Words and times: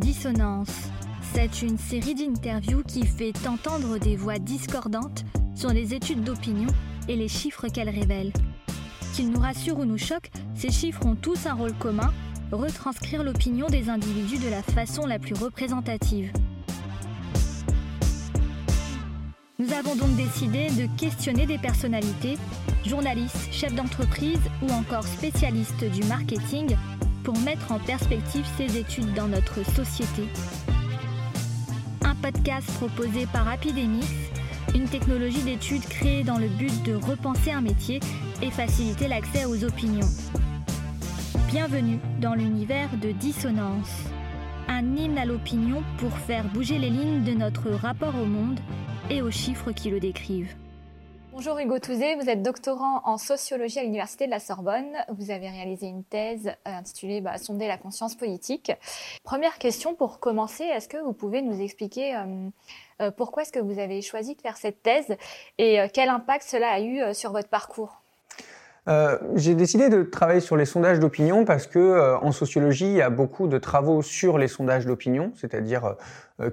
Dissonance. 0.00 0.88
C'est 1.34 1.60
une 1.60 1.76
série 1.76 2.14
d'interviews 2.14 2.82
qui 2.82 3.04
fait 3.04 3.34
entendre 3.46 3.98
des 3.98 4.16
voix 4.16 4.38
discordantes 4.38 5.26
sur 5.54 5.70
les 5.70 5.92
études 5.92 6.24
d'opinion 6.24 6.68
et 7.06 7.16
les 7.16 7.28
chiffres 7.28 7.68
qu'elles 7.68 7.90
révèlent. 7.90 8.32
Qu'ils 9.12 9.30
nous 9.30 9.40
rassurent 9.40 9.78
ou 9.78 9.84
nous 9.84 9.98
choquent, 9.98 10.30
ces 10.54 10.70
chiffres 10.70 11.04
ont 11.04 11.16
tous 11.16 11.46
un 11.46 11.52
rôle 11.52 11.74
commun, 11.74 12.12
retranscrire 12.50 13.22
l'opinion 13.22 13.66
des 13.66 13.90
individus 13.90 14.38
de 14.38 14.48
la 14.48 14.62
façon 14.62 15.04
la 15.06 15.18
plus 15.18 15.34
représentative. 15.34 16.32
Nous 19.58 19.72
avons 19.74 19.96
donc 19.96 20.16
décidé 20.16 20.68
de 20.70 20.88
questionner 20.98 21.44
des 21.44 21.58
personnalités, 21.58 22.38
journalistes, 22.86 23.52
chefs 23.52 23.74
d'entreprise 23.74 24.40
ou 24.62 24.72
encore 24.72 25.04
spécialistes 25.04 25.84
du 25.84 26.02
marketing 26.04 26.74
pour 27.22 27.38
mettre 27.38 27.72
en 27.72 27.78
perspective 27.78 28.44
ces 28.56 28.78
études 28.78 29.12
dans 29.14 29.28
notre 29.28 29.64
société. 29.64 30.24
Un 32.04 32.14
podcast 32.14 32.70
proposé 32.74 33.26
par 33.32 33.48
Apidemix, 33.48 34.06
une 34.74 34.88
technologie 34.88 35.42
d'études 35.42 35.84
créée 35.84 36.22
dans 36.22 36.38
le 36.38 36.48
but 36.48 36.82
de 36.84 36.94
repenser 36.94 37.50
un 37.50 37.60
métier 37.60 38.00
et 38.42 38.50
faciliter 38.50 39.08
l'accès 39.08 39.44
aux 39.44 39.64
opinions. 39.64 40.08
Bienvenue 41.48 41.98
dans 42.20 42.34
l'univers 42.34 42.88
de 43.02 43.10
Dissonance, 43.12 43.90
un 44.68 44.96
hymne 44.96 45.18
à 45.18 45.24
l'opinion 45.24 45.82
pour 45.98 46.16
faire 46.16 46.44
bouger 46.44 46.78
les 46.78 46.90
lignes 46.90 47.24
de 47.24 47.32
notre 47.32 47.70
rapport 47.70 48.14
au 48.14 48.26
monde 48.26 48.60
et 49.10 49.22
aux 49.22 49.30
chiffres 49.30 49.72
qui 49.72 49.90
le 49.90 50.00
décrivent. 50.00 50.54
Bonjour 51.42 51.58
Hugo 51.58 51.78
Touzé, 51.78 52.16
vous 52.16 52.28
êtes 52.28 52.42
doctorant 52.42 53.00
en 53.06 53.16
sociologie 53.16 53.78
à 53.78 53.82
l'Université 53.82 54.26
de 54.26 54.30
la 54.30 54.40
Sorbonne. 54.40 54.92
Vous 55.16 55.30
avez 55.30 55.48
réalisé 55.48 55.86
une 55.86 56.04
thèse 56.04 56.48
euh, 56.48 56.70
intitulée 56.70 57.22
bah, 57.22 57.38
Sonder 57.38 57.66
la 57.66 57.78
conscience 57.78 58.14
politique. 58.14 58.70
Première 59.24 59.56
question 59.56 59.94
pour 59.94 60.20
commencer, 60.20 60.64
est-ce 60.64 60.86
que 60.86 60.98
vous 60.98 61.14
pouvez 61.14 61.40
nous 61.40 61.58
expliquer 61.58 62.14
euh, 62.14 62.50
euh, 63.00 63.10
pourquoi 63.10 63.44
est-ce 63.44 63.52
que 63.52 63.58
vous 63.58 63.78
avez 63.78 64.02
choisi 64.02 64.34
de 64.34 64.40
faire 64.42 64.58
cette 64.58 64.82
thèse 64.82 65.16
et 65.56 65.78
quel 65.94 66.10
impact 66.10 66.44
cela 66.46 66.72
a 66.72 66.80
eu 66.82 67.14
sur 67.14 67.32
votre 67.32 67.48
parcours? 67.48 68.02
J'ai 69.36 69.54
décidé 69.54 69.88
de 69.88 70.02
travailler 70.02 70.40
sur 70.40 70.56
les 70.56 70.64
sondages 70.64 70.98
d'opinion 70.98 71.44
parce 71.44 71.68
que 71.68 72.16
en 72.22 72.32
sociologie, 72.32 72.86
il 72.86 72.96
y 72.96 73.02
a 73.02 73.08
beaucoup 73.08 73.46
de 73.46 73.56
travaux 73.56 74.02
sur 74.02 74.36
les 74.36 74.48
sondages 74.48 74.84
d'opinion, 74.84 75.32
c'est-à-dire 75.36 75.94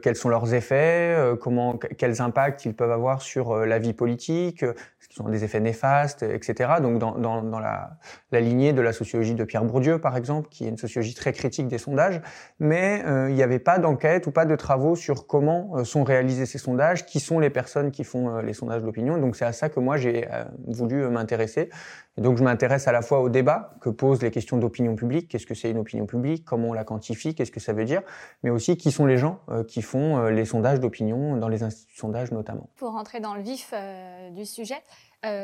quels 0.02 0.16
sont 0.16 0.30
leurs 0.30 0.54
effets, 0.54 1.16
comment, 1.42 1.78
quels 1.98 2.22
impacts 2.22 2.66
ils 2.66 2.74
peuvent 2.74 2.92
avoir 2.92 3.22
sur 3.22 3.56
la 3.56 3.80
vie 3.80 3.94
politique, 3.94 4.64
est-ce 4.64 5.08
qu'ils 5.08 5.22
ont 5.22 5.30
des 5.30 5.44
effets 5.44 5.60
néfastes, 5.60 6.24
etc. 6.24 6.74
Donc 6.82 7.00
dans, 7.00 7.60
la, 7.60 7.98
lignée 8.32 8.74
de 8.74 8.82
la 8.82 8.94
sociologie 8.94 9.36
de 9.36 9.44
Pierre 9.44 9.64
Bourdieu, 9.64 10.00
par 10.00 10.18
exemple, 10.18 10.50
qui 10.50 10.66
est 10.66 10.70
une 10.70 10.78
sociologie 10.78 11.14
très 11.14 11.34
critique 11.34 11.68
des 11.68 11.78
sondages, 11.78 12.22
mais 12.60 13.04
il 13.30 13.36
n'y 13.36 13.44
avait 13.44 13.60
pas 13.60 13.80
d'enquête 13.80 14.28
ou 14.28 14.32
pas 14.32 14.46
de 14.46 14.56
travaux 14.56 14.96
sur 14.96 15.28
comment 15.28 15.84
sont 15.84 16.04
réalisés 16.04 16.46
ces 16.46 16.58
sondages, 16.58 17.06
qui 17.06 17.20
sont 17.20 17.40
les 17.40 17.50
personnes 17.50 17.92
qui 17.92 18.04
font 18.04 18.40
les 18.40 18.54
sondages 18.54 18.84
d'opinion. 18.84 19.18
Donc 19.18 19.36
c'est 19.36 19.46
à 19.46 19.54
ça 19.54 19.70
que 19.70 19.80
moi 19.80 19.98
j'ai 19.98 20.28
voulu 20.68 21.08
m'intéresser. 21.08 21.70
Donc 22.18 22.38
je 22.38 22.44
m'intéresse 22.44 22.88
à 22.88 22.92
la 22.92 23.02
fois 23.02 23.22
au 23.22 23.30
débat 23.30 23.76
que 23.80 23.90
posent 23.90 24.22
les 24.24 24.32
questions 24.32 24.58
d'opinion 24.58 24.96
publique, 24.96 25.30
qu'est-ce 25.30 25.46
que 25.46 25.54
c'est 25.54 25.70
une 25.70 25.78
opinion 25.78 26.08
publique, 26.08 26.46
comment 26.46 26.70
on 26.70 26.74
la 26.74 26.84
quantifie, 26.84 27.36
qu'est-ce 27.36 27.52
que 27.52 27.60
ça 27.60 27.74
veut 27.74 27.86
dire, 27.86 28.02
mais 28.44 28.50
aussi 28.50 28.76
qui 28.76 28.92
sont 28.92 29.06
les 29.06 29.18
gens 29.18 29.40
euh, 29.50 29.64
qui 29.78 29.83
font 29.83 30.17
euh, 30.17 30.31
les 30.31 30.45
sondages 30.45 30.80
d'opinion 30.80 31.38
dans 31.38 31.50
les 31.50 31.61
instituts 31.61 31.94
de 31.94 32.00
sondage 32.00 32.31
notamment. 32.31 32.67
Pour 32.78 32.94
rentrer 32.94 33.20
dans 33.20 33.36
le 33.36 33.44
vif 33.44 33.70
euh, 33.73 34.31
du 34.31 34.44
sujet, 34.44 34.81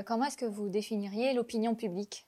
comment 0.07 0.25
est-ce 0.25 0.37
que 0.37 0.45
vous 0.45 0.69
définiriez 0.69 1.33
l'opinion 1.33 1.75
publique? 1.75 2.25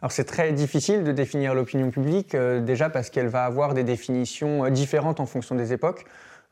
Alors 0.00 0.12
c'est 0.12 0.24
très 0.24 0.52
difficile 0.52 1.04
de 1.04 1.12
définir 1.12 1.54
l'opinion 1.54 1.90
publique, 1.90 2.36
déjà 2.36 2.88
parce 2.88 3.10
qu'elle 3.10 3.26
va 3.26 3.44
avoir 3.44 3.74
des 3.74 3.82
définitions 3.82 4.70
différentes 4.70 5.18
en 5.18 5.26
fonction 5.26 5.56
des 5.56 5.72
époques. 5.72 6.04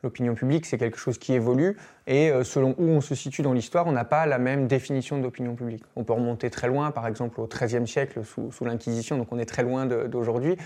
L'opinion 0.03 0.35
publique, 0.35 0.67
c'est 0.67 0.79
quelque 0.79 0.99
chose 0.99 1.19
qui 1.19 1.33
évolue. 1.35 1.79
Et 2.11 2.29
euh, 2.33 2.43
selon 2.43 2.75
où 2.77 2.89
on 2.89 3.01
se 3.01 3.15
situe 3.15 3.43
dans 3.43 3.53
l'histoire, 3.53 3.87
on 3.87 3.93
n'a 3.93 4.05
pas 4.05 4.27
la 4.27 4.39
même 4.39 4.67
définition 4.67 5.19
d'opinion 5.19 5.55
publique. 5.55 5.85
On 5.95 6.03
peut 6.03 6.13
remonter 6.13 6.51
très 6.51 6.67
loin, 6.67 6.91
par 6.91 7.07
exemple 7.07 7.41
au 7.41 7.47
XIIIe 7.47 7.87
siècle, 7.87 8.23
sous, 8.25 8.65
l'Inquisition, 8.65 9.17
donc 9.17 9.29
on 9.31 9.39
est 9.39 9.45
très 9.45 9.63
loin 9.63 9.87
d'aujourd'hui. 9.87 10.57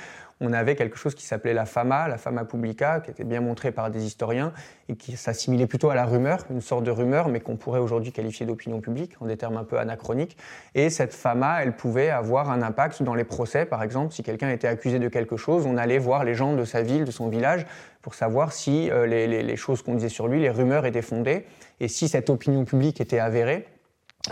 On 0.41 0.54
avait 0.54 0.75
quelque 0.75 0.97
chose 0.97 1.15
qui 1.15 1.27
s'appelait 1.27 1.53
la 1.53 1.66
fama, 1.66 2.09
la 2.09 2.16
fama 2.16 2.47
publica, 2.47 3.00
qui 3.00 3.10
était 3.10 3.25
bien 3.25 3.43
montrée 3.43 3.72
par 3.72 3.91
des 3.91 4.04
historiens 4.06 4.53
et 4.88 4.97
qui 4.97 5.16
s'assimilait 5.16 5.66
plutôt 5.66 5.91
à 5.91 5.94
la 5.94 6.06
rumeur, 6.06 6.38
une 6.50 6.62
sorte 6.62 6.83
de 6.83 6.91
rumeur, 6.91 7.28
mais 7.28 7.41
qu'on 7.41 7.56
pourrait 7.56 7.78
aujourd'hui 7.78 8.10
qualifier 8.10 8.47
d'opinion 8.47 8.81
publique, 8.81 9.12
en 9.21 9.27
des 9.27 9.37
termes 9.37 9.59
un 9.59 9.65
peu 9.65 9.78
anachroniques. 9.78 10.38
Et 10.75 10.88
cette 10.88 11.12
fama, 11.12 11.62
elle 11.62 11.77
pouvait 11.77 12.09
avoir 12.09 12.50
un 12.50 12.62
impact 12.62 13.03
dans 13.03 13.15
les 13.15 13.25
procès, 13.25 13.66
par 13.66 13.83
exemple. 13.83 14.15
Si 14.15 14.22
quelqu'un 14.22 14.49
était 14.49 14.66
accusé 14.66 14.99
de 14.99 15.09
quelque 15.09 15.37
chose, 15.37 15.66
on 15.66 15.77
allait 15.77 15.99
voir 15.99 16.25
les 16.25 16.34
gens 16.34 16.54
de 16.54 16.65
sa 16.65 16.81
ville, 16.81 17.04
de 17.04 17.10
son 17.10 17.28
village, 17.28 17.66
pour 18.03 18.15
savoir 18.15 18.53
si 18.53 18.91
euh, 18.91 19.06
les 19.06 19.56
choses 19.56 19.83
qu'on 19.83 19.94
disait 19.94 20.09
sur 20.09 20.28
lui, 20.28 20.41
les 20.41 20.50
rumeurs 20.50 20.84
étaient 20.84 21.00
fondées 21.00 21.34
et 21.81 21.89
si 21.89 22.09
cette 22.09 22.31
opinion 22.31 22.65
publique 22.65 23.00
était 23.00 23.19
avérée, 23.19 23.67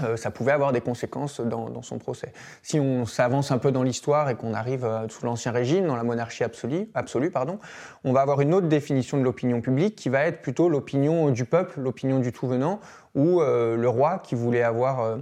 euh, 0.03 0.17
ça 0.17 0.31
pouvait 0.31 0.53
avoir 0.53 0.73
des 0.73 0.81
conséquences 0.81 1.41
dans, 1.41 1.83
son 1.83 1.99
procès. 1.99 2.33
Si 2.63 2.81
on 2.81 3.05
s'avance 3.05 3.51
un 3.51 3.59
peu 3.59 3.73
dans 3.73 3.83
l'histoire 3.83 4.31
et 4.31 4.37
qu'on 4.37 4.55
arrive 4.55 4.87
euh, 4.87 5.07
sous 5.11 5.27
l'Ancien 5.27 5.53
Régime, 5.53 5.87
dans 5.87 5.97
la 5.97 6.03
monarchie 6.03 6.45
absolue, 6.45 6.89
absolue 6.95 7.31
pardon, 7.31 7.59
on 8.03 8.13
va 8.13 8.23
avoir 8.23 8.41
une 8.41 8.55
autre 8.55 8.69
définition 8.69 9.19
de 9.19 9.23
l'opinion 9.23 9.61
publique 9.61 9.95
qui 9.95 10.09
va 10.09 10.25
être 10.25 10.41
plutôt 10.41 10.71
l'opinion 10.71 11.29
du 11.29 11.45
peuple, 11.45 11.81
l'opinion 11.81 12.21
du 12.21 12.33
tout 12.33 12.47
venant, 12.47 12.81
ou 13.15 13.43
euh, 13.43 13.77
le 13.77 13.89
roi 13.89 14.21
qui 14.21 14.34
voulait 14.34 14.63
avoir 14.63 15.19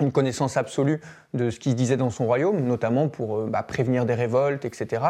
une 0.00 0.12
connaissance 0.12 0.58
absolue 0.58 1.00
de 1.34 1.50
ce 1.50 1.58
qui 1.58 1.72
se 1.72 1.74
disait 1.74 1.96
dans 1.96 2.10
son 2.10 2.26
royaume, 2.26 2.60
notamment 2.60 3.08
pour 3.08 3.38
euh, 3.38 3.46
bah, 3.50 3.62
prévenir 3.62 4.06
des 4.06 4.14
révoltes, 4.14 4.64
etc. 4.64 5.02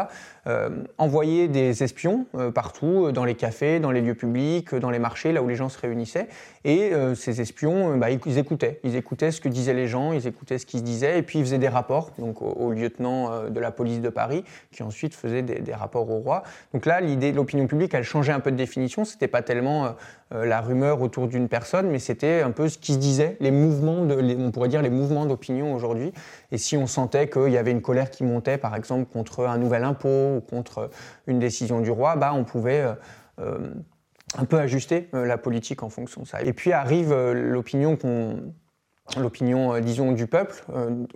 Euh, 0.47 0.69
envoyer 0.97 1.47
des 1.47 1.83
espions 1.83 2.25
euh, 2.35 2.51
partout, 2.51 3.11
dans 3.11 3.25
les 3.25 3.35
cafés, 3.35 3.79
dans 3.79 3.91
les 3.91 4.01
lieux 4.01 4.15
publics, 4.15 4.73
dans 4.73 4.89
les 4.89 4.99
marchés, 4.99 5.31
là 5.31 5.43
où 5.43 5.47
les 5.47 5.55
gens 5.55 5.69
se 5.69 5.79
réunissaient. 5.79 6.27
Et 6.63 6.93
ces 7.15 7.41
espions, 7.41 7.95
bah, 7.97 8.07
ils 8.09 8.37
écoutaient. 8.39 8.79
Ils 8.83 8.95
écoutaient 8.95 9.29
ce 9.29 9.39
que 9.39 9.47
disaient 9.47 9.75
les 9.75 9.87
gens, 9.87 10.13
ils 10.13 10.25
écoutaient 10.25 10.57
ce 10.57 10.65
qui 10.65 10.79
se 10.79 10.83
disait, 10.83 11.19
et 11.19 11.21
puis 11.21 11.37
ils 11.37 11.45
faisaient 11.45 11.59
des 11.59 11.67
rapports 11.67 12.09
donc, 12.17 12.41
au, 12.41 12.71
lieutenant 12.71 13.49
de 13.49 13.59
la 13.59 13.69
police 13.69 14.01
de 14.01 14.09
Paris, 14.09 14.43
qui 14.71 14.81
ensuite 14.81 15.13
faisait 15.13 15.43
des, 15.43 15.73
rapports 15.73 16.09
au 16.09 16.17
roi. 16.17 16.41
Donc 16.73 16.87
là, 16.87 17.01
l'idée 17.01 17.31
de 17.31 17.37
l'opinion 17.37 17.67
publique, 17.67 17.93
elle 17.93 18.03
changeait 18.03 18.31
un 18.31 18.39
peu 18.39 18.49
de 18.49 18.55
définition. 18.55 19.05
C'était 19.05 19.27
pas 19.27 19.43
tellement 19.43 19.93
la 20.31 20.59
rumeur 20.59 21.01
autour 21.01 21.27
d'une 21.27 21.47
personne, 21.47 21.87
mais 21.87 21.99
c'était 21.99 22.41
un 22.41 22.49
peu 22.49 22.67
ce 22.67 22.79
qui 22.79 22.93
se 22.93 22.97
disait, 22.97 23.37
les 23.41 23.51
mouvements, 23.51 24.03
de, 24.03 24.15
on 24.39 24.49
pourrait 24.49 24.69
dire 24.69 24.81
les 24.81 24.89
mouvements 24.89 25.27
d'opinion 25.27 25.75
aujourd'hui. 25.75 26.13
Et 26.51 26.57
si 26.57 26.77
on 26.77 26.87
sentait 26.87 27.29
qu'il 27.29 27.51
y 27.51 27.57
avait 27.57 27.71
une 27.71 27.81
colère 27.81 28.09
qui 28.09 28.23
montait, 28.23 28.57
par 28.57 28.75
exemple, 28.75 29.05
contre 29.05 29.45
un 29.45 29.57
nouvel 29.57 29.83
impôt 29.83 30.37
ou 30.37 30.41
contre 30.41 30.89
une 31.27 31.39
décision 31.39 31.81
du 31.81 31.91
roi, 31.91 32.15
bah, 32.15 32.31
on 32.33 32.43
pouvait 32.43 32.81
euh, 32.81 32.93
euh, 33.39 33.73
un 34.37 34.45
peu 34.45 34.59
ajuster 34.59 35.09
euh, 35.13 35.25
la 35.25 35.37
politique 35.37 35.83
en 35.83 35.89
fonction 35.89 36.21
de 36.21 36.27
ça. 36.27 36.41
Et 36.41 36.53
puis 36.53 36.71
arrive 36.71 37.13
l'opinion 37.13 37.95
qu'on 37.95 38.53
l'opinion, 39.17 39.79
disons, 39.81 40.13
du 40.13 40.25
peuple, 40.25 40.65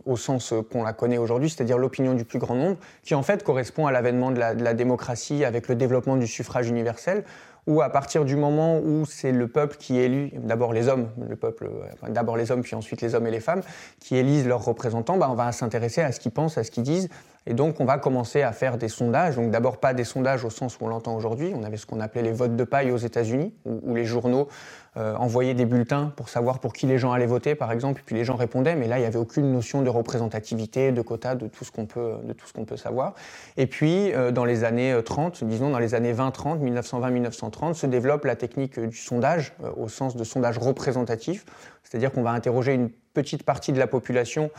au 0.05 0.15
sens 0.15 0.53
qu'on 0.71 0.83
la 0.83 0.93
connaît 0.93 1.17
aujourd'hui, 1.17 1.49
c'est-à-dire 1.49 1.79
l'opinion 1.79 2.13
du 2.13 2.23
plus 2.23 2.37
grand 2.37 2.53
nombre, 2.53 2.77
qui 3.01 3.15
en 3.15 3.23
fait 3.23 3.43
correspond 3.43 3.87
à 3.87 3.91
l'avènement 3.91 4.29
de, 4.29 4.35
de 4.35 4.63
la, 4.63 4.75
démocratie 4.75 5.43
avec 5.43 5.67
le 5.67 5.73
développement 5.73 6.15
du 6.15 6.27
suffrage 6.27 6.69
universel, 6.69 7.23
où 7.69 7.83
à 7.83 7.89
partir 7.89 8.25
du 8.25 8.35
moment 8.35 8.79
où 8.79 9.05
c'est 9.05 9.31
le 9.31 9.47
peuple 9.47 9.77
qui 9.77 9.99
élit, 9.99 10.33
d'abord 10.35 10.73
les 10.73 10.87
hommes, 10.87 11.07
le 11.29 11.35
peuple, 11.35 11.69
d'abord 12.09 12.35
les 12.35 12.51
hommes, 12.51 12.63
puis 12.63 12.75
ensuite 12.75 12.99
les 13.01 13.13
hommes 13.13 13.27
et 13.27 13.31
les 13.31 13.39
femmes, 13.39 13.61
qui 13.99 14.17
élisent 14.17 14.47
leurs 14.47 14.65
représentants, 14.65 15.17
bah, 15.17 15.27
on 15.29 15.35
va 15.35 15.51
s'intéresser 15.51 16.01
à 16.01 16.11
ce 16.11 16.19
qu'ils 16.19 16.31
pensent, 16.31 16.57
à 16.57 16.63
ce 16.63 16.71
qu'ils 16.71 16.83
disent, 16.83 17.09
et 17.45 17.53
donc, 17.53 17.79
on 17.79 17.85
va 17.85 17.97
commencer 17.97 18.41
à 18.41 18.51
faire 18.51 18.77
des 18.77 18.89
sondages. 18.89 19.35
Donc, 19.35 19.49
d'abord, 19.49 19.77
pas 19.77 19.93
des 19.93 20.03
sondages 20.03 20.43
au 20.43 20.49
sens 20.49 20.77
où 20.79 20.85
on 20.85 20.87
l'entend 20.87 21.15
aujourd'hui. 21.15 21.53
On 21.55 21.63
avait 21.63 21.77
ce 21.77 21.85
qu'on 21.85 21.99
appelait 21.99 22.21
les 22.21 22.31
votes 22.31 22.55
de 22.55 22.63
paille 22.63 22.91
aux 22.91 22.97
États-Unis, 22.97 23.53
où, 23.65 23.95
les 23.95 24.05
journaux 24.05 24.49
euh, 24.97 25.15
envoyaient 25.15 25.53
des 25.53 25.65
bulletins 25.65 26.11
pour 26.15 26.29
savoir 26.29 26.59
pour 26.59 26.73
qui 26.73 26.85
les 26.85 26.97
gens 26.97 27.11
allaient 27.11 27.25
voter, 27.25 27.55
par 27.55 27.71
exemple. 27.71 28.01
Et 28.01 28.03
puis 28.03 28.15
les 28.15 28.25
gens 28.25 28.35
répondaient, 28.35 28.75
mais 28.75 28.87
là, 28.87 28.97
il 28.97 29.01
n'y 29.01 29.07
avait 29.07 29.17
aucune 29.17 29.51
notion 29.51 29.81
de 29.81 29.89
représentativité, 29.89 30.91
de 30.91 31.01
quota, 31.01 31.35
de 31.35 31.47
tout 31.47 31.63
ce 31.63 31.71
qu'on 31.71 31.85
peut, 31.85 32.17
de 32.23 32.33
tout 32.33 32.45
ce 32.45 32.53
qu'on 32.53 32.65
peut 32.65 32.77
savoir. 32.77 33.15
Et 33.57 33.67
puis, 33.67 34.13
euh, 34.13 34.31
dans 34.31 34.45
les 34.45 34.63
années 34.63 34.99
30, 35.03 35.43
disons 35.43 35.69
dans 35.69 35.79
les 35.79 35.95
années 35.95 36.13
20-30, 36.13 36.59
1920-1930, 36.59 37.73
se 37.73 37.87
développe 37.87 38.25
la 38.25 38.35
technique 38.35 38.79
du 38.79 38.97
sondage, 38.97 39.53
euh, 39.63 39.71
au 39.77 39.87
sens 39.87 40.15
de 40.15 40.23
sondage 40.23 40.57
représentatif. 40.57 41.45
C'est-à-dire 41.83 42.11
qu'on 42.11 42.23
va 42.23 42.31
interroger 42.31 42.73
une 42.73 42.89
petite 43.13 43.43
partie 43.43 43.71
de 43.71 43.79
la 43.79 43.87
population 43.87 44.51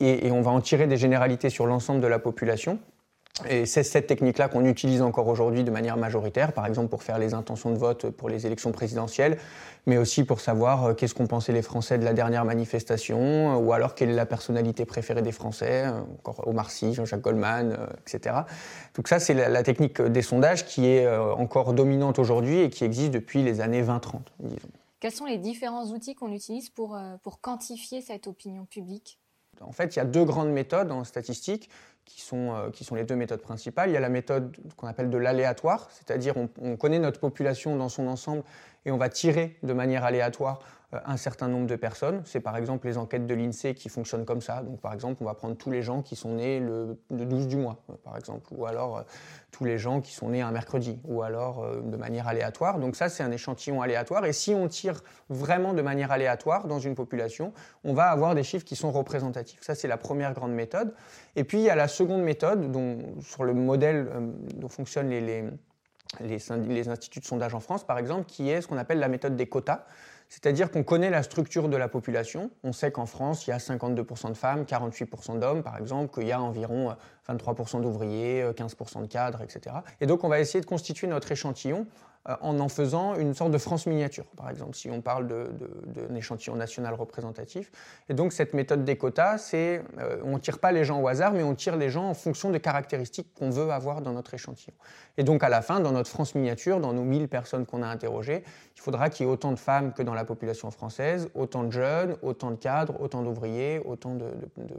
et, 0.00 0.30
on 0.30 0.40
va 0.40 0.50
en 0.50 0.60
tirer 0.60 0.86
des 0.86 0.96
généralités 0.96 1.50
sur 1.50 1.66
l'ensemble 1.66 2.00
de 2.00 2.06
la 2.06 2.18
population. 2.18 2.78
Et 3.48 3.64
c'est 3.64 3.82
cette 3.82 4.06
technique-là 4.06 4.48
qu'on 4.48 4.66
utilise 4.66 5.00
encore 5.00 5.26
aujourd'hui 5.28 5.64
de 5.64 5.70
manière 5.70 5.96
majoritaire, 5.96 6.52
par 6.52 6.66
exemple 6.66 6.88
pour 6.88 7.02
faire 7.02 7.18
les 7.18 7.32
intentions 7.32 7.70
de 7.70 7.78
vote 7.78 8.10
pour 8.10 8.28
les 8.28 8.46
élections 8.46 8.70
présidentielles, 8.70 9.38
mais 9.86 9.96
aussi 9.96 10.24
pour 10.24 10.40
savoir 10.40 10.84
euh, 10.84 10.94
qu'est-ce 10.94 11.14
qu'ont 11.14 11.26
pensé 11.26 11.52
les 11.52 11.62
Français 11.62 11.96
de 11.96 12.04
la 12.04 12.12
dernière 12.12 12.44
manifestation, 12.44 13.18
euh, 13.18 13.56
ou 13.56 13.72
alors 13.72 13.94
quelle 13.94 14.10
est 14.10 14.14
la 14.14 14.26
personnalité 14.26 14.84
préférée 14.84 15.22
des 15.22 15.32
Français, 15.32 15.86
euh, 15.86 16.00
encore 16.18 16.46
Omar 16.46 16.70
Sy, 16.70 16.92
Jean-Jacques 16.92 17.22
Goldman, 17.22 17.78
etc. 18.06 18.40
Donc 18.94 19.08
ça, 19.08 19.20
c'est 19.20 19.32
la, 19.32 19.62
technique 19.62 20.02
des 20.02 20.22
sondages 20.22 20.66
qui 20.66 20.86
est 20.86 21.08
encore 21.08 21.72
dominante 21.72 22.18
aujourd'hui 22.18 22.60
et 22.60 22.70
qui 22.70 22.84
existe 22.84 23.12
depuis 23.12 23.42
les 23.42 23.60
années 23.60 23.82
20-30, 23.82 24.20
disons. 24.40 24.68
Quels 24.98 25.12
sont 25.12 25.24
les 25.24 25.38
différents 25.38 25.86
outils 25.86 26.14
qu'on 26.14 26.32
utilise 26.32 26.68
pour 26.68 26.94
quantifier 27.40 28.02
cette 28.02 28.26
opinion 28.26 28.66
publique? 28.66 29.19
En 29.60 29.72
fait, 29.72 29.96
il 29.96 29.98
y 29.98 30.02
a 30.02 30.04
deux 30.04 30.24
grandes 30.24 30.50
méthodes 30.50 30.90
en 30.90 31.04
statistique 31.04 31.70
qui 32.04 32.20
sont, 32.20 32.70
qui 32.72 32.84
sont 32.84 32.94
les 32.94 33.04
deux 33.04 33.14
méthodes 33.14 33.42
principales. 33.42 33.90
Il 33.90 33.92
y 33.92 33.96
a 33.96 34.00
la 34.00 34.08
méthode 34.08 34.56
qu'on 34.76 34.88
appelle 34.88 35.10
de 35.10 35.18
l'aléatoire, 35.18 35.88
c'est-à-dire 35.92 36.34
on 36.36 36.76
connaît 36.76 36.98
notre 36.98 37.20
population 37.20 37.76
dans 37.76 37.88
son 37.88 38.08
ensemble 38.08 38.42
et 38.84 38.90
on 38.90 38.96
va 38.96 39.08
tirer 39.08 39.56
de 39.62 39.72
manière 39.72 40.04
aléatoire 40.04 40.60
euh, 40.94 40.98
un 41.04 41.16
certain 41.16 41.48
nombre 41.48 41.66
de 41.66 41.76
personnes. 41.76 42.22
C'est 42.24 42.40
par 42.40 42.56
exemple 42.56 42.86
les 42.86 42.98
enquêtes 42.98 43.26
de 43.26 43.34
l'INSEE 43.34 43.74
qui 43.74 43.88
fonctionnent 43.88 44.24
comme 44.24 44.40
ça. 44.40 44.62
Donc 44.62 44.80
par 44.80 44.92
exemple, 44.92 45.18
on 45.20 45.26
va 45.26 45.34
prendre 45.34 45.56
tous 45.56 45.70
les 45.70 45.82
gens 45.82 46.02
qui 46.02 46.16
sont 46.16 46.34
nés 46.34 46.58
le, 46.58 46.98
12 47.10 47.46
du 47.46 47.56
mois, 47.56 47.82
euh, 47.90 47.94
par 48.02 48.16
exemple, 48.16 48.46
ou 48.50 48.66
alors 48.66 48.98
euh, 48.98 49.02
tous 49.52 49.64
les 49.64 49.78
gens 49.78 50.00
qui 50.00 50.12
sont 50.12 50.30
nés 50.30 50.40
un 50.40 50.50
mercredi, 50.50 51.00
ou 51.04 51.22
alors 51.22 51.66
de 51.82 51.96
manière 51.96 52.28
aléatoire. 52.28 52.78
Donc 52.78 52.96
ça, 52.96 53.08
c'est 53.08 53.22
un 53.22 53.30
échantillon 53.30 53.82
aléatoire. 53.82 54.24
Et 54.24 54.32
si 54.32 54.54
on 54.54 54.68
tire 54.68 55.02
vraiment 55.28 55.74
de 55.74 55.82
manière 55.82 56.12
aléatoire 56.12 56.66
dans 56.66 56.78
une 56.78 56.94
population, 56.94 57.52
on 57.84 57.92
va 57.92 58.10
avoir 58.10 58.34
des 58.34 58.44
chiffres 58.44 58.64
qui 58.64 58.76
sont 58.76 58.92
représentatifs. 58.92 59.60
Ça, 59.62 59.74
c'est 59.74 59.88
la 59.88 59.96
première 59.96 60.34
grande 60.34 60.52
méthode. 60.52 60.94
Et 61.34 61.44
puis 61.44 61.58
il 61.58 61.64
y 61.64 61.70
a 61.70 61.74
la 61.74 61.88
seconde 61.88 62.22
méthode, 62.22 62.70
dont, 62.70 62.98
sur 63.20 63.44
le 63.44 63.54
modèle 63.54 64.08
dont 64.54 64.68
fonctionnent 64.68 65.10
les, 65.10 65.20
les 65.20 65.44
les, 66.18 66.88
instituts 66.88 67.20
de 67.20 67.24
sondage 67.24 67.54
en 67.54 67.60
France, 67.60 67.84
par 67.84 67.98
exemple, 67.98 68.24
qui 68.26 68.50
est 68.50 68.62
ce 68.62 68.66
qu'on 68.68 68.78
appelle 68.78 68.98
la 68.98 69.08
méthode 69.08 69.36
des 69.36 69.46
quotas. 69.46 69.84
C'est-à-dire 70.28 70.70
qu'on 70.70 70.84
connaît 70.84 71.10
la 71.10 71.24
structure 71.24 71.68
de 71.68 71.76
la 71.76 71.88
population. 71.88 72.50
On 72.62 72.72
sait 72.72 72.92
qu'en 72.92 73.06
France, 73.06 73.46
il 73.46 73.50
y 73.50 73.52
a 73.52 73.58
52% 73.58 74.28
de 74.28 74.34
femmes, 74.34 74.62
48% 74.62 75.40
d'hommes, 75.40 75.62
par 75.62 75.76
exemple, 75.76 76.14
qu'il 76.14 76.28
y 76.28 76.32
a 76.32 76.40
environ 76.40 76.94
23% 77.28 77.80
d'ouvriers, 77.80 78.44
15% 78.56 79.02
de 79.02 79.06
cadres, 79.06 79.42
etc. 79.42 79.76
Et 80.00 80.06
donc, 80.06 80.22
on 80.22 80.28
va 80.28 80.38
essayer 80.38 80.60
de 80.60 80.66
constituer 80.66 81.08
notre 81.08 81.32
échantillon 81.32 81.80
euh, 81.80 82.09
en 82.26 82.60
en 82.60 82.68
faisant 82.68 83.14
une 83.16 83.34
sorte 83.34 83.50
de 83.50 83.58
France 83.58 83.86
miniature, 83.86 84.26
par 84.36 84.50
exemple, 84.50 84.76
si 84.76 84.90
on 84.90 85.00
parle 85.00 85.26
d'un 85.26 86.14
échantillon 86.14 86.54
national 86.54 86.94
représentatif. 86.94 87.72
Et 88.08 88.14
donc 88.14 88.32
cette 88.34 88.52
méthode 88.52 88.84
des 88.84 88.96
quotas, 88.96 89.38
c'est 89.38 89.82
euh, 89.98 90.18
on 90.24 90.34
ne 90.34 90.38
tire 90.38 90.58
pas 90.58 90.70
les 90.70 90.84
gens 90.84 91.00
au 91.00 91.08
hasard, 91.08 91.32
mais 91.32 91.42
on 91.42 91.54
tire 91.54 91.76
les 91.76 91.88
gens 91.88 92.04
en 92.04 92.14
fonction 92.14 92.50
des 92.50 92.60
caractéristiques 92.60 93.32
qu'on 93.34 93.48
veut 93.48 93.70
avoir 93.70 94.02
dans 94.02 94.12
notre 94.12 94.34
échantillon. 94.34 94.74
Et 95.16 95.24
donc 95.24 95.42
à 95.42 95.48
la 95.48 95.62
fin, 95.62 95.80
dans 95.80 95.92
notre 95.92 96.10
France 96.10 96.34
miniature, 96.34 96.78
dans 96.78 96.92
nos 96.92 97.04
1000 97.04 97.28
personnes 97.28 97.64
qu'on 97.64 97.82
a 97.82 97.86
interrogées, 97.86 98.44
il 98.76 98.80
faudra 98.80 99.08
qu'il 99.08 99.24
y 99.24 99.28
ait 99.28 99.32
autant 99.32 99.52
de 99.52 99.58
femmes 99.58 99.94
que 99.94 100.02
dans 100.02 100.14
la 100.14 100.24
population 100.24 100.70
française, 100.70 101.30
autant 101.34 101.64
de 101.64 101.72
jeunes, 101.72 102.16
autant 102.20 102.50
de 102.50 102.56
cadres, 102.56 103.00
autant 103.00 103.22
d'ouvriers, 103.22 103.80
autant 103.84 104.14
de, 104.14 104.26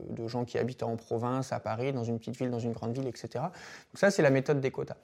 de 0.10 0.28
gens 0.28 0.46
qui 0.46 0.60
habitent 0.60 0.84
en 0.84 0.96
province, 0.96 1.52
à 1.52 1.60
Paris, 1.60 1.92
dans 1.92 2.04
une 2.04 2.20
petite 2.20 2.38
ville, 2.38 2.52
dans 2.52 2.60
une 2.60 2.74
grande 2.74 2.94
ville, 2.94 3.08
etc. 3.08 3.30
Donc 3.36 3.52
ça, 3.96 4.12
c'est 4.12 4.22
la 4.22 4.30
méthode 4.30 4.62
des 4.62 4.72
quotas. 4.72 4.98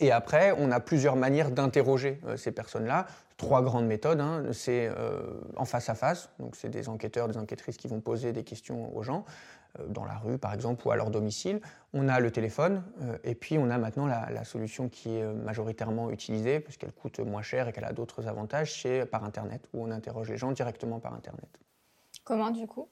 Et 0.00 0.12
après, 0.12 0.52
on 0.58 0.70
a 0.70 0.80
plusieurs 0.80 1.16
manières 1.16 1.50
d'interroger 1.50 2.20
euh, 2.26 2.36
ces 2.36 2.52
personnes-là. 2.52 3.06
Trois 3.36 3.62
grandes 3.62 3.86
méthodes. 3.86 4.20
Hein. 4.20 4.44
C'est 4.52 4.88
euh, 4.88 5.40
en 5.56 5.64
face 5.64 5.88
à 5.88 5.94
face, 5.94 6.30
donc 6.38 6.56
c'est 6.56 6.68
des 6.68 6.88
enquêteurs, 6.88 7.28
des 7.28 7.36
enquêtrices 7.36 7.76
qui 7.76 7.88
vont 7.88 8.00
poser 8.00 8.32
des 8.32 8.44
questions 8.44 8.96
aux 8.96 9.02
gens 9.02 9.24
euh, 9.78 9.86
dans 9.88 10.04
la 10.04 10.14
rue, 10.14 10.38
par 10.38 10.54
exemple, 10.54 10.86
ou 10.86 10.90
à 10.90 10.96
leur 10.96 11.10
domicile. 11.10 11.60
On 11.92 12.08
a 12.08 12.20
le 12.20 12.30
téléphone, 12.30 12.82
et 13.24 13.34
puis 13.34 13.58
on 13.58 13.70
a 13.70 13.78
maintenant 13.78 14.06
la, 14.06 14.44
solution 14.44 14.88
qui 14.88 15.16
est 15.16 15.24
majoritairement 15.24 16.10
utilisée, 16.10 16.60
puisqu'elle 16.60 16.92
coûte 16.92 17.20
moins 17.20 17.42
cher 17.42 17.68
et 17.68 17.72
qu'elle 17.72 17.84
a 17.84 17.92
d'autres 17.92 18.28
avantages, 18.28 18.82
c'est 18.82 19.06
par 19.06 19.24
Internet, 19.24 19.66
où 19.72 19.86
on 19.86 19.90
interroge 19.90 20.28
les 20.30 20.36
gens 20.36 20.52
directement 20.52 20.98
par 20.98 21.14
Internet. 21.14 21.48
Comment 22.24 22.50
du 22.50 22.66
coup? 22.66 22.88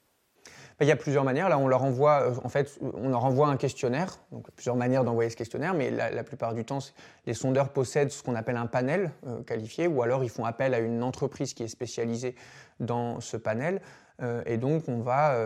Il 0.81 0.89
y 0.89 0.93
a 0.93 0.97
plusieurs 0.97 1.25
manières. 1.25 1.49
Là, 1.49 1.59
on 1.59 1.69
leur 1.69 1.85
envoie, 1.85 2.23
euh, 2.23 2.35
en 2.43 2.49
fait, 2.49 2.79
on 2.95 3.09
leur 3.09 3.25
envoie 3.25 3.49
un 3.49 3.57
questionnaire. 3.57 4.19
Donc, 4.33 4.51
plusieurs 4.53 4.77
manières 4.77 5.05
d'envoyer 5.05 5.31
ce 5.31 5.37
questionnaire, 5.37 5.75
mais 5.75 5.91
la, 5.91 6.25
plupart 6.25 6.55
du 6.55 6.65
temps, 6.65 6.81
les 7.27 7.35
sondeurs 7.35 7.69
possèdent 7.69 8.11
ce 8.11 8.23
qu'on 8.23 8.35
appelle 8.35 8.57
un 8.57 8.67
panel 8.67 9.13
euh, 9.27 9.43
qualifié, 9.43 9.87
ou 9.87 10.03
alors 10.03 10.25
ils 10.25 10.31
font 10.31 10.45
appel 10.45 10.75
à 10.75 10.81
une 10.81 11.03
entreprise 11.03 11.55
qui 11.55 11.63
est 11.63 11.69
spécialisée 11.69 12.35
dans 12.81 13.21
ce 13.21 13.37
panel. 13.37 13.81
Euh, 14.23 14.43
et 14.47 14.57
donc, 14.57 14.89
on 14.89 15.01
va, 15.01 15.37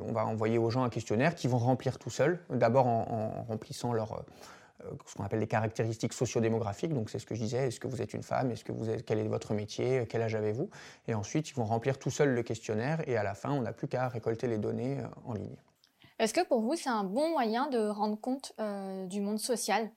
on 0.00 0.12
va 0.12 0.26
envoyer 0.26 0.58
aux 0.58 0.70
gens 0.70 0.84
un 0.84 0.90
questionnaire 0.90 1.34
qu'ils 1.34 1.50
vont 1.50 1.58
remplir 1.58 1.98
tout 1.98 2.10
seuls, 2.10 2.40
d'abord 2.50 2.86
en, 2.86 3.44
remplissant 3.48 3.92
leur 3.92 4.24
ce 5.06 5.14
qu'on 5.14 5.24
appelle 5.24 5.40
les 5.40 5.46
caractéristiques 5.46 6.12
sociodémographiques. 6.12 6.92
Donc 6.94 7.10
c'est 7.10 7.18
ce 7.18 7.26
que 7.26 7.34
je 7.34 7.40
disais, 7.40 7.68
est-ce 7.68 7.80
que 7.80 7.88
vous 7.88 8.02
êtes 8.02 8.14
une 8.14 8.22
femme, 8.22 8.50
est-ce 8.50 8.64
que 8.64 8.72
vous 8.72 8.88
êtes, 8.90 9.04
quel 9.04 9.18
est 9.18 9.28
votre 9.28 9.54
métier, 9.54 10.06
quel 10.08 10.22
âge 10.22 10.34
avez-vous? 10.34 10.70
Et 11.06 11.14
ensuite, 11.14 11.50
ils 11.50 11.54
vont 11.54 11.64
remplir 11.64 11.98
tout 11.98 12.10
seuls 12.10 12.34
le 12.34 12.42
questionnaire 12.42 13.06
et 13.08 13.16
à 13.16 13.22
la 13.22 13.34
fin, 13.34 13.50
on 13.50 13.62
n'a 13.62 13.72
plus 13.72 13.88
qu'à 13.88 14.08
récolter 14.08 14.46
les 14.46 14.58
données 14.58 14.98
euh, 15.00 15.06
en 15.24 15.34
ligne. 15.34 15.56
Est-ce 16.18 16.34
que 16.34 16.44
pour 16.46 16.60
vous, 16.60 16.74
c'est 16.74 16.88
un 16.88 17.04
bon 17.04 17.30
moyen 17.30 17.68
de 17.68 17.78
rendre 17.88 18.20
compte 18.20 18.52
euh, 18.60 19.06
du 19.06 19.20
monde 19.20 19.38
social? 19.38 19.90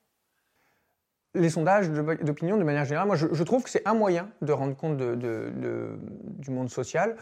Les 1.34 1.48
sondages 1.48 1.88
d'opinion, 1.88 2.58
de 2.58 2.62
manière 2.62 2.84
générale, 2.84 3.06
moi 3.06 3.16
je, 3.16 3.42
trouve 3.42 3.62
que 3.62 3.70
c'est 3.70 3.86
un 3.88 3.94
moyen 3.94 4.30
de 4.42 4.52
rendre 4.52 4.76
compte 4.76 4.98
de, 4.98 5.98
du 6.38 6.50
monde 6.50 6.68
social. 6.68 7.16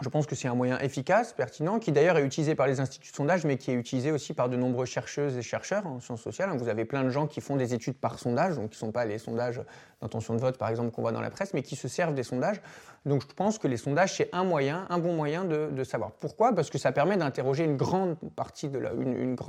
Je 0.00 0.08
pense 0.08 0.26
que 0.26 0.34
c'est 0.34 0.48
un 0.48 0.54
moyen 0.54 0.78
efficace, 0.78 1.32
pertinent, 1.32 1.78
qui 1.78 1.92
d'ailleurs 1.92 2.16
est 2.16 2.24
utilisé 2.24 2.54
par 2.54 2.66
les 2.66 2.80
instituts 2.80 3.10
de 3.10 3.16
sondage, 3.16 3.44
mais 3.44 3.58
qui 3.58 3.70
est 3.70 3.74
utilisé 3.74 4.10
aussi 4.10 4.32
par 4.32 4.48
de 4.48 4.56
nombreuses 4.56 4.88
chercheuses 4.88 5.36
et 5.36 5.42
chercheurs 5.42 5.86
en 5.86 6.00
sciences 6.00 6.22
sociales. 6.22 6.50
Vous 6.56 6.68
avez 6.68 6.84
plein 6.84 7.04
de 7.04 7.10
gens 7.10 7.26
qui 7.26 7.40
font 7.40 7.56
des 7.56 7.74
études 7.74 7.96
par 7.96 8.18
sondage, 8.18 8.56
donc 8.56 8.70
qui 8.70 8.76
ne 8.76 8.86
sont 8.86 8.92
pas 8.92 9.04
les 9.04 9.18
sondages 9.18 9.60
d'intention 10.00 10.34
de 10.34 10.40
vote, 10.40 10.56
par 10.56 10.70
exemple, 10.70 10.90
qu'on 10.90 11.02
voit 11.02 11.12
dans 11.12 11.20
la 11.20 11.30
presse, 11.30 11.52
mais 11.52 11.62
qui 11.62 11.76
se 11.76 11.88
servent 11.88 12.14
des 12.14 12.22
sondages. 12.22 12.60
Donc 13.04 13.22
je 13.22 13.34
pense 13.34 13.58
que 13.58 13.68
les 13.68 13.76
sondages, 13.76 14.16
c'est 14.16 14.30
un 14.32 14.44
moyen, 14.44 14.86
un 14.88 14.98
bon 14.98 15.14
moyen 15.14 15.44
de, 15.44 15.84
savoir. 15.84 16.12
Pourquoi? 16.12 16.54
Parce 16.54 16.70
que 16.70 16.78
ça 16.78 16.92
permet 16.92 17.16
d'interroger 17.16 17.64
une 17.64 17.76
grande 17.76 18.16
partie, 18.34 18.68
de 18.68 18.80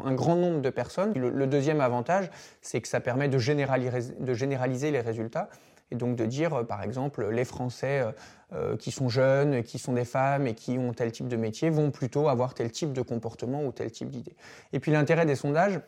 un 0.04 0.14
grand 0.14 0.36
nombre 0.36 0.62
de 0.62 0.70
personnes. 0.70 1.14
Le, 1.14 1.48
deuxième 1.48 1.80
avantage, 1.80 2.30
c'est 2.62 2.82
que 2.82 2.88
ça 2.88 3.00
permet 3.00 3.30
de 3.30 3.38
généraliser 3.38 4.92
les 4.92 5.02
résultats 5.02 5.50
et 5.94 5.96
donc 5.96 6.16
de 6.16 6.26
dire, 6.26 6.54
euh, 6.54 6.64
par 6.64 6.84
exemple, 6.84 7.30
les 7.30 7.46
Français 7.46 8.02
euh, 8.02 8.12
euh, 8.54 8.78
qui 8.78 8.92
sont 8.92 9.10
jeunes, 9.10 9.64
qui 9.64 9.78
sont 9.78 9.94
des 9.94 10.06
femmes 10.06 10.48
et 10.48 10.56
qui 10.56 10.78
ont 10.78 10.92
tel 10.92 11.12
type 11.12 11.28
de 11.28 11.38
métier 11.38 11.70
vont 11.70 11.92
plutôt 11.92 12.28
avoir 12.28 12.56
tel 12.56 12.72
type 12.72 12.94
de 12.94 13.02
comportement 13.02 13.64
ou 13.64 13.72
tel 13.72 13.92
type 13.92 14.10
d'idée. 14.10 14.36
Et 14.74 14.80
puis 14.80 14.92
l'intérêt 14.92 15.26
des 15.26 15.36
sondages, 15.36 15.80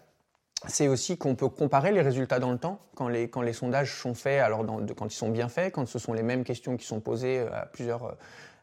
c'est 0.68 0.88
aussi 0.88 1.18
qu'on 1.18 1.36
peut 1.36 1.50
comparer 1.50 1.92
les 1.92 2.02
résultats 2.02 2.40
dans 2.40 2.52
le 2.52 2.58
temps, 2.58 2.80
quand 2.96 3.08
les, 3.08 3.30
quand 3.30 3.42
les 3.42 3.54
sondages 3.54 3.94
sont 3.94 4.14
faits, 4.14 4.42
alors 4.42 4.64
quand 4.96 5.08
ils 5.08 5.18
sont 5.18 5.30
bien 5.30 5.50
faits, 5.50 5.74
quand 5.74 5.88
ce 5.88 6.00
sont 6.00 6.14
les 6.14 6.24
mêmes 6.24 6.44
questions 6.44 6.78
qui 6.78 6.86
sont 6.86 7.02
posées 7.02 7.40
à 7.52 7.66
plusieurs 7.66 8.16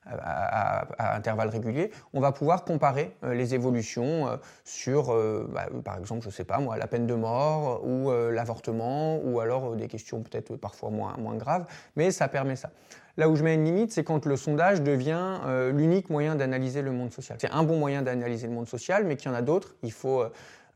à, 0.06 1.16
intervalles 1.16 1.49
réguliers, 1.49 1.90
on 2.12 2.20
va 2.20 2.32
pouvoir 2.32 2.64
comparer 2.64 3.14
euh, 3.25 3.34
les 3.34 3.54
évolutions 3.54 4.28
euh, 4.28 4.37
sur, 4.64 5.12
euh, 5.12 5.49
bah, 5.52 5.69
par 5.84 5.99
exemple, 5.99 6.22
je 6.22 6.28
ne 6.28 6.32
sais 6.32 6.44
pas 6.44 6.58
moi, 6.58 6.76
la 6.76 6.87
peine 6.87 7.06
de 7.06 7.14
mort 7.14 7.84
ou 7.84 8.10
l'avortement, 8.10 9.19
ou 9.19 9.40
alors 9.40 9.76
des 9.76 9.88
questions 9.88 10.22
peut-être 10.22 10.56
parfois 10.56 10.90
moins, 10.90 11.16
moins 11.19 11.37
graves, 11.37 11.66
mais 11.96 12.10
ça 12.10 12.28
permet 12.28 12.56
ça. 12.56 12.70
Là 13.16 13.28
où 13.28 13.37
je 13.37 13.44
mets 13.44 13.54
une 13.54 13.64
limite, 13.64 13.93
c'est 13.93 14.04
quand 14.04 14.25
le 14.25 14.37
sondage 14.37 14.82
devient 14.82 15.38
l'unique 15.72 16.08
moyen 16.08 16.34
d'analyser 16.34 16.81
le 16.81 16.93
monde 16.93 17.12
social. 17.12 17.37
C'est 17.40 17.50
un 17.50 17.62
bon 17.62 17.78
moyen 17.78 18.02
d'analyser 18.02 18.46
le 18.46 18.55
monde 18.55 18.69
social, 18.69 19.05
mais 19.05 19.16
qu'il 19.16 19.31
y 19.31 19.34
en 19.34 19.37
a 19.37 19.43
d'autres. 19.43 19.75
Il 19.82 19.93
faut 19.93 20.25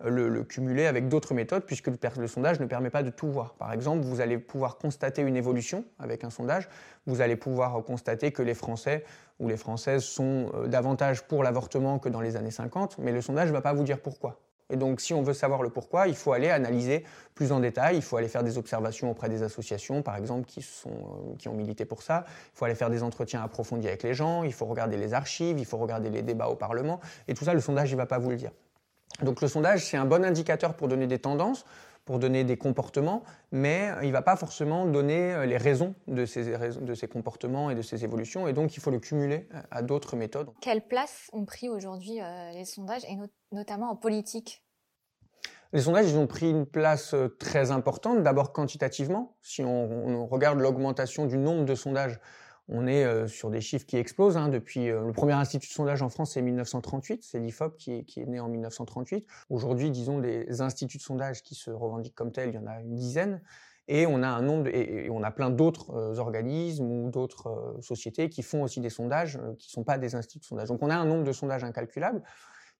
le, 0.04 0.44
cumuler 0.44 0.86
avec 0.86 1.08
d'autres 1.08 1.34
méthodes, 1.34 1.64
puisque 1.64 1.88
le, 1.88 2.26
sondage 2.26 2.60
ne 2.60 2.66
permet 2.66 2.90
pas 2.90 3.02
de 3.02 3.10
tout 3.10 3.28
voir. 3.28 3.54
Par 3.54 3.72
exemple, 3.72 4.02
vous 4.04 4.20
allez 4.20 4.38
pouvoir 4.38 4.76
constater 4.76 5.22
une 5.22 5.36
évolution 5.36 5.84
avec 5.98 6.24
un 6.24 6.30
sondage, 6.30 6.68
vous 7.06 7.20
allez 7.20 7.36
pouvoir 7.36 7.82
constater 7.84 8.32
que 8.32 8.42
les 8.42 8.54
Français 8.54 9.04
ou 9.38 9.48
les 9.48 9.56
Françaises 9.56 10.04
sont 10.04 10.50
euh, 10.54 10.66
davantage 10.66 11.22
pour 11.22 11.42
l'avortement 11.42 11.98
que 11.98 12.08
dans 12.08 12.20
les 12.20 12.36
années 12.36 12.50
50, 12.50 12.98
mais 12.98 13.12
le 13.12 13.20
sondage 13.20 13.48
ne 13.48 13.52
va 13.52 13.60
pas 13.60 13.72
vous 13.72 13.84
dire 13.84 14.00
pourquoi. 14.00 14.40
Et 14.68 14.76
donc, 14.76 15.00
si 15.00 15.14
on 15.14 15.22
veut 15.22 15.32
savoir 15.32 15.62
le 15.62 15.70
pourquoi, 15.70 16.08
il 16.08 16.16
faut 16.16 16.32
aller 16.32 16.50
analyser 16.50 17.04
plus 17.36 17.52
en 17.52 17.60
détail, 17.60 17.96
il 17.96 18.02
faut 18.02 18.16
aller 18.16 18.26
faire 18.26 18.42
des 18.42 18.58
observations 18.58 19.10
auprès 19.10 19.28
des 19.28 19.44
associations, 19.44 20.02
par 20.02 20.16
exemple, 20.16 20.44
qui, 20.46 20.60
sont, 20.60 20.90
euh, 20.90 21.36
qui 21.38 21.48
ont 21.48 21.54
milité 21.54 21.84
pour 21.84 22.02
ça, 22.02 22.24
il 22.26 22.58
faut 22.58 22.64
aller 22.64 22.74
faire 22.74 22.90
des 22.90 23.02
entretiens 23.02 23.42
approfondis 23.42 23.86
avec 23.86 24.02
les 24.02 24.14
gens, 24.14 24.42
il 24.42 24.52
faut 24.52 24.66
regarder 24.66 24.96
les 24.96 25.14
archives, 25.14 25.58
il 25.58 25.66
faut 25.66 25.78
regarder 25.78 26.10
les 26.10 26.22
débats 26.22 26.48
au 26.48 26.56
Parlement, 26.56 27.00
et 27.28 27.34
tout 27.34 27.44
ça, 27.44 27.54
le 27.54 27.60
sondage, 27.60 27.92
ne 27.92 27.96
va 27.96 28.06
pas 28.06 28.18
vous 28.18 28.30
le 28.30 28.36
dire. 28.36 28.50
Donc 29.22 29.40
le 29.40 29.48
sondage, 29.48 29.86
c'est 29.86 29.96
un 29.96 30.04
bon 30.04 30.24
indicateur 30.24 30.74
pour 30.74 30.88
donner 30.88 31.06
des 31.06 31.18
tendances, 31.18 31.64
pour 32.06 32.20
donner 32.20 32.44
des 32.44 32.56
comportements, 32.56 33.24
mais 33.50 33.90
il 34.00 34.08
ne 34.08 34.12
va 34.12 34.22
pas 34.22 34.36
forcément 34.36 34.86
donner 34.86 35.34
euh, 35.34 35.44
les 35.44 35.56
raisons 35.58 35.94
de 36.06 36.24
ces, 36.24 36.56
de 36.56 36.94
ces 36.94 37.08
comportements 37.08 37.68
et 37.68 37.74
de 37.74 37.82
ces 37.82 38.04
évolutions, 38.04 38.48
et 38.48 38.54
donc 38.54 38.76
il 38.76 38.80
faut 38.80 38.92
le 38.92 39.00
cumuler 39.00 39.48
à 39.70 39.82
d'autres 39.82 40.16
méthodes. 40.16 40.48
Quelle 40.62 40.86
place 40.86 41.28
ont 41.34 41.44
pris 41.44 41.68
aujourd'hui 41.68 42.22
euh, 42.22 42.52
les 42.52 42.64
sondages, 42.64 43.04
et 43.04 43.18
notamment 43.52 43.90
en 43.90 43.96
politique? 43.96 44.62
Les 45.72 45.82
sondages, 45.82 46.08
ils 46.08 46.16
ont 46.16 46.28
pris 46.28 46.48
une 46.48 46.64
place 46.64 47.12
euh, 47.12 47.36
très 47.40 47.72
importante, 47.72 48.22
d'abord 48.22 48.52
quantitativement. 48.52 49.36
Si 49.42 49.62
on, 49.62 49.90
on 49.92 50.26
regarde 50.26 50.60
l'augmentation 50.60 51.26
du 51.26 51.36
nombre 51.36 51.64
de 51.64 51.74
sondages 51.74 52.20
on 52.68 52.86
est 52.86 53.04
euh, 53.04 53.26
sur 53.26 53.50
des 53.50 53.60
chiffres 53.60 53.86
qui 53.86 53.96
explosent. 53.96 54.36
Hein, 54.36 54.48
depuis 54.48 54.90
euh, 54.90 55.06
le 55.06 55.12
premier 55.12 55.34
institut 55.34 55.68
de 55.68 55.72
sondage 55.72 56.02
en 56.02 56.08
France, 56.08 56.32
c'est 56.32 56.42
1938, 56.42 57.22
c'est 57.22 57.38
l'IFOP 57.38 57.76
qui 57.76 57.92
est, 57.92 58.26
né 58.26 58.40
en 58.40 58.48
1938. 58.48 59.26
Aujourd'hui, 59.50 59.90
disons 59.90 60.18
des 60.18 60.60
instituts 60.60 60.98
de 60.98 61.02
sondage 61.02 61.42
qui 61.42 61.54
se 61.54 61.70
revendiquent 61.70 62.14
comme 62.14 62.32
tels, 62.32 62.50
il 62.50 62.54
y 62.54 62.58
en 62.58 62.66
a 62.66 62.80
une 62.80 62.94
dizaine. 62.94 63.40
Et 63.88 64.04
on 64.04 64.24
a 64.24 64.28
un 64.28 64.42
nombre, 64.42 64.68
et, 64.68 65.08
on 65.10 65.22
a 65.22 65.30
plein 65.30 65.48
d'autres 65.48 65.90
euh, 65.94 66.18
organismes 66.18 66.90
ou 66.90 67.10
d'autres 67.10 67.76
sociétés 67.80 68.28
qui 68.28 68.42
font 68.42 68.64
aussi 68.64 68.80
des 68.80 68.90
sondages 68.90 69.38
qui 69.58 69.68
ne 69.68 69.72
sont 69.72 69.84
pas 69.84 69.96
des 69.96 70.16
instituts 70.16 70.40
de 70.40 70.44
sondage. 70.44 70.68
Donc 70.68 70.82
on 70.82 70.90
a 70.90 70.96
un 70.96 71.04
nombre 71.04 71.22
de 71.22 71.32
sondages 71.32 71.62
incalculable 71.62 72.22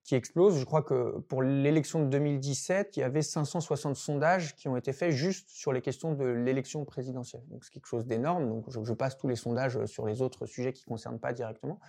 qui 0.07 0.15
explose. 0.15 0.57
Je 0.57 0.63
crois 0.63 0.83
que 0.83 1.19
pour 1.27 1.43
l'élection 1.43 1.99
de 1.99 2.05
2017, 2.05 2.95
il 2.95 3.01
y 3.01 3.03
avait 3.03 3.21
560 3.21 3.97
sondages 3.97 4.55
qui 4.55 4.69
ont 4.69 4.77
été 4.77 4.93
faits 4.93 5.11
juste 5.11 5.49
sur 5.49 5.73
les 5.73 5.81
questions 5.81 6.13
de 6.13 6.23
l'élection 6.23 6.85
présidentielle. 6.85 7.43
Donc 7.49 7.65
c'est 7.65 7.73
quelque 7.73 7.87
chose 7.87 8.05
d'énorme. 8.05 8.47
Donc 8.47 8.65
je, 8.69 8.93
passe 8.93 9.17
tous 9.17 9.27
les 9.27 9.35
sondages 9.35 9.85
sur 9.85 10.05
les 10.05 10.21
autres 10.21 10.45
sujets 10.45 10.71
qui 10.71 10.83
ne 10.87 10.93
concernent 10.93 11.19
pas 11.19 11.33
directement. 11.33 11.81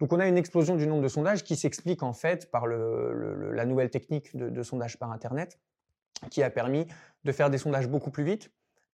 Donc 0.00 0.10
on 0.14 0.20
a 0.20 0.26
une 0.26 0.38
explosion 0.38 0.74
du 0.74 0.86
nombre 0.86 1.02
de 1.02 1.08
sondages 1.08 1.44
qui 1.44 1.54
s'explique 1.54 2.02
en 2.02 2.14
fait 2.14 2.50
par 2.50 2.66
la 2.66 3.66
nouvelle 3.66 3.90
technique 3.90 4.34
de, 4.34 4.62
sondage 4.62 4.98
par 4.98 5.12
Internet 5.12 5.60
qui 6.30 6.42
a 6.42 6.48
permis 6.48 6.86
de 7.24 7.32
faire 7.32 7.50
des 7.50 7.58
sondages 7.58 7.88
beaucoup 7.88 8.10
plus 8.10 8.24
vite 8.24 8.50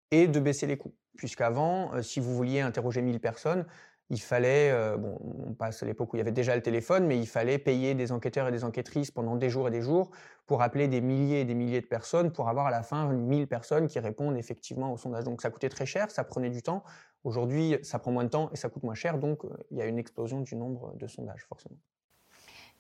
et 0.10 0.28
de 0.28 0.40
baisser 0.40 0.66
les 0.66 0.78
coûts. 0.78 0.96
Puisqu'avant, 1.18 1.94
euh, 1.94 2.02
si 2.02 2.20
vous 2.20 2.36
vouliez 2.36 2.62
interroger 2.62 3.02
1000 3.02 3.20
personnes, 3.20 3.66
il 4.10 4.22
fallait, 4.22 4.70
euh, 4.72 4.98
bon, 4.98 5.18
on 5.48 5.54
passe 5.54 5.82
à 5.82 5.86
l'époque 5.86 6.14
où 6.14 6.16
il 6.16 6.20
y 6.20 6.22
avait 6.22 6.32
déjà 6.32 6.56
le 6.56 6.62
téléphone, 6.62 7.08
mais 7.08 7.18
il 7.18 7.26
fallait 7.26 7.58
payer 7.58 7.96
des 7.96 8.12
enquêteurs 8.12 8.48
et 8.48 8.52
des 8.52 8.64
enquêtrices 8.64 9.10
pendant 9.10 9.36
des 9.36 9.50
jours 9.50 9.68
et 9.68 9.72
des 9.72 9.82
jours 9.82 10.12
pour 10.46 10.62
appeler 10.62 10.88
des 10.88 11.02
milliers 11.02 11.42
et 11.42 11.46
des 11.46 11.56
milliers 11.56 11.82
de 11.82 11.88
personnes 11.88 12.32
pour 12.32 12.48
avoir 12.48 12.68
à 12.68 12.72
la 12.72 12.84
fin 12.84 13.08
1000 13.12 13.48
personnes 13.48 13.88
qui 13.88 13.98
répondent 14.00 14.38
effectivement 14.38 14.94
au 14.94 14.98
sondage. 14.98 15.24
Donc 15.24 15.42
ça 15.42 15.50
coûtait 15.50 15.70
très 15.70 15.88
cher, 15.88 16.12
ça 16.12 16.24
prenait 16.24 16.52
du 16.52 16.62
temps. 16.62 16.84
Aujourd'hui, 17.24 17.78
ça 17.82 17.98
prend 17.98 18.12
moins 18.12 18.26
de 18.26 18.30
temps 18.30 18.52
et 18.54 18.56
ça 18.56 18.70
coûte 18.70 18.84
moins 18.84 18.94
cher, 18.94 19.18
donc 19.18 19.44
euh, 19.44 19.50
il 19.72 19.78
y 19.78 19.82
a 19.82 19.86
une 19.86 19.98
explosion 19.98 20.42
du 20.42 20.56
nombre 20.56 20.94
de 20.98 21.08
sondages, 21.08 21.44
forcément. 21.50 21.78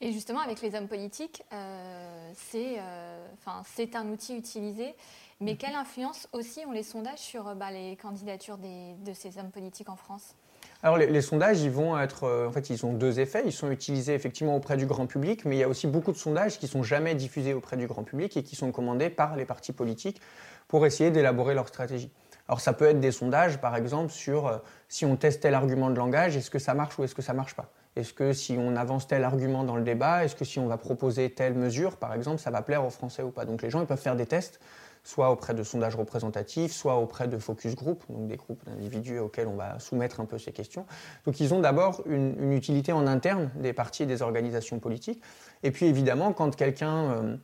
Et 0.01 0.11
justement, 0.11 0.41
avec 0.41 0.61
les 0.61 0.75
hommes 0.75 0.89
politiques, 0.89 1.41
euh, 1.53 2.33
euh, 2.53 3.27
c'est 3.63 3.95
un 3.95 4.09
outil 4.09 4.37
utilisé, 4.37 4.93
mais 5.39 5.53
mhm. 5.53 5.57
quelle 5.57 5.75
influence 5.75 6.27
aussi 6.33 6.63
ont 6.67 6.71
les 6.71 6.83
sondages 6.83 7.19
sur 7.19 7.55
bah, 7.55 7.71
les 7.71 7.95
candidatures 7.95 8.59
de 8.59 9.13
ces 9.13 9.39
hommes 9.39 9.51
politiques 9.51 9.89
en 9.89 9.95
France? 9.95 10.35
Alors 10.85 10.99
les, 10.99 11.21
sondages, 11.21 11.61
ils 11.61 11.71
vont 11.71 11.99
être, 11.99 12.45
en 12.47 12.51
fait, 12.51 12.69
ils 12.69 12.85
ont 12.85 12.93
deux 12.93 13.19
effets. 13.19 13.41
Ils 13.43 13.51
sont 13.51 13.71
utilisés 13.71 14.13
effectivement 14.13 14.55
auprès 14.55 14.77
du 14.77 14.85
grand 14.85 15.07
public, 15.07 15.43
mais 15.43 15.55
il 15.55 15.59
y 15.59 15.63
a 15.63 15.67
aussi 15.67 15.87
beaucoup 15.87 16.11
de 16.11 16.17
sondages 16.17 16.59
qui 16.59 16.67
sont 16.67 16.83
jamais 16.83 17.15
diffusés 17.15 17.55
auprès 17.55 17.75
du 17.75 17.87
grand 17.87 18.03
public 18.03 18.37
et 18.37 18.43
qui 18.43 18.55
sont 18.55 18.71
commandés 18.71 19.09
par 19.09 19.35
les 19.35 19.45
partis 19.45 19.73
politiques 19.73 20.21
pour 20.67 20.85
essayer 20.85 21.09
d'élaborer 21.09 21.55
leur 21.55 21.67
stratégie. 21.67 22.11
Alors 22.47 22.61
ça 22.61 22.73
peut 22.73 22.85
être 22.85 22.99
des 22.99 23.11
sondages, 23.11 23.57
par 23.57 23.75
exemple, 23.75 24.11
sur 24.11 24.45
euh, 24.45 24.57
si 24.87 25.05
on 25.05 25.15
teste 25.15 25.41
tel 25.41 25.55
argument 25.55 25.89
de 25.89 25.97
langage, 25.97 26.37
est-ce 26.37 26.51
que 26.51 26.59
ça 26.59 26.75
marche 26.75 26.99
ou 26.99 27.03
est-ce 27.03 27.15
que 27.15 27.23
ça 27.23 27.33
marche 27.33 27.55
pas? 27.55 27.71
Est-ce 27.95 28.13
que 28.13 28.33
si 28.33 28.55
on 28.59 28.75
avance 28.75 29.07
tel 29.07 29.23
argument 29.23 29.63
dans 29.63 29.77
le 29.77 29.83
débat, 29.83 30.23
est-ce 30.23 30.35
que 30.35 30.45
si 30.45 30.59
on 30.59 30.67
va 30.67 30.77
proposer 30.77 31.31
telle 31.31 31.55
mesure, 31.55 31.97
par 31.97 32.13
exemple, 32.13 32.39
ça 32.39 32.51
va 32.51 32.61
plaire 32.61 32.85
aux 32.85 32.91
Français 32.91 33.23
ou 33.23 33.31
pas? 33.31 33.45
Donc 33.45 33.63
les 33.63 33.71
gens 33.71 33.81
ils 33.81 33.87
peuvent 33.87 33.99
faire 33.99 34.15
des 34.15 34.27
tests, 34.27 34.59
soit 35.05 35.31
auprès 35.31 35.53
de 35.53 35.63
sondages 35.63 35.95
représentatifs, 35.95 36.73
soit 36.73 36.97
auprès 36.97 37.29
de 37.29 37.37
focus 37.37 37.75
group, 37.75 38.03
donc 38.09 38.27
des 38.27 38.35
groupes 38.35 38.65
d'individus 38.65 39.19
auxquels 39.19 39.47
on 39.47 39.55
va 39.55 39.79
soumettre 39.79 40.19
un 40.19 40.25
peu 40.25 40.37
ces 40.37 40.51
questions. 40.51 40.85
Donc 41.25 41.39
ils 41.39 41.53
ont 41.53 41.61
d'abord 41.61 42.01
une, 42.05 42.51
utilité 42.51 42.91
en 42.91 43.07
interne 43.07 43.51
des 43.55 43.71
partis 43.71 44.03
et 44.03 44.05
des 44.07 44.21
organisations 44.21 44.79
politiques. 44.79 45.21
Et 45.63 45.71
puis 45.71 45.85
évidemment, 45.85 46.33
quand 46.33 46.53
quelqu'un 46.55 47.11
euh, 47.11 47.37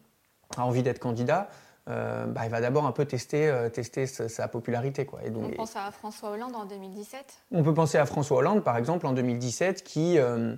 a 0.57 0.65
envie 0.65 0.83
d'être 0.83 0.99
candidat, 0.99 1.47
euh, 1.89 2.25
bah, 2.27 2.41
il 2.45 2.51
va 2.51 2.61
d'abord 2.61 2.85
un 2.85 2.91
peu 2.91 3.05
tester, 3.05 3.47
euh, 3.47 3.69
tester 3.69 4.05
sa, 4.05 4.47
popularité. 4.47 5.05
Quoi. 5.05 5.21
Et 5.23 5.31
donc, 5.31 5.45
on 5.45 5.55
pense 5.55 5.75
à 5.75 5.89
François 5.91 6.29
Hollande 6.29 6.55
en 6.55 6.65
2017 6.65 7.45
On 7.51 7.63
peut 7.63 7.73
penser 7.73 7.97
à 7.97 8.05
François 8.05 8.37
Hollande, 8.37 8.63
par 8.63 8.77
exemple, 8.77 9.07
en 9.07 9.13
2017, 9.13 9.83
qui 9.83 10.19
euh, 10.19 10.55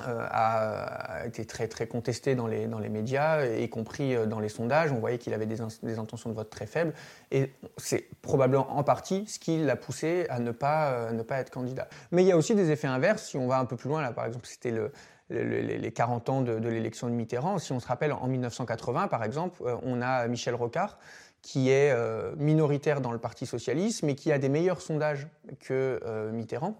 a 0.00 1.22
été 1.26 1.44
très, 1.44 1.66
très 1.66 1.86
contesté 1.86 2.34
dans 2.34 2.46
les, 2.46 2.66
dans 2.66 2.78
les 2.78 2.88
médias, 2.88 3.46
y 3.46 3.68
compris 3.68 4.14
dans 4.26 4.38
les 4.38 4.48
sondages. 4.48 4.92
On 4.92 4.98
voyait 4.98 5.18
qu'il 5.18 5.34
avait 5.34 5.46
des, 5.46 5.60
intentions 5.60 6.30
de 6.30 6.34
vote 6.34 6.50
très 6.50 6.66
faibles. 6.66 6.92
Et 7.30 7.52
c'est 7.78 8.06
probablement 8.22 8.76
en 8.76 8.84
partie 8.84 9.26
ce 9.26 9.38
qui 9.38 9.58
l'a 9.58 9.76
poussé 9.76 10.26
à 10.28 10.40
ne 10.40 10.52
pas, 10.52 11.10
ne 11.12 11.22
pas 11.22 11.38
être 11.38 11.50
candidat. 11.50 11.88
Mais 12.12 12.22
il 12.22 12.26
y 12.26 12.32
a 12.32 12.36
aussi 12.36 12.54
des 12.54 12.70
effets 12.70 12.86
inverses. 12.86 13.24
Si 13.24 13.36
on 13.38 13.48
va 13.48 13.58
un 13.58 13.64
peu 13.64 13.76
plus 13.76 13.88
loin, 13.88 14.02
là, 14.02 14.12
par 14.12 14.26
exemple, 14.26 14.46
c'était 14.46 14.70
le 14.70 14.92
les 15.30 15.92
40 15.92 16.28
ans 16.28 16.42
de, 16.42 16.68
l'élection 16.68 17.08
de 17.08 17.12
Mitterrand. 17.12 17.58
Si 17.58 17.72
on 17.72 17.80
se 17.80 17.86
rappelle, 17.86 18.12
en 18.12 18.26
1980, 18.26 19.08
par 19.08 19.24
exemple, 19.24 19.62
euh, 19.64 19.76
on 19.82 20.00
a 20.00 20.26
Michel 20.26 20.54
Rocard, 20.54 20.98
qui 21.42 21.70
est 21.70 21.92
euh, 21.92 22.34
minoritaire 22.36 23.00
dans 23.00 23.12
le 23.12 23.18
Parti 23.18 23.46
socialiste, 23.46 24.02
mais 24.02 24.14
qui 24.14 24.32
a 24.32 24.38
des 24.38 24.48
meilleurs 24.48 24.80
sondages 24.80 25.26
que 25.60 26.00
euh, 26.04 26.32
Mitterrand. 26.32 26.76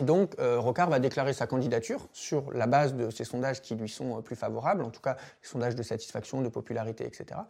Donc, 0.00 0.34
euh, 0.38 0.58
Rocard 0.58 0.88
va 0.88 0.98
déclarer 0.98 1.34
sa 1.34 1.46
candidature 1.46 2.08
sur 2.14 2.50
la 2.52 2.66
base 2.66 2.94
de 2.94 3.10
ces 3.10 3.24
sondages 3.24 3.60
qui 3.60 3.74
lui 3.74 3.90
sont 3.90 4.18
euh, 4.18 4.20
plus 4.22 4.36
favorables, 4.36 4.82
en 4.82 4.90
tout 4.90 5.02
cas 5.02 5.16
les 5.42 5.48
sondages 5.48 5.74
de 5.74 5.82
satisfaction, 5.82 6.40
de 6.40 6.48
popularité, 6.48 7.04
etc. 7.04 7.40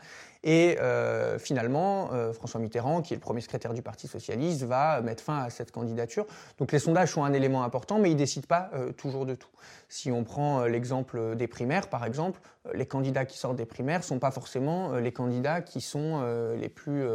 Et 0.43 0.77
euh, 0.81 1.39
finalement, 1.39 2.11
François 2.33 2.59
Mitterrand, 2.59 3.01
qui 3.01 3.15
est 3.15 3.17
le 3.17 3.21
premier 3.21 3.41
secrétaire 3.41 3.75
du 3.75 3.83
Parti 3.83 4.09
socialiste, 4.09 4.65
va 4.65 5.01
mettre 5.03 5.23
fin 5.23 5.39
à 5.39 5.51
cette 5.51 5.71
candidature. 5.71 6.27
Donc 6.59 6.73
les 6.73 6.81
sondages 6.81 7.13
sont 7.13 7.23
un 7.23 7.33
élément 7.33 7.63
important, 7.63 8.01
mais 8.01 8.11
ils 8.11 8.15
ne 8.15 8.19
décident 8.19 8.47
pas 8.49 8.71
toujours 8.97 9.25
de 9.25 9.37
tout. 9.37 9.49
Si 9.89 10.11
on 10.11 10.25
prend 10.25 10.65
l'exemple 10.65 11.37
des 11.37 11.47
primaires, 11.47 11.89
par 11.89 12.05
exemple, 12.05 12.41
les 12.75 12.87
candidats 12.87 13.25
qui 13.25 13.39
sortent 13.39 13.57
des 13.57 13.67
primaires 13.67 14.01
ne 14.01 14.05
sont 14.05 14.19
pas 14.19 14.33
forcément 14.33 14.97
les 14.97 15.13
candidats 15.13 15.61
qui 15.61 15.81
sont 15.81 16.23
les 16.57 16.69
plus 16.69 17.07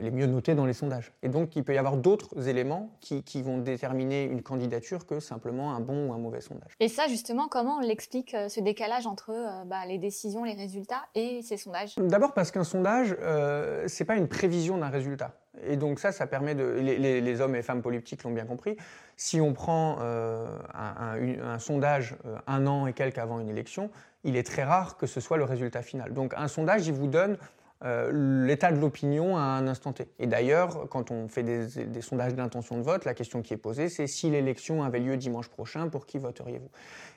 les 0.00 0.10
mieux 0.10 0.26
notés 0.26 0.54
dans 0.54 0.66
les 0.66 0.72
sondages. 0.72 1.12
Et 1.22 1.28
donc, 1.28 1.56
il 1.56 1.64
peut 1.64 1.74
y 1.74 1.78
avoir 1.78 1.96
d'autres 1.96 2.48
éléments 2.48 2.90
qui, 3.00 3.42
vont 3.42 3.58
déterminer 3.58 4.24
une 4.24 4.42
candidature 4.42 5.06
que 5.06 5.20
simplement 5.20 5.74
un 5.74 5.80
bon 5.80 6.08
ou 6.08 6.12
un 6.12 6.18
mauvais 6.18 6.40
sondage. 6.40 6.72
Et 6.80 6.88
ça, 6.88 7.06
justement, 7.08 7.48
comment 7.48 7.78
on 7.78 7.80
l'explique, 7.80 8.34
euh, 8.34 8.48
ce 8.48 8.60
décalage 8.60 9.06
entre 9.06 9.30
euh, 9.30 9.64
bah, 9.64 9.86
les 9.86 9.98
décisions, 9.98 10.44
les 10.44 10.54
résultats 10.54 11.02
et 11.14 11.40
ces 11.42 11.56
sondages? 11.56 11.96
D'abord 11.96 12.34
parce 12.34 12.50
qu'un 12.50 12.64
sondage, 12.64 13.16
euh, 13.20 13.84
c'est 13.86 14.04
pas 14.04 14.16
une 14.16 14.28
prévision 14.28 14.78
d'un 14.78 14.88
résultat. 14.88 15.34
Et 15.66 15.76
donc 15.76 15.98
ça, 15.98 16.12
ça 16.12 16.26
permet 16.26 16.54
de... 16.54 16.64
Les, 16.64 17.40
hommes 17.40 17.56
et 17.56 17.62
femmes 17.62 17.82
politiques 17.82 18.22
l'ont 18.22 18.30
bien 18.30 18.44
compris. 18.44 18.76
Si 19.16 19.40
on 19.40 19.52
prend 19.52 19.98
un, 20.00 21.58
sondage 21.58 22.16
un 22.46 22.66
an 22.66 22.86
et 22.86 22.92
quelques 22.92 23.18
avant 23.18 23.40
une 23.40 23.48
élection, 23.48 23.90
il 24.24 24.36
est 24.36 24.42
très 24.42 24.62
rare 24.62 24.96
que 24.96 25.06
ce 25.06 25.20
soit 25.20 25.36
le 25.36 25.44
résultat 25.44 25.82
final. 25.82 26.14
Donc 26.14 26.34
un 26.36 26.48
sondage, 26.48 26.86
il 26.86 26.94
vous 26.94 27.08
donne 27.08 27.36
euh, 27.82 28.44
l'état 28.46 28.72
de 28.72 28.78
l'opinion 28.78 29.38
à 29.38 29.40
un 29.40 29.66
instant 29.66 29.92
T. 29.92 30.06
Et 30.18 30.26
d'ailleurs, 30.26 30.86
quand 30.90 31.10
on 31.10 31.28
fait 31.28 31.42
des, 31.42 32.02
sondages 32.02 32.34
d'intention 32.34 32.76
de 32.76 32.82
vote, 32.82 33.06
la 33.06 33.14
question 33.14 33.40
qui 33.40 33.54
est 33.54 33.58
posée, 33.58 33.88
c'est 33.88 34.06
si 34.06 34.28
l'élection 34.28 34.82
avait 34.82 35.00
lieu 35.00 35.16
dimanche 35.16 35.48
prochain, 35.48 35.88
pour 35.88 36.04
qui 36.04 36.18
voteriez-vous? 36.18 36.68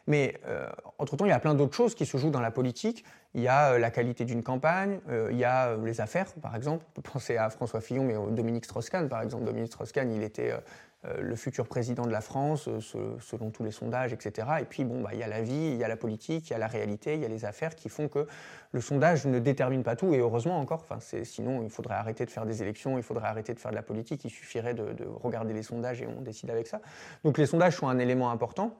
Mais 0.07 0.39
euh, 0.47 0.69
entre-temps, 0.99 1.25
il 1.25 1.29
y 1.29 1.33
a 1.33 1.39
plein 1.39 1.53
d'autres 1.53 1.75
choses 1.75 1.95
qui 1.95 2.05
se 2.05 2.17
jouent 2.17 2.29
dans 2.29 2.39
la 2.39 2.51
politique. 2.51 3.03
Il 3.35 3.41
y 3.41 3.47
a 3.47 3.73
euh, 3.73 3.79
la 3.79 3.91
qualité 3.91 4.25
d'une 4.25 4.43
campagne, 4.43 4.99
il 5.31 5.37
y 5.37 5.43
a 5.43 5.75
les 5.77 6.01
affaires, 6.01 6.31
par 6.41 6.55
exemple. 6.55 6.85
On 6.89 7.01
peut 7.01 7.11
penser 7.11 7.37
à 7.37 7.49
François 7.49 7.81
Fillon, 7.81 8.03
mais 8.03 8.15
Dominique 8.35 8.65
Strauss-Kahn, 8.65 9.09
par 9.09 9.21
exemple. 9.21 9.45
Dominique 9.45 9.71
Strauss-Kahn, 9.71 10.11
il 10.11 10.23
était 10.23 10.53
euh, 11.05 11.21
le 11.21 11.35
futur 11.35 11.67
président 11.67 12.05
de 12.05 12.11
la 12.11 12.21
France, 12.21 12.69
euh, 12.69 12.79
selon 13.19 13.49
tous 13.49 13.63
les 13.63 13.71
sondages, 13.71 14.13
etc. 14.13 14.47
Et 14.61 14.65
puis, 14.65 14.85
bon, 14.85 15.01
bah, 15.01 15.09
il 15.11 15.19
y 15.19 15.23
a 15.23 15.27
la 15.27 15.41
vie, 15.41 15.71
il 15.73 15.75
y 15.75 15.83
a 15.83 15.89
la 15.89 15.97
politique, 15.97 16.49
il 16.49 16.53
y 16.53 16.55
a 16.55 16.59
la 16.59 16.67
réalité, 16.67 17.15
il 17.15 17.21
y 17.21 17.25
a 17.25 17.27
les 17.27 17.43
affaires 17.43 17.75
qui 17.75 17.89
font 17.89 18.07
que 18.07 18.25
le 18.71 18.79
sondage 18.79 19.25
ne 19.25 19.39
détermine 19.39 19.83
pas 19.83 19.97
tout, 19.97 20.13
et 20.13 20.19
heureusement 20.19 20.59
encore. 20.59 20.85
Sinon, 21.23 21.61
il 21.61 21.69
faudrait 21.69 21.95
arrêter 21.95 22.25
de 22.25 22.31
faire 22.31 22.45
des 22.45 22.61
élections, 22.61 22.97
il 22.97 23.03
faudrait 23.03 23.27
arrêter 23.27 23.53
de 23.53 23.59
faire 23.59 23.71
de 23.71 23.75
la 23.75 23.83
politique, 23.83 24.23
il 24.23 24.29
suffirait 24.29 24.73
de, 24.73 24.93
de 24.93 25.05
regarder 25.05 25.53
les 25.53 25.63
sondages 25.63 26.01
et 26.01 26.07
on 26.07 26.21
décide 26.21 26.49
avec 26.49 26.67
ça. 26.67 26.79
Donc 27.25 27.37
les 27.37 27.47
sondages 27.47 27.75
sont 27.75 27.89
un 27.89 27.99
élément 27.99 28.31
important 28.31 28.73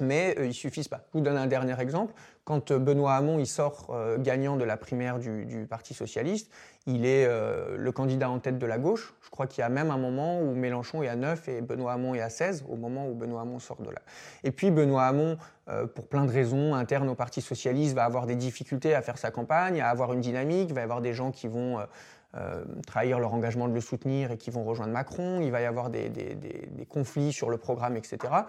mais 0.00 0.34
euh, 0.38 0.46
ils 0.46 0.54
suffisent 0.54 0.88
pas. 0.88 1.04
Je 1.12 1.18
vous 1.18 1.24
donne 1.24 1.36
un 1.36 1.46
dernier 1.46 1.78
exemple. 1.80 2.14
Quand 2.44 2.70
euh, 2.70 2.78
Benoît 2.78 3.14
Hamon 3.14 3.44
sort 3.44 3.88
euh, 3.90 4.18
gagnant 4.18 4.56
de 4.56 4.64
la 4.64 4.76
primaire 4.76 5.18
du, 5.18 5.66
Parti 5.68 5.94
socialiste, 5.94 6.50
il 6.86 7.06
est 7.06 7.28
le 7.76 7.92
candidat 7.92 8.28
en 8.28 8.40
tête 8.40 8.58
de 8.58 8.66
la 8.66 8.76
gauche. 8.76 9.14
Je 9.22 9.30
crois 9.30 9.46
qu'il 9.46 9.60
y 9.60 9.64
a 9.64 9.68
même 9.68 9.92
un 9.92 9.98
moment 9.98 10.40
où 10.40 10.52
Mélenchon 10.52 11.04
est 11.04 11.08
à 11.08 11.14
9 11.14 11.48
et 11.48 11.60
Benoît 11.60 11.92
Hamon 11.92 12.16
est 12.16 12.20
à 12.20 12.28
16, 12.28 12.64
au 12.68 12.74
moment 12.74 13.06
où 13.08 13.14
Benoît 13.14 13.42
Hamon 13.42 13.60
sort 13.60 13.80
de 13.80 13.88
là. 13.88 14.00
Et 14.42 14.50
puis 14.50 14.72
Benoît 14.72 15.04
Hamon, 15.04 15.38
pour 15.94 16.08
plein 16.08 16.24
de 16.24 16.32
raisons 16.32 16.74
internes 16.74 17.08
au 17.08 17.14
Parti 17.14 17.40
socialiste, 17.40 17.94
va 17.94 18.04
avoir 18.04 18.26
des 18.26 18.34
difficultés 18.34 18.96
à 18.96 19.02
faire 19.02 19.16
sa 19.16 19.30
campagne, 19.30 19.80
à 19.80 19.90
avoir 19.90 20.12
une 20.12 20.20
dynamique, 20.20 20.72
va 20.72 20.80
y 20.80 20.84
avoir 20.84 21.00
des 21.00 21.14
gens 21.14 21.30
qui 21.30 21.46
vont... 21.46 21.78
trahir 22.86 23.20
leur 23.20 23.32
engagement 23.32 23.68
de 23.68 23.74
le 23.74 23.80
soutenir 23.80 24.32
et 24.32 24.36
qui 24.36 24.50
vont 24.50 24.64
rejoindre 24.64 24.92
Macron, 24.92 25.40
il 25.40 25.52
va 25.52 25.60
y 25.60 25.66
avoir 25.66 25.88
des 25.88 26.36
conflits 26.88 27.32
sur 27.32 27.48
le 27.48 27.58
programme, 27.58 27.96
etc 27.96 28.44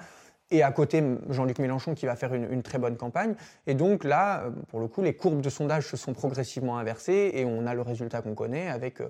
et 0.54 0.62
à 0.62 0.72
côté 0.72 1.04
Jean-Luc 1.30 1.60
Mélenchon 1.60 1.96
qui 1.96 2.06
va 2.06 2.16
faire 2.16 2.34
une, 2.34 2.62
très 2.62 2.78
bonne 2.78 2.96
campagne. 2.96 3.36
Et 3.68 3.74
donc 3.74 4.04
là, 4.04 4.44
euh, 4.44 4.52
pour 4.70 4.80
le 4.80 4.88
coup, 4.88 5.02
les 5.02 5.16
courbes 5.16 5.42
de 5.42 5.50
sondage 5.50 5.88
se 5.88 5.98
sont 5.98 6.14
progressivement 6.14 6.78
inversées 6.78 7.32
et 7.34 7.44
on 7.44 7.66
a 7.66 7.74
le 7.74 7.82
résultat 7.82 8.22
qu'on 8.22 8.36
connaît 8.36 8.70
avec 8.70 9.02
euh, 9.02 9.10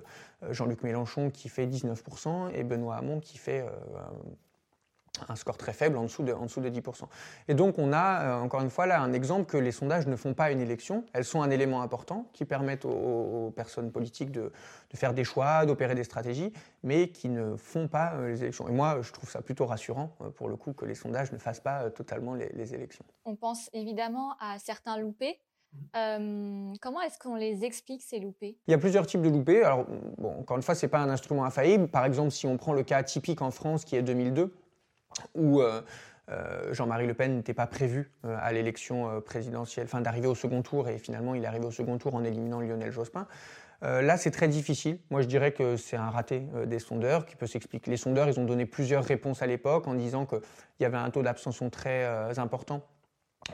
Jean-Luc 0.50 0.82
Mélenchon 0.82 1.30
qui 1.30 1.50
fait 1.50 1.66
19% 1.66 2.50
et 2.54 2.64
Benoît 2.64 2.96
Hamon 2.96 3.20
qui 3.20 3.36
fait 3.36 3.60
euh, 3.60 3.68
un 5.28 5.36
score 5.36 5.56
très 5.56 5.72
faible, 5.72 5.96
en 5.96 6.04
dessous 6.04 6.22
de, 6.22 6.32
en 6.32 6.44
dessous 6.44 6.60
de 6.60 6.68
10%. 6.68 7.04
Et 7.48 7.54
donc 7.54 7.78
on 7.78 7.92
a, 7.92 8.22
euh, 8.22 8.40
encore 8.40 8.62
une 8.62 8.70
fois, 8.70 8.86
là 8.86 9.00
un 9.00 9.12
exemple 9.12 9.46
que 9.46 9.56
les 9.56 9.72
sondages 9.72 10.06
ne 10.06 10.16
font 10.16 10.34
pas 10.34 10.50
une 10.50 10.60
élection, 10.60 11.04
elles 11.12 11.24
sont 11.24 11.42
un 11.42 11.50
élément 11.50 11.82
important 11.82 12.26
qui 12.32 12.44
permettent 12.44 12.84
aux, 12.84 13.52
personnes 13.54 13.92
politiques 13.92 14.32
de, 14.32 14.52
de, 14.90 14.96
faire 14.96 15.14
des 15.14 15.24
choix, 15.24 15.66
d'opérer 15.66 15.94
des 15.94 16.04
stratégies, 16.04 16.52
mais 16.82 17.08
qui 17.08 17.28
ne 17.28 17.56
font 17.56 17.88
pas 17.88 18.14
euh, 18.14 18.28
les 18.28 18.42
élections. 18.42 18.68
Et 18.68 18.72
moi, 18.72 18.98
je 19.02 19.12
trouve 19.12 19.30
ça 19.30 19.42
plutôt 19.42 19.66
rassurant, 19.66 20.10
euh, 20.20 20.30
pour 20.30 20.48
le 20.48 20.56
coup, 20.56 20.72
que 20.72 20.84
les 20.84 20.94
sondages 20.94 21.32
ne 21.32 21.38
fassent 21.38 21.60
pas 21.60 21.90
totalement 21.90 22.34
les, 22.34 22.48
les 22.54 22.74
élections. 22.74 23.04
On 23.24 23.36
pense 23.36 23.70
évidemment 23.72 24.34
à 24.40 24.58
certains 24.58 24.98
loupés. 24.98 25.38
comment 25.92 27.00
est-ce 27.02 27.18
qu'on 27.18 27.36
les 27.36 27.64
explique 27.64 28.02
ces 28.02 28.18
loupés? 28.18 28.56
Il 28.66 28.72
y 28.72 28.74
a 28.74 28.78
plusieurs 28.78 29.06
types 29.06 29.22
de 29.22 29.28
loupés. 29.28 29.62
Alors, 29.62 29.86
bon, 30.18 30.40
encore 30.40 30.56
une 30.56 30.62
fois, 30.62 30.74
c'est 30.74 30.88
pas 30.88 31.00
un 31.00 31.08
instrument 31.10 31.44
infaillible. 31.44 31.88
Par 31.88 32.04
exemple, 32.04 32.30
si 32.30 32.46
on 32.46 32.56
prend 32.56 32.72
le 32.72 32.82
cas 32.82 33.02
typique 33.02 33.42
en 33.42 33.50
France 33.50 33.84
qui 33.84 33.96
est 33.96 34.02
2002, 34.02 34.52
où 35.34 35.60
euh, 35.60 35.82
euh, 36.30 36.72
Jean-Marie 36.72 37.06
Le 37.06 37.14
Pen 37.14 37.36
n'était 37.36 37.54
pas 37.54 37.66
prévu 37.66 38.10
euh, 38.24 38.36
à 38.40 38.52
l'élection 38.52 39.20
présidentielle, 39.20 39.86
enfin 39.86 40.00
d'arriver 40.00 40.26
au 40.26 40.34
second 40.34 40.62
tour, 40.62 40.88
et 40.88 40.98
finalement 40.98 41.34
il 41.34 41.44
est 41.44 41.46
arrivé 41.46 41.66
au 41.66 41.70
second 41.70 41.98
tour 41.98 42.14
en 42.14 42.24
éliminant 42.24 42.60
Lionel 42.60 42.92
Jospin. 42.92 43.26
là, 43.82 44.16
c'est 44.16 44.30
très 44.30 44.48
difficile. 44.48 44.98
Moi, 45.10 45.20
je 45.20 45.26
dirais 45.26 45.52
que 45.52 45.76
c'est 45.76 45.96
un 45.98 46.08
raté 46.08 46.46
des 46.66 46.78
sondeurs 46.78 47.26
qui 47.26 47.36
peut 47.36 47.46
s'expliquer. 47.46 47.90
Les 47.90 47.98
sondeurs, 47.98 48.28
ils 48.28 48.40
ont 48.40 48.46
donné 48.46 48.64
plusieurs 48.64 49.04
réponses 49.04 49.42
à 49.42 49.46
l'époque 49.46 49.86
en 49.86 49.94
disant 49.94 50.24
qu'il 50.24 50.40
y 50.80 50.86
avait 50.86 50.96
un 50.96 51.10
taux 51.10 51.22
d'abstention 51.22 51.68
très 51.68 52.38
important 52.38 52.82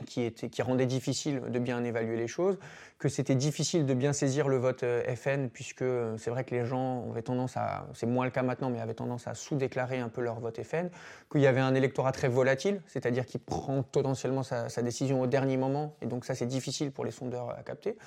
qui, 0.05 0.61
rendait 0.61 0.85
difficile 0.85 1.41
de 1.49 1.59
bien 1.59 1.83
évaluer 1.83 2.17
les 2.17 2.27
choses, 2.27 2.57
que 2.97 3.09
c'était 3.09 3.35
difficile 3.35 3.85
de 3.85 3.93
bien 3.93 4.13
saisir 4.13 4.47
le 4.47 4.57
vote 4.57 4.83
euh, 4.83 5.15
FN, 5.15 5.49
puisque 5.49 5.81
euh, 5.81 6.15
c'est 6.17 6.29
vrai 6.29 6.43
que 6.43 6.53
les 6.53 6.65
gens 6.65 7.09
avaient 7.11 7.21
tendance 7.21 7.57
à, 7.57 7.87
c'est 7.93 8.05
moins 8.05 8.25
le 8.25 8.31
cas 8.31 8.43
maintenant, 8.43 8.69
mais 8.69 8.79
avaient 8.79 8.93
tendance 8.93 9.27
à 9.27 9.33
sous-déclarer 9.33 9.99
un 9.99 10.09
peu 10.09 10.21
leur 10.21 10.39
vote 10.39 10.61
FN, 10.63 10.89
qu'il 11.31 11.41
y 11.41 11.47
avait 11.47 11.61
un 11.61 11.73
électorat 11.73 12.11
très 12.11 12.27
volatile, 12.27 12.81
c'est-à-dire 12.87 13.25
qui 13.25 13.37
prend 13.37 13.83
potentiellement 13.83 14.43
sa, 14.43 14.81
décision 14.81 15.21
au 15.21 15.27
dernier 15.27 15.57
moment, 15.57 15.95
et 16.01 16.05
donc 16.05 16.25
ça 16.25 16.35
c'est 16.35 16.45
difficile 16.47 16.91
pour 16.91 17.05
les 17.05 17.11
sondeurs 17.11 17.49
à 17.49 17.63
capter. 17.63 17.97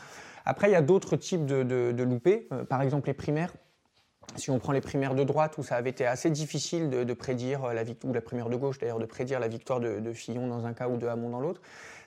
Après, 0.45 0.69
il 0.69 0.73
y 0.73 0.77
a 0.77 0.83
d'autres 0.83 1.17
types 1.17 1.47
de, 1.47 1.63
de, 1.63 2.03
loupés, 2.03 2.49
euh, 2.53 2.65
par 2.65 2.83
exemple 2.83 3.09
les 3.09 3.15
primaires. 3.15 3.53
Si 4.37 4.51
on 4.51 4.59
prend 4.59 4.73
les 4.73 4.81
primaires 4.81 5.15
de 5.15 5.25
droite, 5.25 5.59
où 5.59 5.63
ça 5.63 5.77
avait 5.77 5.91
été 5.91 6.07
assez 6.07 6.31
difficile 6.31 6.91
de, 6.91 7.15
prédire 7.15 7.73
la 7.73 7.85
victoire, 7.85 8.11
ou 8.11 8.15
la 8.15 8.21
primaire 8.21 8.49
de 8.49 8.57
gauche 8.57 8.79
d'ailleurs, 8.79 8.99
de 8.99 9.07
prédire 9.07 9.41
la 9.41 9.49
victoire 9.49 9.81
de, 9.81 10.13
Fillon 10.13 10.47
dans 10.47 10.67
un 10.67 10.73
cas 10.73 10.89
ou 10.89 10.97
de 10.97 11.07
Hamon 11.07 11.31
dans 11.31 11.41
l'autre, 11.41 11.61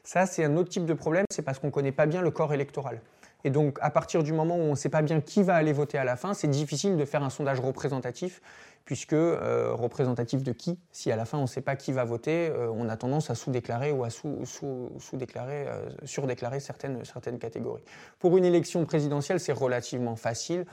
ça 0.04 0.26
c'est 0.26 0.44
un 0.44 0.56
autre 0.58 0.70
type 0.70 0.86
de 0.86 0.94
problème, 0.94 1.26
c'est 1.30 1.42
parce 1.42 1.60
qu'on 1.60 1.68
ne 1.68 1.72
connaît 1.72 1.92
pas 1.92 2.06
bien 2.06 2.22
le 2.22 2.32
corps 2.32 2.54
électoral. 2.54 3.02
Et 3.44 3.50
donc 3.50 3.78
à 3.82 3.92
partir 3.92 4.24
du 4.24 4.34
moment 4.34 4.56
où 4.58 4.62
on 4.62 4.72
ne 4.72 4.76
sait 4.76 4.90
pas 4.90 5.02
bien 5.02 5.22
qui 5.22 5.44
va 5.44 5.56
aller 5.56 5.74
voter 5.74 5.98
à 5.98 6.04
la 6.04 6.16
fin, 6.16 6.34
c'est 6.34 6.48
difficile 6.48 6.98
de 6.98 7.06
faire 7.06 7.24
un 7.24 7.30
sondage 7.30 7.60
représentatif, 7.60 8.42
puisque 8.88 9.14
euh, 9.14 9.74
représentatif 9.74 10.44
de 10.44 10.54
qui 10.54 10.80
Si 10.92 11.12
à 11.12 11.18
la 11.18 11.26
fin 11.26 11.38
on 11.38 11.42
ne 11.42 11.48
sait 11.48 11.62
pas 11.62 11.76
qui 11.76 11.92
va 11.92 12.06
voter, 12.06 12.50
euh, 12.50 12.72
on 12.74 12.88
a 12.90 12.96
tendance 12.96 13.30
à 13.30 13.36
sous-déclarer 13.36 13.92
ou 13.92 14.04
à 14.06 14.10
sous, 14.10 14.46
sous, 14.46 15.18
déclarer 15.18 15.68
euh, 15.68 15.90
surdéclarer 16.06 16.62
certaines, 16.62 17.04
certaines 17.04 17.38
catégories. 17.38 17.84
Pour 18.18 18.38
une 18.38 18.46
élection 18.46 18.86
présidentielle, 18.86 19.42
c'est 19.42 19.52
relativement 19.52 20.16
facile 20.16 20.66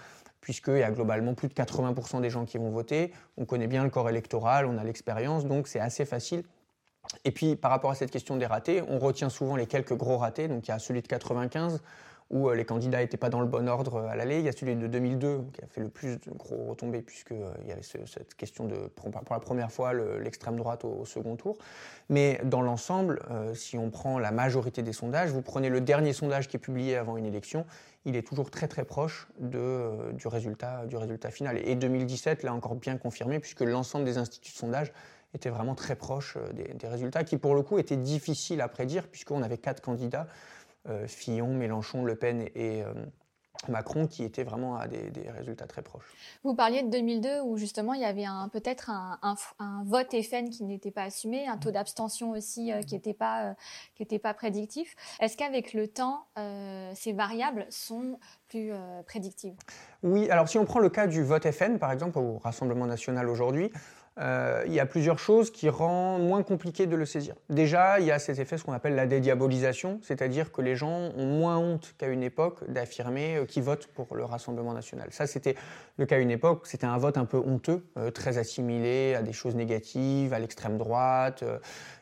puisqu'il 0.45 0.77
y 0.77 0.83
a 0.83 0.91
globalement 0.91 1.33
plus 1.33 1.49
de 1.49 1.55
80% 1.55 2.21
des 2.21 2.29
gens 2.29 2.45
qui 2.45 2.59
vont 2.59 2.69
voter. 2.71 3.15
On 3.39 3.47
connaît 3.47 3.67
bien 3.67 3.83
le 3.83 3.89
corps 3.89 4.11
électoral, 4.11 4.67
on 4.67 4.77
a 4.77 4.85
l'expérience, 4.85 5.47
donc 5.47 5.69
c'est 5.69 5.81
assez 5.81 6.05
facile. 6.05 6.45
Et 7.25 7.31
puis 7.31 7.57
par 7.57 7.71
rapport 7.71 7.91
à 7.91 7.95
cette 7.95 8.11
question 8.11 8.37
des 8.37 8.45
ratés, 8.45 8.83
on 8.87 8.99
retient 8.99 9.31
souvent 9.31 9.57
les 9.57 9.67
quelques 9.67 9.95
gros 9.95 10.19
ratés. 10.19 10.47
Donc 10.47 10.69
il 10.69 10.71
y 10.71 10.75
a 10.75 10.79
celui 10.79 11.01
de 11.01 11.07
95 11.07 11.81
où 12.31 12.49
euh, 12.49 12.55
les 12.55 12.65
candidats 12.65 12.99
n'étaient 12.99 13.17
pas 13.17 13.31
dans 13.31 13.41
le 13.41 13.47
bon 13.47 13.69
ordre 13.69 13.97
euh, 13.97 14.09
à 14.09 14.17
l'aller. 14.17 14.39
Il 14.41 14.45
y 14.45 14.49
a 14.49 14.53
celui 14.53 14.77
de 14.77 14.87
2002 14.87 15.45
qui 15.53 15.63
a 15.63 15.67
fait 15.67 15.81
le 15.81 15.89
plus 15.89 16.19
de 16.19 16.31
gros 16.31 16.67
retombées 16.67 17.01
puisqu'il 17.01 17.37
euh, 17.37 17.67
y 17.67 17.73
avait 17.73 17.83
cette 17.83 18.35
question 18.35 18.67
de, 18.67 18.89
pour, 18.89 19.11
la 19.31 19.41
première 19.41 19.73
fois, 19.73 19.95
l'extrême 19.95 20.57
droite 20.57 20.85
au, 20.85 21.07
second 21.07 21.37
tour. 21.37 21.57
Mais 22.11 22.41
dans 22.45 22.61
l'ensemble, 22.61 23.21
si 23.55 23.79
on 23.79 23.91
prend 23.91 24.19
la 24.19 24.31
majorité 24.31 24.83
des 24.83 24.93
sondages, 24.93 25.31
vous 25.31 25.43
prenez 25.43 25.69
le 25.69 25.81
dernier 25.81 26.13
sondage 26.13 26.49
qui 26.49 26.57
est 26.57 26.61
publié 26.61 26.97
avant 26.97 27.17
une 27.17 27.27
élection, 27.27 27.67
il 28.05 28.17
est 28.17 28.27
toujours 28.27 28.51
très 28.51 28.69
très 28.69 28.85
proche 28.85 29.29
de, 29.39 30.13
du, 30.13 30.29
résultat, 30.29 30.87
du 30.87 30.97
résultat 30.97 31.31
final. 31.31 31.59
Et 31.67 31.75
2017 31.75 32.43
l'a 32.43 32.53
encore 32.53 32.75
bien 32.75 32.97
confirmé 32.99 33.39
puisque 33.39 33.61
l'ensemble 33.61 34.05
des 34.05 34.19
instituts 34.19 34.53
de 34.53 34.57
sondage 34.57 34.93
étaient 35.35 35.51
vraiment 35.51 35.75
très 35.75 35.97
proches 35.97 36.37
des, 36.53 36.75
des 36.75 36.89
résultats 36.89 37.25
qui 37.25 37.39
pour 37.39 37.55
le 37.55 37.63
coup 37.63 37.79
étaient 37.79 37.97
difficiles 37.97 38.61
à 38.61 38.69
prédire 38.69 39.09
puisqu'on 39.09 39.43
avait 39.43 39.59
quatre 39.59 39.81
candidats 39.81 40.29
euh, 40.89 41.07
Fillon, 41.07 41.49
Mélenchon, 41.55 42.05
Le 42.05 42.15
Pen 42.15 42.43
et 42.55 42.83
euh, 42.83 42.93
Macron 43.69 44.07
qui 44.07 44.25
étaient 44.25 44.45
vraiment 44.45 44.77
à 44.77 44.87
des, 44.89 45.11
résultats 45.31 45.67
très 45.67 45.83
proches. 45.83 46.05
Vous 46.43 46.55
parliez 46.55 46.83
de 46.83 46.91
2002 46.91 47.41
où 47.41 47.57
justement 47.57 47.95
il 47.95 48.01
y 48.01 48.05
avait 48.05 48.27
peut-être 48.53 48.91
un, 48.91 49.37
vote 49.85 50.15
FN 50.23 50.51
qui 50.51 50.65
n'était 50.65 50.91
pas 50.91 51.05
assumé, 51.05 51.47
un 51.47 51.57
taux 51.57 51.71
d'abstention 51.71 52.33
aussi 52.33 52.73
euh, 52.73 52.81
qui 52.81 52.95
n'était 52.95 53.15
pas, 53.15 53.55
pas 54.23 54.35
prédictif. 54.35 54.95
Est-ce 55.21 55.37
qu'avec 55.37 55.73
le 55.73 55.89
temps, 55.89 56.27
ces 56.95 57.13
variables 57.13 57.67
sont 57.71 58.19
plus 58.49 58.73
prédictives? 59.07 59.55
Oui, 60.03 60.31
alors 60.31 60.49
si 60.49 60.59
on 60.59 60.65
prend 60.65 60.81
le 60.81 60.91
cas 60.91 61.07
du 61.07 61.23
vote 61.23 61.51
FN 61.51 61.79
par 61.79 61.93
exemple 61.93 62.19
au 62.19 62.39
Rassemblement 62.39 62.87
national 62.87 63.29
aujourd'hui, 63.29 63.71
euh, 64.21 64.63
il 64.67 64.73
y 64.73 64.79
a 64.79 64.87
plusieurs 64.87 65.19
choses 65.19 65.51
qui 65.51 65.69
rendent 65.69 66.23
moins 66.23 66.45
compliqué 66.45 66.87
de 66.87 66.95
le 66.95 67.05
saisir. 67.05 67.35
Déjà, 67.49 67.99
il 67.99 68.07
y 68.07 68.13
a 68.13 68.21
cet 68.21 68.39
effet, 68.39 68.57
ce 68.57 68.63
qu'on 68.63 68.73
appelle 68.73 68.95
la 68.95 69.07
dédiabolisation, 69.07 69.99
c'est-à-dire 70.03 70.53
que 70.53 70.63
les 70.63 70.77
gens 70.77 71.11
ont 71.17 71.27
moins 71.27 71.59
honte 71.59 71.95
qu'à 71.99 72.07
une 72.07 72.23
époque 72.23 72.71
d'affirmer 72.71 73.37
euh, 73.37 73.45
qu'ils 73.45 73.65
votent 73.65 73.89
pour 73.89 74.15
le 74.15 74.25
Rassemblement 74.25 74.73
national. 74.73 75.09
Ça, 75.11 75.27
c'était 75.27 75.57
le 75.97 76.07
cas 76.07 76.17
à 76.17 76.19
une 76.21 76.31
époque, 76.31 76.67
c'était 76.67 76.87
un 76.87 76.97
vote 76.97 77.19
un 77.19 77.25
peu 77.25 77.39
honteux, 77.39 77.87
euh, 77.99 78.13
très 78.13 78.39
assimilé 78.39 79.17
à 79.17 79.23
des 79.23 79.33
choses 79.33 79.57
négatives, 79.57 80.33
à 80.33 80.39
l'extrême 80.39 80.79
droite. 80.79 81.43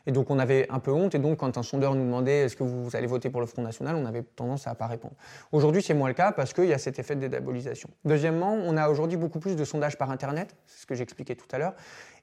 et 0.05 0.11
donc, 0.11 0.29
on 0.29 0.37
avait 0.37 0.67
un 0.69 0.79
peu 0.79 0.91
honte. 0.91 1.15
Et 1.15 1.19
donc, 1.19 1.37
quand 1.37 1.57
un 1.57 1.63
sondeur 1.63 1.95
nous 1.95 2.05
demandait 2.05 2.41
est-ce 2.45 2.55
que 2.55 2.63
vous 2.63 2.95
allez 2.95 3.07
voter 3.07 3.31
pour 3.31 3.41
le 3.41 3.47
Front 3.47 3.63
National, 3.63 3.95
on 3.95 4.05
avait 4.05 4.21
tendance 4.21 4.67
à 4.67 4.71
ne 4.71 4.75
pas 4.75 4.87
répondre. 4.87 5.15
Aujourd'hui, 5.51 5.81
c'est 5.81 5.95
moins 5.95 6.09
le 6.09 6.13
cas 6.13 6.31
parce 6.31 6.53
qu'il 6.53 6.65
y 6.65 6.73
a 6.73 6.77
cet 6.77 6.99
effet 6.99 7.15
de 7.15 7.21
dédiabolisation. 7.21 7.89
Deuxièmement, 8.05 8.53
on 8.53 8.77
a 8.77 8.89
aujourd'hui 8.89 9.17
beaucoup 9.17 9.39
plus 9.39 9.55
de 9.55 9.65
sondages 9.65 9.97
par 9.97 10.11
Internet, 10.11 10.55
c'est 10.67 10.81
ce 10.81 10.85
que 10.85 10.95
j'expliquais 10.95 11.35
tout 11.35 11.47
à 11.51 11.57
l'heure. 11.57 11.73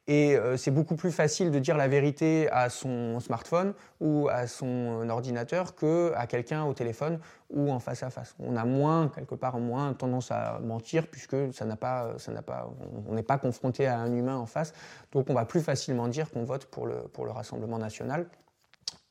Et 0.06 0.36
euh, 0.36 0.56
c'est 0.56 0.70
beaucoup 0.70 0.96
plus 0.96 1.12
facile 1.12 1.50
de 1.50 1.58
dire 1.58 1.76
la 1.76 1.86
vérité 1.86 2.48
à 2.50 2.68
son 2.68 3.20
smartphone 3.20 3.74
ou 4.00 4.28
à 4.28 4.46
son 4.46 5.08
ordinateur 5.08 5.76
qu'à 5.76 6.26
quelqu'un 6.26 6.64
au 6.64 6.74
téléphone 6.74 7.20
ou 7.50 7.70
en 7.70 7.78
face 7.78 8.02
à 8.02 8.10
face. 8.10 8.34
On 8.38 8.56
a 8.56 8.64
moins, 8.64 9.08
quelque 9.08 9.34
part, 9.34 9.58
moins 9.58 9.92
tendance 9.92 10.30
à 10.30 10.58
mentir 10.60 11.06
puisque 11.06 11.52
ça 11.52 11.64
n'a 11.64 11.76
pas, 11.76 12.14
ça 12.18 12.32
n'a 12.32 12.42
pas, 12.42 12.72
on 13.08 13.14
n'est 13.14 13.22
pas 13.22 13.38
confronté 13.38 13.86
à 13.86 13.98
un 13.98 14.12
humain 14.12 14.36
en 14.36 14.46
face. 14.46 14.72
Donc 15.12 15.28
on 15.30 15.34
va 15.34 15.44
plus 15.44 15.60
facilement 15.60 16.08
dire 16.08 16.30
qu'on 16.30 16.44
vote 16.44 16.64
pour 16.66 16.86
le, 16.86 17.02
pour 17.12 17.24
le 17.24 17.30
Rassemblement 17.30 17.78
national. 17.78 18.26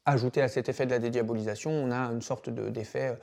Ajouté 0.05 0.41
à 0.41 0.47
cet 0.47 0.69
effet 0.69 0.85
de 0.85 0.91
la 0.91 0.99
dédiabolisation, 0.99 1.71
on 1.71 1.91
a 1.91 2.11
une 2.11 2.21
sorte 2.21 2.49
d'effet 2.49 3.17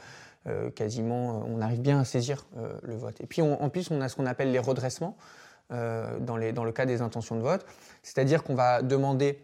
euh, 0.46 0.70
quasiment, 0.70 1.44
on 1.48 1.60
arrive 1.60 1.80
bien 1.80 1.98
à 2.00 2.04
saisir 2.04 2.46
euh, 2.56 2.72
le 2.82 2.94
vote. 2.94 3.20
Et 3.20 3.26
puis 3.26 3.42
en 3.42 3.68
plus, 3.68 3.90
on 3.90 4.00
a 4.00 4.08
ce 4.08 4.14
qu'on 4.14 4.26
appelle 4.26 4.52
les 4.52 4.60
redressements. 4.60 5.16
Euh, 5.72 6.20
dans, 6.20 6.36
le 6.36 6.70
cas 6.70 6.86
des 6.86 7.02
intentions 7.02 7.34
de 7.34 7.40
vote. 7.40 7.66
C'est-à-dire 8.04 8.44
qu'on 8.44 8.54
va 8.54 8.82
demander 8.82 9.40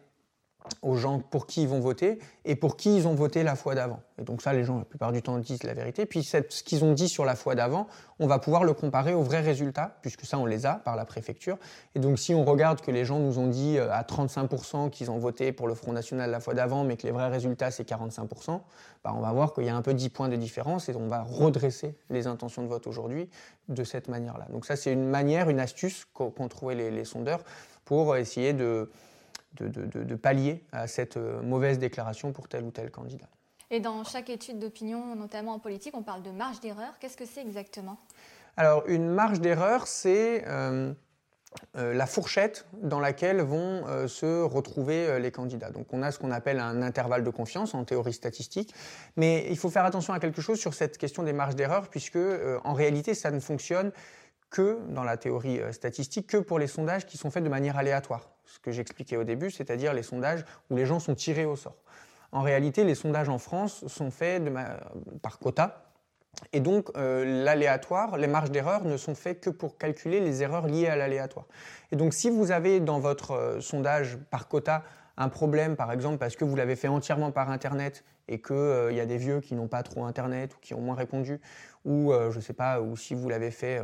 aux 0.82 0.96
gens 0.96 1.18
pour 1.18 1.46
qui 1.46 1.62
ils 1.62 1.68
vont 1.68 1.80
voter 1.80 2.18
et 2.44 2.56
pour 2.56 2.76
qui 2.76 2.96
ils 2.96 3.06
ont 3.06 3.14
voté 3.14 3.42
la 3.42 3.56
fois 3.56 3.74
d'avant. 3.74 4.00
Et 4.18 4.22
donc 4.22 4.42
ça, 4.42 4.52
les 4.52 4.64
gens, 4.64 4.78
la 4.78 4.84
plupart 4.84 5.12
du 5.12 5.22
temps, 5.22 5.38
disent 5.38 5.62
la 5.64 5.74
vérité. 5.74 6.06
Puis 6.06 6.22
ce 6.22 6.62
qu'ils 6.62 6.84
ont 6.84 6.92
dit 6.92 7.08
sur 7.08 7.24
la 7.24 7.34
fois 7.34 7.54
d'avant, 7.54 7.86
on 8.18 8.26
va 8.26 8.38
pouvoir 8.38 8.64
le 8.64 8.72
comparer 8.72 9.14
aux 9.14 9.22
vrais 9.22 9.40
résultats, 9.40 9.96
puisque 10.02 10.24
ça, 10.24 10.38
on 10.38 10.46
les 10.46 10.66
a 10.66 10.74
par 10.74 10.96
la 10.96 11.04
préfecture. 11.04 11.58
Et 11.94 11.98
donc 11.98 12.18
si 12.18 12.34
on 12.34 12.44
regarde 12.44 12.80
que 12.80 12.90
les 12.90 13.04
gens 13.04 13.18
nous 13.18 13.38
ont 13.38 13.48
dit 13.48 13.78
euh, 13.78 13.92
à 13.92 14.02
35% 14.02 14.90
qu'ils 14.90 15.10
ont 15.10 15.18
voté 15.18 15.52
pour 15.52 15.68
le 15.68 15.74
Front 15.74 15.92
National 15.92 16.30
la 16.30 16.40
fois 16.40 16.54
d'avant, 16.54 16.84
mais 16.84 16.96
que 16.96 17.06
les 17.06 17.12
vrais 17.12 17.28
résultats, 17.28 17.70
c'est 17.70 17.88
45%, 17.88 18.60
bah, 19.04 19.12
on 19.16 19.20
va 19.20 19.32
voir 19.32 19.52
qu'il 19.52 19.64
y 19.64 19.68
a 19.68 19.76
un 19.76 19.82
peu 19.82 19.94
10 19.94 20.10
points 20.10 20.28
de 20.28 20.36
différence 20.36 20.88
et 20.88 20.94
on 20.94 21.08
va 21.08 21.22
redresser 21.22 21.96
les 22.10 22.26
intentions 22.26 22.62
de 22.62 22.68
vote 22.68 22.86
aujourd'hui 22.86 23.28
de 23.68 23.84
cette 23.84 24.08
manière-là. 24.08 24.46
Donc 24.50 24.64
ça, 24.66 24.76
c'est 24.76 24.92
une 24.92 25.08
manière, 25.08 25.48
une 25.50 25.60
astuce 25.60 26.06
qu'ont 26.12 26.48
trouvé 26.48 26.74
les 26.74 27.04
sondeurs 27.04 27.42
pour 27.84 28.16
essayer 28.16 28.52
de 28.52 28.90
de, 29.54 30.14
pallier 30.14 30.64
à 30.72 30.86
cette 30.86 31.16
euh, 31.16 31.42
mauvaise 31.42 31.78
déclaration 31.78 32.32
pour 32.32 32.48
tel 32.48 32.64
ou 32.64 32.70
tel 32.70 32.90
candidat. 32.90 33.28
Et 33.70 33.80
dans 33.80 34.04
chaque 34.04 34.30
étude 34.30 34.58
d'opinion, 34.58 35.14
notamment 35.16 35.52
en 35.52 35.58
politique, 35.58 35.96
on 35.96 36.02
parle 36.02 36.22
de 36.22 36.30
marge 36.30 36.60
d'erreur. 36.60 36.98
Qu'est-ce 37.00 37.16
que 37.16 37.24
c'est 37.24 37.40
exactement? 37.40 37.96
Alors, 38.56 38.84
une 38.86 39.08
marge 39.08 39.40
d'erreur, 39.40 39.86
c'est 39.86 40.44
euh, 40.46 40.92
euh, 41.76 41.94
la 41.94 42.04
fourchette 42.04 42.66
dans 42.74 43.00
laquelle 43.00 43.40
vont 43.40 43.84
se 44.08 44.42
retrouver 44.42 45.18
les 45.18 45.30
candidats. 45.30 45.70
Donc, 45.70 45.86
on 45.92 46.02
a 46.02 46.12
ce 46.12 46.18
qu'on 46.18 46.30
appelle 46.30 46.60
un 46.60 46.82
intervalle 46.82 47.24
de 47.24 47.30
confiance 47.30 47.74
en 47.74 47.84
théorie 47.84 48.12
statistique. 48.12 48.74
Mais 49.16 49.46
il 49.48 49.56
faut 49.56 49.70
faire 49.70 49.86
attention 49.86 50.12
à 50.12 50.20
quelque 50.20 50.42
chose 50.42 50.60
sur 50.60 50.74
cette 50.74 50.98
question 50.98 51.22
des 51.22 51.32
marges 51.32 51.56
d'erreur, 51.56 51.88
puisque 51.88 52.18
en 52.64 52.74
réalité, 52.74 53.14
ça 53.14 53.30
ne 53.30 53.40
fonctionne 53.40 53.90
que 54.50 54.80
dans 54.90 55.04
la 55.04 55.16
théorie 55.16 55.60
statistique, 55.72 56.26
que 56.26 56.36
pour 56.36 56.58
les 56.58 56.66
sondages 56.66 57.06
qui 57.06 57.16
sont 57.16 57.30
faits 57.30 57.42
de 57.42 57.48
manière 57.48 57.78
aléatoire 57.78 58.31
ce 58.44 58.58
que 58.58 58.70
j'expliquais 58.70 59.16
au 59.16 59.24
début, 59.24 59.50
c'est-à-dire 59.50 59.94
les 59.94 60.02
sondages 60.02 60.44
où 60.70 60.76
les 60.76 60.86
gens 60.86 61.00
sont 61.00 61.14
tirés 61.14 61.44
au 61.44 61.56
sort. 61.56 61.76
En 62.32 62.40
réalité, 62.40 62.84
les 62.84 62.94
sondages 62.94 63.28
en 63.28 63.38
France 63.38 63.86
sont 63.86 64.10
faits 64.10 64.42
par 65.20 65.38
quota. 65.38 65.84
Et 66.52 66.60
donc, 66.60 66.90
euh, 66.96 67.44
l'aléatoire, 67.44 68.16
les 68.16 68.26
marges 68.26 68.50
d'erreur 68.50 68.84
ne 68.84 68.96
sont 68.96 69.14
faites 69.14 69.40
que 69.40 69.50
pour 69.50 69.76
calculer 69.76 70.18
les 70.20 70.42
erreurs 70.42 70.66
liées 70.66 70.88
à 70.88 70.96
l'aléatoire. 70.96 71.44
Et 71.90 71.96
donc, 71.96 72.14
si 72.14 72.30
vous 72.30 72.50
avez 72.50 72.80
dans 72.80 72.98
votre 72.98 73.32
euh, 73.32 73.60
sondage 73.60 74.16
par 74.30 74.48
quota 74.48 74.82
un 75.18 75.28
problème, 75.28 75.76
par 75.76 75.92
exemple, 75.92 76.16
parce 76.16 76.36
que 76.36 76.44
vous 76.44 76.56
l'avez 76.56 76.74
fait 76.74 76.88
entièrement 76.88 77.32
par 77.32 77.50
Internet 77.50 78.02
et 78.28 78.40
qu'il 78.40 78.56
euh, 78.56 78.92
y 78.92 79.00
a 79.00 79.06
des 79.06 79.18
vieux 79.18 79.40
qui 79.40 79.54
n'ont 79.54 79.68
pas 79.68 79.82
trop 79.82 80.04
Internet 80.04 80.54
ou 80.54 80.58
qui 80.60 80.72
ont 80.72 80.80
moins 80.80 80.94
répondu, 80.94 81.38
ou 81.84 82.12
je 82.30 82.36
ne 82.36 82.42
sais 82.42 82.54
pas, 82.54 82.80
ou 82.80 82.96
si 82.96 83.12
vous 83.14 83.28
l'avez 83.28 83.50
fait 83.50 83.82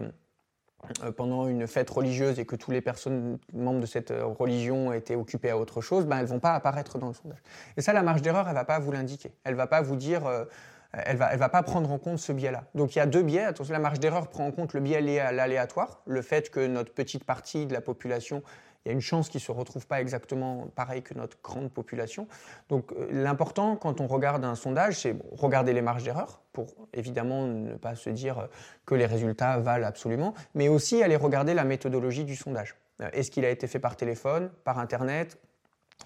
pendant 1.17 1.49
une 1.49 1.67
fête 1.67 1.91
religieuse 1.91 2.39
et 2.39 2.45
que 2.45 2.57
tous 2.57 2.71
les 2.71 2.81
personnes 2.81 3.39
membres 3.53 3.81
de 3.81 3.87
cette 3.87 4.11
euh, 4.11 4.25
religion 4.25 4.93
étaient 4.93 5.17
occupées 5.17 5.51
à 5.51 5.59
autre 5.59 5.81
chose, 5.81 6.07
ben 6.07 6.19
elles 6.19 6.27
vont 6.27 6.39
pas 6.39 6.55
apparaître 6.55 6.99
dans 6.99 7.09
le 7.09 7.15
sondage. 7.15 7.43
Et 7.77 7.83
ça, 7.83 7.93
la 7.93 8.03
marge 8.03 8.23
d'erreur, 8.23 8.49
elle 8.49 8.55
va 8.55 8.65
pas 8.65 8.79
vous 8.79 8.93
l'indiquer. 8.93 9.33
Elle 9.45 9.55
va 9.55 9.67
pas 9.67 9.83
vous 9.83 9.97
dire, 9.97 10.27
euh, 10.27 10.45
elle 10.93 11.17
va, 11.17 11.33
elle 11.33 11.39
va 11.39 11.49
pas 11.49 11.63
prendre 11.63 11.91
en 11.91 11.99
compte 11.99 12.19
ce 12.19 12.33
biais-là. 12.33 12.65
Donc 12.75 12.95
il 12.95 12.99
y 12.99 13.03
a 13.03 13.07
deux 13.07 13.23
biais. 13.23 13.45
Attention, 13.45 13.73
la 13.73 13.81
marge 13.81 13.99
d'erreur 13.99 14.29
prend 14.29 14.47
en 14.47 14.53
compte 14.53 14.73
le 14.73 14.81
biais 14.81 15.01
lié 15.01 15.19
à 15.19 15.33
l'aléatoire, 15.33 16.01
le 16.07 16.23
fait 16.23 16.51
que 16.51 16.67
notre 16.67 16.95
petite 16.95 17.25
partie 17.25 17.67
de 17.67 17.73
la 17.73 17.81
population 17.81 18.43
il 18.85 18.89
y 18.89 18.91
a 18.91 18.93
une 18.93 19.01
chance 19.01 19.29
qu'ils 19.29 19.41
ne 19.41 19.45
se 19.45 19.53
retrouvent 19.53 19.87
pas 19.87 20.01
exactement 20.01 20.69
pareil 20.75 21.03
que 21.03 21.15
notre 21.15 21.37
grande 21.43 21.71
population. 21.71 22.27
Donc 22.69 22.93
euh, 22.93 23.09
l'important 23.11 23.77
quand 23.77 24.01
on 24.01 24.07
regarde 24.07 24.45
un 24.45 24.55
sondage, 24.55 25.01
c'est 25.01 25.17
regarder 25.33 25.73
les 25.73 25.83
marges 25.83 26.05
d'erreur 26.05 26.41
pour 26.53 26.75
évidemment 26.95 27.47
ne 27.47 27.75
pas 27.77 27.95
se 27.95 28.11
dire 28.11 28.49
que 28.87 28.95
les 28.95 29.07
résultats 29.07 29.59
valent 29.59 29.87
absolument, 29.87 30.35
mais 30.55 30.69
aussi 30.69 31.03
aller 31.03 31.17
regarder 31.17 31.55
la 31.55 31.65
méthodologie 31.65 32.25
du 32.25 32.37
sondage. 32.37 32.75
Euh, 33.01 33.09
est-ce 33.13 33.31
qu'il 33.31 33.45
a 33.45 33.51
été 33.51 33.67
fait 33.67 33.79
par 33.79 33.97
téléphone, 33.97 34.51
par 34.65 34.79
Internet 34.79 35.39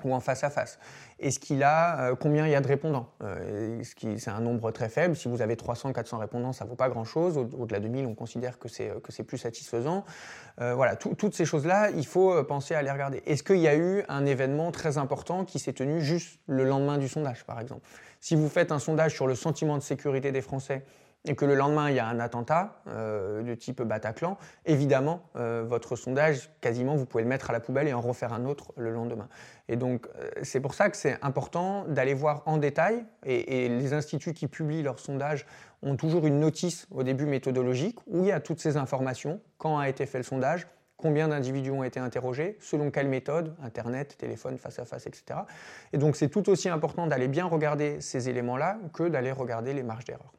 ou 0.05 0.15
en 0.15 0.21
face 0.21 0.43
à 0.45 0.51
face 0.51 0.79
Est-ce 1.19 1.39
qu'il 1.39 1.63
a 1.63 2.01
euh, 2.01 2.15
combien 2.15 2.47
il 2.47 2.51
y 2.51 2.55
a 2.55 2.61
de 2.61 2.67
répondants? 2.67 3.09
Euh, 3.23 3.83
C'est 3.85 4.31
un 4.31 4.41
nombre 4.41 4.71
très 4.71 4.89
faible? 4.89 5.17
Si 5.17 5.29
vous 5.29 5.43
avez 5.43 5.57
300, 5.57 5.93
400 5.93 6.19
répondants, 6.19 6.53
ça 6.53 6.65
vaut 6.65 6.75
pas 6.75 6.89
grand-chose. 6.89 7.37
Au-delà 7.37 7.81
de 7.81 7.89
1000, 7.89 8.07
on 8.07 8.15
considère 8.15 8.59
que 8.59 8.69
c'est 8.69 8.93
c'est 9.09 9.25
plus 9.25 9.39
satisfaisant. 9.39 10.05
voilà, 10.59 10.97
toutes 10.97 11.35
ces 11.35 11.45
choses-là, 11.45 11.91
il 11.91 12.07
faut 12.07 12.43
penser 12.45 12.75
à 12.75 12.83
les 12.83 12.91
regarder. 12.91 13.23
Est-ce 13.27 13.43
qu'il 13.43 13.59
y 13.59 13.69
a 13.69 13.77
eu 13.77 14.05
un 14.09 14.27
événement 14.27 14.71
très 14.73 14.99
important 14.99 15.45
qui 15.45 15.59
s'est 15.59 15.73
tenu 15.73 16.01
juste 16.01 16.41
le 16.47 16.65
lendemain 16.65 16.99
du 16.99 17.09
sondage, 17.09 17.45
par 17.45 17.61
exemple? 17.61 17.87
Si 18.21 18.37
vous 18.37 18.49
faites 18.49 18.73
un 18.73 18.79
sondage 18.79 19.15
sur 19.15 19.27
le 19.27 19.35
sentiment 19.35 19.77
de 19.77 19.83
sécurité 19.83 20.33
des 20.33 20.43
Français 20.43 20.85
et 21.25 21.37
que 21.37 21.45
le 21.45 21.55
lendemain 21.55 21.89
il 21.91 21.97
y 21.97 21.99
a 21.99 22.07
un 22.07 22.19
attentat 22.19 22.83
euh, 22.89 23.43
de 23.43 23.55
type 23.55 23.83
Bataclan, 23.83 24.39
évidemment, 24.67 25.23
euh, 25.37 25.65
votre 25.67 25.97
sondage, 25.97 26.51
quasiment, 26.61 26.97
vous 26.97 27.07
pouvez 27.07 27.23
le 27.23 27.29
mettre 27.29 27.51
à 27.51 27.53
la 27.53 27.61
poubelle 27.61 27.89
et 27.89 27.93
en 27.93 28.01
refaire 28.01 28.33
un 28.33 28.45
autre 28.45 28.73
le 28.77 28.91
lendemain. 28.91 29.29
Et 29.69 29.77
donc, 29.77 30.07
euh, 30.17 30.31
c'est 30.43 30.61
pour 30.61 30.75
ça 30.75 30.91
que 30.91 30.97
c'est 30.97 31.19
important 31.23 31.85
d'aller 31.87 32.15
voir 32.15 32.43
en 32.47 32.57
détail, 32.57 33.05
et, 33.25 33.65
et, 33.65 33.69
les 33.69 33.93
instituts 33.93 34.33
qui 34.33 34.49
publient 34.49 34.83
leurs 34.83 34.99
sondages 34.99 35.47
ont 35.83 35.97
toujours 35.97 36.27
une 36.27 36.41
notice 36.41 36.87
au 36.91 37.03
début 37.03 37.27
méthodologique 37.27 37.99
où 38.07 38.23
il 38.23 38.29
y 38.29 38.33
a 38.33 38.41
toutes 38.41 38.61
ces 38.61 38.77
informations, 38.77 39.41
quand 39.59 39.79
a 39.79 39.89
été 39.89 40.07
fait 40.07 40.19
le 40.19 40.25
sondage, 40.25 40.67
combien 40.97 41.29
d'individus 41.29 41.71
ont 41.71 41.83
été 41.83 41.99
interrogés, 42.01 42.57
selon 42.61 42.91
quelle 42.91 43.09
méthode, 43.09 43.55
Internet, 43.63 44.17
téléphone, 44.17 44.57
face 44.57 44.79
à 44.79 44.85
face, 44.85 45.07
etc. 45.07 45.41
Et 45.93 45.99
donc, 45.99 46.17
c'est 46.17 46.29
tout 46.29 46.49
aussi 46.49 46.69
important 46.69 47.07
d'aller 47.07 47.29
bien 47.29 47.47
regarder 47.47 48.01
ces 48.01 48.29
éléments-là 48.29 48.79
que 48.93 49.09
d'aller 49.09 49.33
regarder 49.33 49.75
les 49.75 49.83
marges 49.83 50.05
d'erreur. 50.05 50.33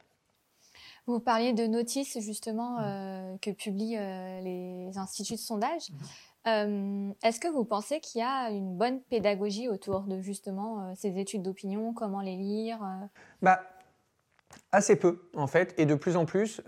Vous 1.06 1.20
parliez 1.20 1.52
de 1.52 1.66
notices 1.66 2.18
justement 2.20 2.78
mm. 2.78 2.82
euh, 2.82 3.36
que 3.42 3.50
publient 3.50 3.98
euh, 3.98 4.40
les 4.40 4.96
instituts 4.96 5.34
de 5.34 5.38
sondage. 5.38 5.90
Mm. 5.90 5.96
Euh, 6.46 7.12
est-ce 7.22 7.40
que 7.40 7.48
vous 7.48 7.64
pensez 7.64 8.00
qu'il 8.00 8.20
y 8.20 8.24
a 8.24 8.50
une 8.50 8.76
bonne 8.76 9.00
pédagogie 9.00 9.68
autour 9.68 10.02
de 10.02 10.20
justement 10.20 10.94
ces 10.94 11.18
études 11.18 11.42
d'opinion, 11.42 11.94
comment 11.94 12.20
les 12.20 12.36
lire 12.36 12.80
Bah, 13.40 13.62
assez 14.70 14.96
peu 14.96 15.30
en 15.34 15.46
fait, 15.46 15.74
et 15.78 15.86
de 15.86 15.94
plus 15.94 16.16
en 16.16 16.26
plus. 16.26 16.60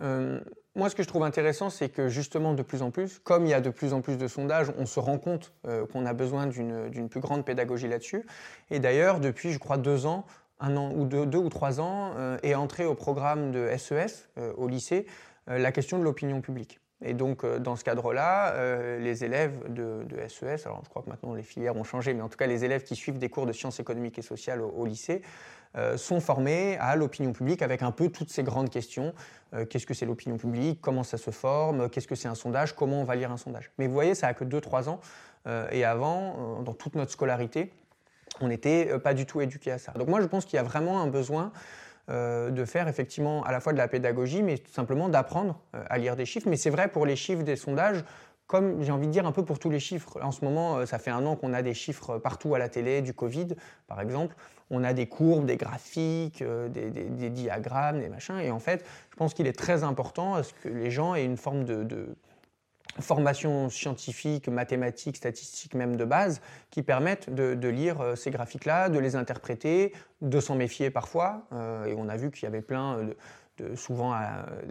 moi, 0.75 0.89
ce 0.89 0.95
que 0.95 1.03
je 1.03 1.09
trouve 1.09 1.25
intéressant, 1.25 1.69
c'est 1.69 1.91
que 1.91 2.09
justement, 2.09 2.55
de 2.55 2.63
plus 2.63 2.81
en 2.81 2.91
plus, 2.91 3.19
comme 3.19 3.45
il 3.45 3.51
y 3.51 3.55
a 3.55 3.61
de 3.61 3.69
plus 3.69 3.93
en 3.93 4.01
plus 4.01 4.17
de 4.17 4.29
sondages, 4.29 4.73
on 4.79 4.87
se 4.87 4.99
rend 4.99 5.19
compte 5.19 5.53
qu'on 5.93 6.07
a 6.07 6.15
besoin 6.15 6.47
d'une 6.47 7.11
plus 7.11 7.21
grande 7.21 7.45
pédagogie 7.45 7.87
là-dessus. 7.89 8.25
Et 8.71 8.79
d'ailleurs, 8.79 9.21
depuis, 9.21 9.53
je 9.53 9.59
crois, 9.59 9.77
deux 9.77 10.07
ans, 10.07 10.25
un 10.61 10.77
an 10.77 10.93
ou 10.95 11.05
deux, 11.05 11.27
deux 11.27 11.39
ou 11.39 11.49
trois 11.49 11.81
ans, 11.81 12.13
euh, 12.17 12.39
est 12.43 12.55
entré 12.55 12.85
au 12.85 12.95
programme 12.95 13.53
de 13.53 13.69
SES 13.77 13.95
e 13.95 14.41
euh, 14.41 14.53
au 14.57 14.69
lycée 14.69 15.07
euh, 15.49 15.59
la 15.59 15.73
question 15.73 15.99
de 15.99 16.05
l'opinion 16.05 16.41
publique. 16.41 16.81
Et 17.05 17.13
donc, 17.13 17.45
dans 17.45 17.77
ce 17.77 17.85
cadre-là, 17.85 18.55
les 18.99 19.23
élèves 19.23 19.71
de, 19.71 20.07
SES, 20.29 20.47
e 20.47 20.67
alors 20.67 20.81
je 20.83 20.89
crois 20.89 21.03
que 21.03 21.11
maintenant 21.11 21.35
les 21.35 21.43
filières 21.43 21.77
ont 21.77 21.85
changé, 21.85 22.15
mais 22.15 22.23
en 22.23 22.31
tout 22.31 22.39
cas 22.39 22.47
les 22.47 22.65
élèves 22.65 22.85
qui 22.85 22.97
suivent 22.97 23.19
des 23.19 23.29
cours 23.29 23.45
de 23.45 23.53
sciences 23.53 23.81
économiques 23.81 24.19
et 24.19 24.23
sociales 24.23 24.63
au, 24.63 24.87
lycée, 24.87 25.21
sont 25.97 26.21
formés 26.21 26.79
à 26.79 26.97
l'opinion 26.97 27.35
publique 27.35 27.61
avec 27.61 27.83
un 27.83 27.91
peu 27.91 28.09
toutes 28.09 28.31
ces 28.31 28.43
grandes 28.43 28.71
questions. 28.71 29.13
Qu'est-ce 29.69 29.85
que 29.85 29.93
c'est 29.93 30.07
l'opinion 30.07 30.39
publique? 30.39 30.81
Comment 30.81 31.03
ça 31.03 31.19
se 31.19 31.31
forme? 31.31 31.91
Qu'est-ce 31.91 32.09
que 32.09 32.15
c'est 32.15 32.29
un 32.29 32.35
sondage? 32.35 32.75
Comment 32.75 33.03
on 33.03 33.05
va 33.05 33.15
lire 33.15 33.31
un 33.31 33.37
sondage? 33.37 33.71
Mais 33.77 33.89
vous 33.89 33.93
voyez, 33.93 34.15
ça 34.15 34.29
a 34.29 34.33
que 34.33 34.45
2-3 34.45 34.89
ans. 34.89 35.01
et 35.71 35.85
avant, 35.85 36.63
dans 36.63 36.73
toute 36.73 36.95
notre 36.95 37.13
scolarité, 37.13 37.75
on 38.41 38.49
n'était 38.49 38.89
euh, 38.91 38.99
pas 38.99 39.15
du 39.15 39.27
tout 39.27 39.41
éduqué 39.41 39.71
à 39.71 39.79
ça. 39.79 39.93
Donc 39.93 40.09
moi, 40.09 40.21
je 40.21 40.27
pense 40.27 40.45
qu'il 40.45 40.57
y 40.57 40.61
a 40.61 40.63
vraiment 40.63 41.01
un 41.01 41.07
besoin 41.07 41.53
euh, 42.09 42.51
de 42.51 42.65
faire 42.65 42.89
effectivement 42.89 43.43
à 43.45 43.53
la 43.53 43.61
fois 43.61 43.73
de 43.73 43.79
la 43.79 43.89
pédagogie, 43.89 44.43
mais 44.43 44.59
tout 44.59 44.73
simplement 44.73 45.09
d'apprendre 45.09 45.59
euh, 45.75 45.83
à 45.89 45.99
lire 45.99 46.17
des 46.17 46.27
chiffres. 46.27 46.49
Mais 46.49 46.57
c'est 46.57 46.71
vrai 46.71 46.89
pour 46.89 47.07
les 47.07 47.17
chiffres 47.17 47.43
des 47.43 47.57
sondages, 47.57 48.05
comme 48.47 48.83
j'ai 48.83 48.93
envie 48.93 49.09
de 49.09 49.13
dire 49.13 49.27
un 49.27 49.33
peu 49.33 49.45
pour 49.45 49.59
tous 49.59 49.71
les 49.71 49.81
chiffres. 49.81 50.21
En 50.23 50.31
ce 50.31 50.45
moment, 50.45 50.87
ça 50.87 51.01
fait 51.01 51.11
un 51.11 51.27
an 51.27 51.35
qu'on 51.35 51.53
a 51.53 51.63
des 51.63 51.75
chiffres 51.75 52.19
partout 52.19 52.55
à 52.55 52.61
la 52.61 52.69
télé, 52.69 53.03
du 53.03 53.13
Covid 53.13 53.49
par 53.89 54.01
exemple. 54.01 54.37
On 54.71 54.85
a 54.85 54.93
des 54.93 55.07
courbes, 55.07 55.47
des 55.47 55.57
graphiques, 55.57 56.45
des, 56.71 57.31
diagrammes, 57.31 58.01
des 58.01 58.09
machins. 58.09 58.39
Et 58.39 58.53
en 58.53 58.61
fait, 58.61 58.85
je 59.11 59.17
pense 59.17 59.35
qu'il 59.35 59.49
est 59.49 59.59
très 59.59 59.83
important 59.83 60.41
que 60.63 60.69
les 60.69 60.93
gens 60.93 61.17
aient 61.17 61.25
une 61.25 61.37
forme 61.37 61.65
de 61.65 62.17
formation 63.01 63.69
scientifique, 63.69 64.49
mathématique, 64.49 65.17
statistique 65.17 65.75
même 65.75 65.97
de 65.97 66.05
base, 66.05 66.41
qui 66.71 66.83
permettent 66.83 67.31
de, 67.33 67.69
lire 67.69 68.01
euh, 68.01 68.17
ces 68.17 68.31
graphiques-là, 68.31 68.89
de 68.89 68.99
les 68.99 69.17
interpréter, 69.17 69.93
de 70.23 70.41
s'en 70.41 70.55
méfier 70.55 70.91
parfois. 70.91 71.47
Euh, 71.53 71.87
et 71.87 71.95
on 71.95 72.09
a 72.09 72.17
vu 72.17 72.31
qu'il 72.31 72.45
y 72.45 72.47
avait 72.47 72.63
plein 72.63 72.99
de, 73.59 73.75
souvent, 73.75 74.15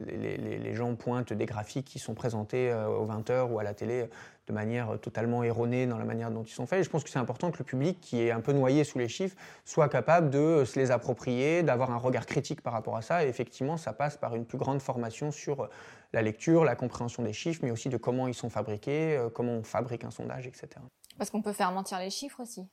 les, 0.08 0.74
gens 0.76 0.96
pointent 0.96 1.34
des 1.34 1.46
graphiques 1.46 1.86
qui 1.86 2.00
sont 2.00 2.14
présentés 2.14 2.72
euh, 2.72 2.88
aux 2.88 3.08
20h 3.08 3.52
ou 3.52 3.60
à 3.60 3.64
la 3.64 3.74
télé 3.74 4.10
de 4.48 4.54
manière 4.54 5.00
totalement 5.00 5.44
erronée 5.44 5.88
dans 5.88 5.98
la 5.98 6.06
manière 6.06 6.32
dont 6.32 6.44
ils 6.44 6.54
sont 6.54 6.68
faits. 6.68 6.80
Et 6.80 6.84
je 6.84 6.90
pense 6.90 7.04
que 7.04 7.10
c'est 7.10 7.20
important 7.20 7.52
que 7.52 7.58
le 7.58 7.64
public, 7.64 8.00
qui 8.00 8.22
est 8.22 8.32
un 8.32 8.42
peu 8.42 8.54
noyé 8.54 8.84
sous 8.84 9.00
les 9.00 9.08
chiffres, 9.08 9.36
soit 9.64 9.90
capable 9.90 10.30
de 10.30 10.64
se 10.66 10.80
les 10.80 10.92
approprier, 10.92 11.64
d'avoir 11.64 11.92
un 11.92 11.98
regard 11.98 12.26
critique 12.26 12.62
par 12.62 12.74
rapport 12.74 12.96
à 12.96 13.02
ça. 13.02 13.26
Et 13.26 13.28
effectivement, 13.28 13.78
ça 13.78 13.94
passe 13.94 14.18
par 14.18 14.36
une 14.36 14.46
plus 14.46 14.58
grande 14.58 14.82
formation 14.82 15.32
sur 15.32 15.70
la 16.14 16.22
lecture, 16.22 16.64
la 16.64 16.76
compréhension 16.76 17.24
des 17.24 17.34
chiffres, 17.34 17.60
mais 17.64 17.72
aussi 17.72 17.90
de 17.90 17.98
comment 17.98 18.28
ils 18.28 18.34
sont 18.34 18.50
fabriqués, 18.50 19.18
euh, 19.18 19.30
comment 19.30 19.54
on 19.54 19.64
fabrique 19.64 20.04
un 20.04 20.12
sondage, 20.12 20.48
etc. 20.48 20.70
Parce 21.18 21.30
qu'on 21.30 21.42
peut 21.42 21.54
faire 21.54 21.72
mentir 21.72 22.00
les 22.00 22.10
chiffres 22.10 22.40
aussi. 22.42 22.68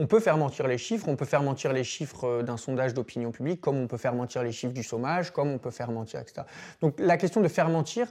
On 0.00 0.06
peut 0.06 0.20
faire 0.20 0.36
mentir 0.36 0.68
les 0.68 0.78
chiffres, 0.78 1.08
on 1.08 1.16
peut 1.16 1.24
faire 1.24 1.42
mentir 1.42 1.72
les 1.72 1.82
chiffres 1.82 2.24
euh, 2.24 2.42
d'un 2.42 2.56
sondage 2.56 2.94
d'opinion 2.94 3.32
publique, 3.32 3.60
comme 3.60 3.76
on 3.76 3.86
peut 3.86 3.96
faire 3.96 4.14
mentir 4.14 4.42
les 4.42 4.52
chiffres 4.52 4.72
du 4.72 4.82
chômage, 4.82 5.32
comme 5.32 5.48
on 5.48 5.58
peut 5.58 5.70
faire 5.70 5.90
mentir, 5.90 6.20
etc. 6.20 6.42
Donc 6.80 6.98
la 6.98 7.16
question 7.16 7.40
de 7.40 7.48
faire 7.48 7.68
mentir, 7.68 8.08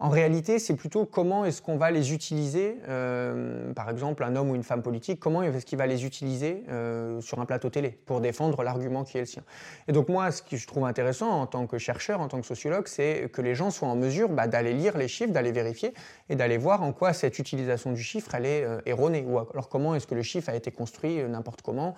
en 0.00 0.08
réalité, 0.08 0.58
c'est 0.58 0.76
plutôt 0.76 1.04
comment 1.04 1.44
est-ce 1.44 1.60
qu'on 1.60 1.76
va 1.76 1.90
les 1.90 2.14
utiliser, 2.14 2.78
euh, 2.88 3.70
par 3.74 3.90
exemple 3.90 4.24
un 4.24 4.34
homme 4.34 4.48
ou 4.48 4.54
une 4.54 4.62
femme 4.62 4.80
politique, 4.80 5.20
comment 5.20 5.42
est-ce 5.42 5.66
qu'il 5.66 5.76
va 5.76 5.86
les 5.86 6.06
utiliser 6.06 6.64
euh, 6.70 7.20
sur 7.20 7.38
un 7.38 7.44
plateau 7.44 7.68
télé 7.68 7.98
pour 8.06 8.22
défendre 8.22 8.62
l'argument 8.62 9.04
qui 9.04 9.18
est 9.18 9.20
le 9.20 9.26
sien. 9.26 9.42
Et 9.88 9.92
donc 9.92 10.08
moi, 10.08 10.30
ce 10.30 10.40
que 10.40 10.56
je 10.56 10.66
trouve 10.66 10.86
intéressant 10.86 11.28
en 11.28 11.46
tant 11.46 11.66
que 11.66 11.76
chercheur, 11.76 12.22
en 12.22 12.28
tant 12.28 12.40
que 12.40 12.46
sociologue, 12.46 12.88
c'est 12.88 13.30
que 13.30 13.42
les 13.42 13.54
gens 13.54 13.70
soient 13.70 13.88
en 13.88 13.96
mesure 13.96 14.30
bah, 14.30 14.46
d'aller 14.46 14.72
lire 14.72 14.96
les 14.96 15.06
chiffres, 15.06 15.32
d'aller 15.32 15.52
vérifier 15.52 15.92
et 16.30 16.34
d'aller 16.34 16.56
voir 16.56 16.82
en 16.82 16.94
quoi 16.94 17.12
cette 17.12 17.38
utilisation 17.38 17.92
du 17.92 18.02
chiffre, 18.02 18.34
elle 18.34 18.46
est 18.46 18.64
euh, 18.64 18.80
erronée, 18.86 19.26
ou 19.28 19.38
alors 19.38 19.68
comment 19.68 19.94
est-ce 19.94 20.06
que 20.06 20.14
le 20.14 20.22
chiffre 20.22 20.48
a 20.48 20.56
été 20.56 20.70
construit 20.70 21.22
n'importe 21.24 21.60
comment, 21.60 21.94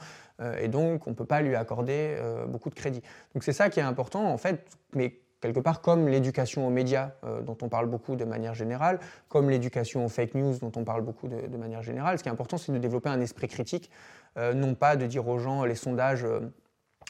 et 0.60 0.66
donc 0.66 1.06
on 1.06 1.10
ne 1.10 1.14
peut 1.14 1.24
pas 1.24 1.40
lui 1.40 1.54
accorder 1.54 2.16
beaucoup 2.48 2.68
de 2.68 2.74
crédit. 2.74 3.00
Donc 3.32 3.44
c'est 3.44 3.52
ça 3.52 3.70
qui 3.70 3.78
est 3.78 3.84
important, 3.84 4.24
en 4.24 4.38
fait, 4.38 4.66
mais 4.92 5.21
quelque 5.42 5.60
part 5.60 5.82
comme 5.82 6.08
l'éducation 6.08 6.66
aux 6.66 6.70
médias 6.70 7.10
euh, 7.24 7.42
dont 7.42 7.58
on 7.60 7.68
parle 7.68 7.86
beaucoup 7.86 8.16
de 8.16 8.24
manière 8.24 8.54
générale, 8.54 9.00
comme 9.28 9.50
l'éducation 9.50 10.06
aux 10.06 10.08
fake 10.08 10.34
news 10.34 10.54
dont 10.58 10.72
on 10.76 10.84
parle 10.84 11.02
beaucoup 11.02 11.28
de, 11.28 11.56
manière 11.56 11.82
générale. 11.82 12.16
Ce 12.16 12.22
qui 12.22 12.28
est 12.28 12.32
important, 12.32 12.56
c'est 12.56 12.72
de 12.72 12.78
développer 12.78 13.10
un 13.10 13.20
esprit 13.20 13.48
critique, 13.48 13.90
euh, 14.38 14.54
non 14.54 14.74
pas 14.74 14.96
de 14.96 15.04
dire 15.06 15.28
aux 15.28 15.38
gens 15.38 15.64
les 15.64 15.74
sondages 15.74 16.24
euh, 16.24 16.40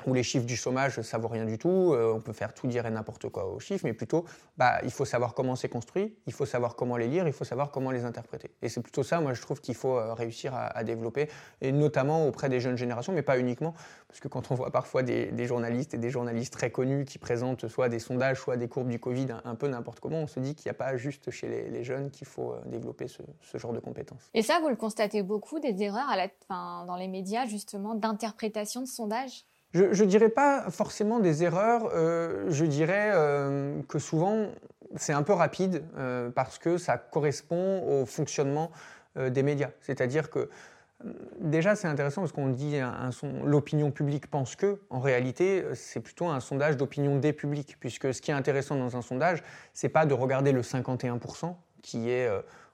où 0.07 0.14
les 0.14 0.22
chiffres 0.22 0.46
du 0.46 0.57
chômage, 0.57 1.00
ça 1.02 1.18
vaut 1.18 1.28
rien 1.28 1.44
du 1.44 1.59
tout, 1.59 1.92
euh, 1.92 2.12
on 2.14 2.20
peut 2.20 2.33
faire 2.33 2.55
tout 2.55 2.66
dire 2.66 2.87
et 2.87 2.90
n'importe 2.90 3.28
quoi 3.28 3.46
aux 3.46 3.61
chiffres, 3.61 3.85
mais 3.85 3.92
plutôt, 3.92 4.24
bah, 4.57 4.78
il 4.85 4.90
faut 4.90 5.05
savoir 5.05 5.35
comment 5.35 5.57
c'est 5.57 5.68
construit, 5.68 6.16
il 6.26 6.33
faut 6.33 6.46
savoir 6.46 6.76
comment 6.76 6.96
les 6.96 7.09
lire, 7.09 7.26
il 7.26 7.33
faut 7.33 7.44
savoir 7.44 7.70
comment 7.70 7.90
les 7.90 8.05
interpréter. 8.05 8.50
Et 8.62 8.68
c'est 8.68 8.81
plutôt 8.81 9.02
ça, 9.02 9.20
moi, 9.20 9.35
je 9.35 9.40
trouve 9.40 9.61
qu'il 9.61 9.74
faut 9.74 9.96
euh, 9.96 10.14
réussir 10.14 10.55
à, 10.55 10.83
développer, 10.85 11.28
et 11.61 11.72
notamment 11.72 12.26
auprès 12.26 12.48
des 12.48 12.61
jeunes 12.61 12.76
générations, 12.76 13.12
mais 13.12 13.22
pas 13.22 13.38
uniquement, 13.38 13.74
parce 14.09 14.20
que 14.20 14.28
quand 14.28 14.50
on 14.50 14.55
voit 14.55 14.70
parfois 14.70 15.02
des, 15.02 15.46
journalistes 15.46 15.94
et 15.94 15.98
des 15.98 16.11
journalistes 16.11 16.52
très 16.52 16.70
connus 16.70 17.05
qui 17.05 17.18
présentent 17.18 17.68
soit 17.68 17.88
des 17.88 17.98
sondages, 17.98 18.38
soit 18.38 18.57
des 18.57 18.68
courbes 18.68 18.88
du 18.88 18.98
Covid 18.98 19.28
un, 19.44 19.55
peu 19.55 19.68
n'importe 19.68 20.00
comment, 20.00 20.18
on 20.18 20.26
se 20.26 20.40
dit 20.40 20.55
qu'il 20.55 20.68
n'y 20.68 20.74
a 20.74 20.78
pas 20.78 20.96
juste 20.96 21.31
chez 21.31 21.48
les, 21.70 21.85
jeunes 21.85 22.11
qu'il 22.11 22.26
faut 22.26 22.52
euh, 22.52 22.61
développer 22.66 23.07
ce, 23.09 23.59
genre 23.59 23.72
de 23.72 23.81
compétences. 23.81 24.31
Et 24.35 24.42
ça, 24.42 24.61
vous 24.61 24.68
le 24.68 24.76
constatez 24.76 25.22
beaucoup, 25.22 25.61
des 25.61 25.83
erreurs 25.83 26.14
dans 26.48 26.96
les 26.96 27.09
médias, 27.09 27.46
justement, 27.46 27.94
d'interprétation 27.94 28.81
de 28.81 28.87
sondages? 28.87 29.44
Je 29.75 30.05
ne 30.05 30.09
dirais 30.09 30.29
pas 30.29 30.71
forcément 30.71 31.19
des 31.19 31.45
erreurs, 31.45 31.91
euh, 31.95 32.47
je 32.51 32.65
dirais 32.65 33.11
euh, 33.15 33.81
que 33.89 33.99
souvent 33.99 34.49
c'est 34.97 35.15
un 35.15 35.23
peu 35.23 35.33
rapide 35.33 35.83
euh, 35.97 36.29
parce 36.31 36.59
que 36.59 36.77
ça 36.77 36.99
correspond 36.99 37.83
au 37.89 38.07
fonctionnement 38.07 38.71
des 39.17 39.43
médias. 39.43 39.69
C'est-à-dire 39.81 40.31
que 40.31 40.49
déjà 41.39 41.77
c'est 41.77 41.87
intéressant 41.87 42.23
parce 42.23 42.33
qu'on 42.33 42.49
dit 42.49 42.79
l'opinion 43.45 43.91
publique 43.91 44.27
pense 44.31 44.57
que, 44.57 44.81
en 44.89 45.01
réalité 45.01 45.65
c'est 45.75 46.01
plutôt 46.01 46.29
un 46.29 46.41
sondage 46.41 46.79
d'opinion 46.79 47.19
des 47.19 47.35
publics, 47.35 47.77
puisque 47.79 48.15
ce 48.15 48.23
qui 48.23 48.31
est 48.31 48.35
intéressant 48.35 48.77
dans 48.77 48.97
un 48.97 49.03
sondage, 49.03 49.43
c'est 49.75 49.91
pas 49.91 50.07
de 50.07 50.15
regarder 50.15 50.53
le 50.53 50.63
51% 50.63 51.55
qui 51.83 52.09
est 52.09 52.27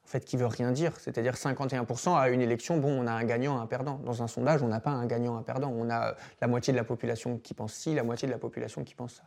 en 0.09 0.11
fait, 0.11 0.25
qui 0.25 0.39
veut 0.39 0.47
rien 0.47 0.73
dire. 0.73 0.93
C'est-à-dire 1.01 1.35
51% 1.35 2.19
à 2.19 2.31
une 2.31 2.41
élection, 2.41 2.79
bon, 2.79 2.89
on 2.89 3.07
a 3.07 3.13
un 3.13 3.25
gagnant, 3.25 3.61
un 3.61 3.67
perdant. 3.67 4.01
Dans 4.07 4.23
un 4.23 4.27
sondage, 4.27 4.63
on 4.63 4.69
n'a 4.69 4.81
pas 4.81 4.91
un 4.91 5.05
gagnant, 5.05 5.37
un 5.37 5.43
perdant. 5.43 5.71
On 5.77 5.91
a 5.91 6.15
la 6.41 6.49
moitié 6.49 6.73
de 6.73 6.79
la 6.79 6.85
population 6.85 7.37
qui 7.37 7.53
pense 7.53 7.75
ci, 7.75 7.95
la 7.95 8.03
moitié 8.05 8.27
de 8.27 8.33
la 8.33 8.39
population 8.39 8.85
qui 8.85 8.95
pense 8.95 9.17
ça. 9.17 9.25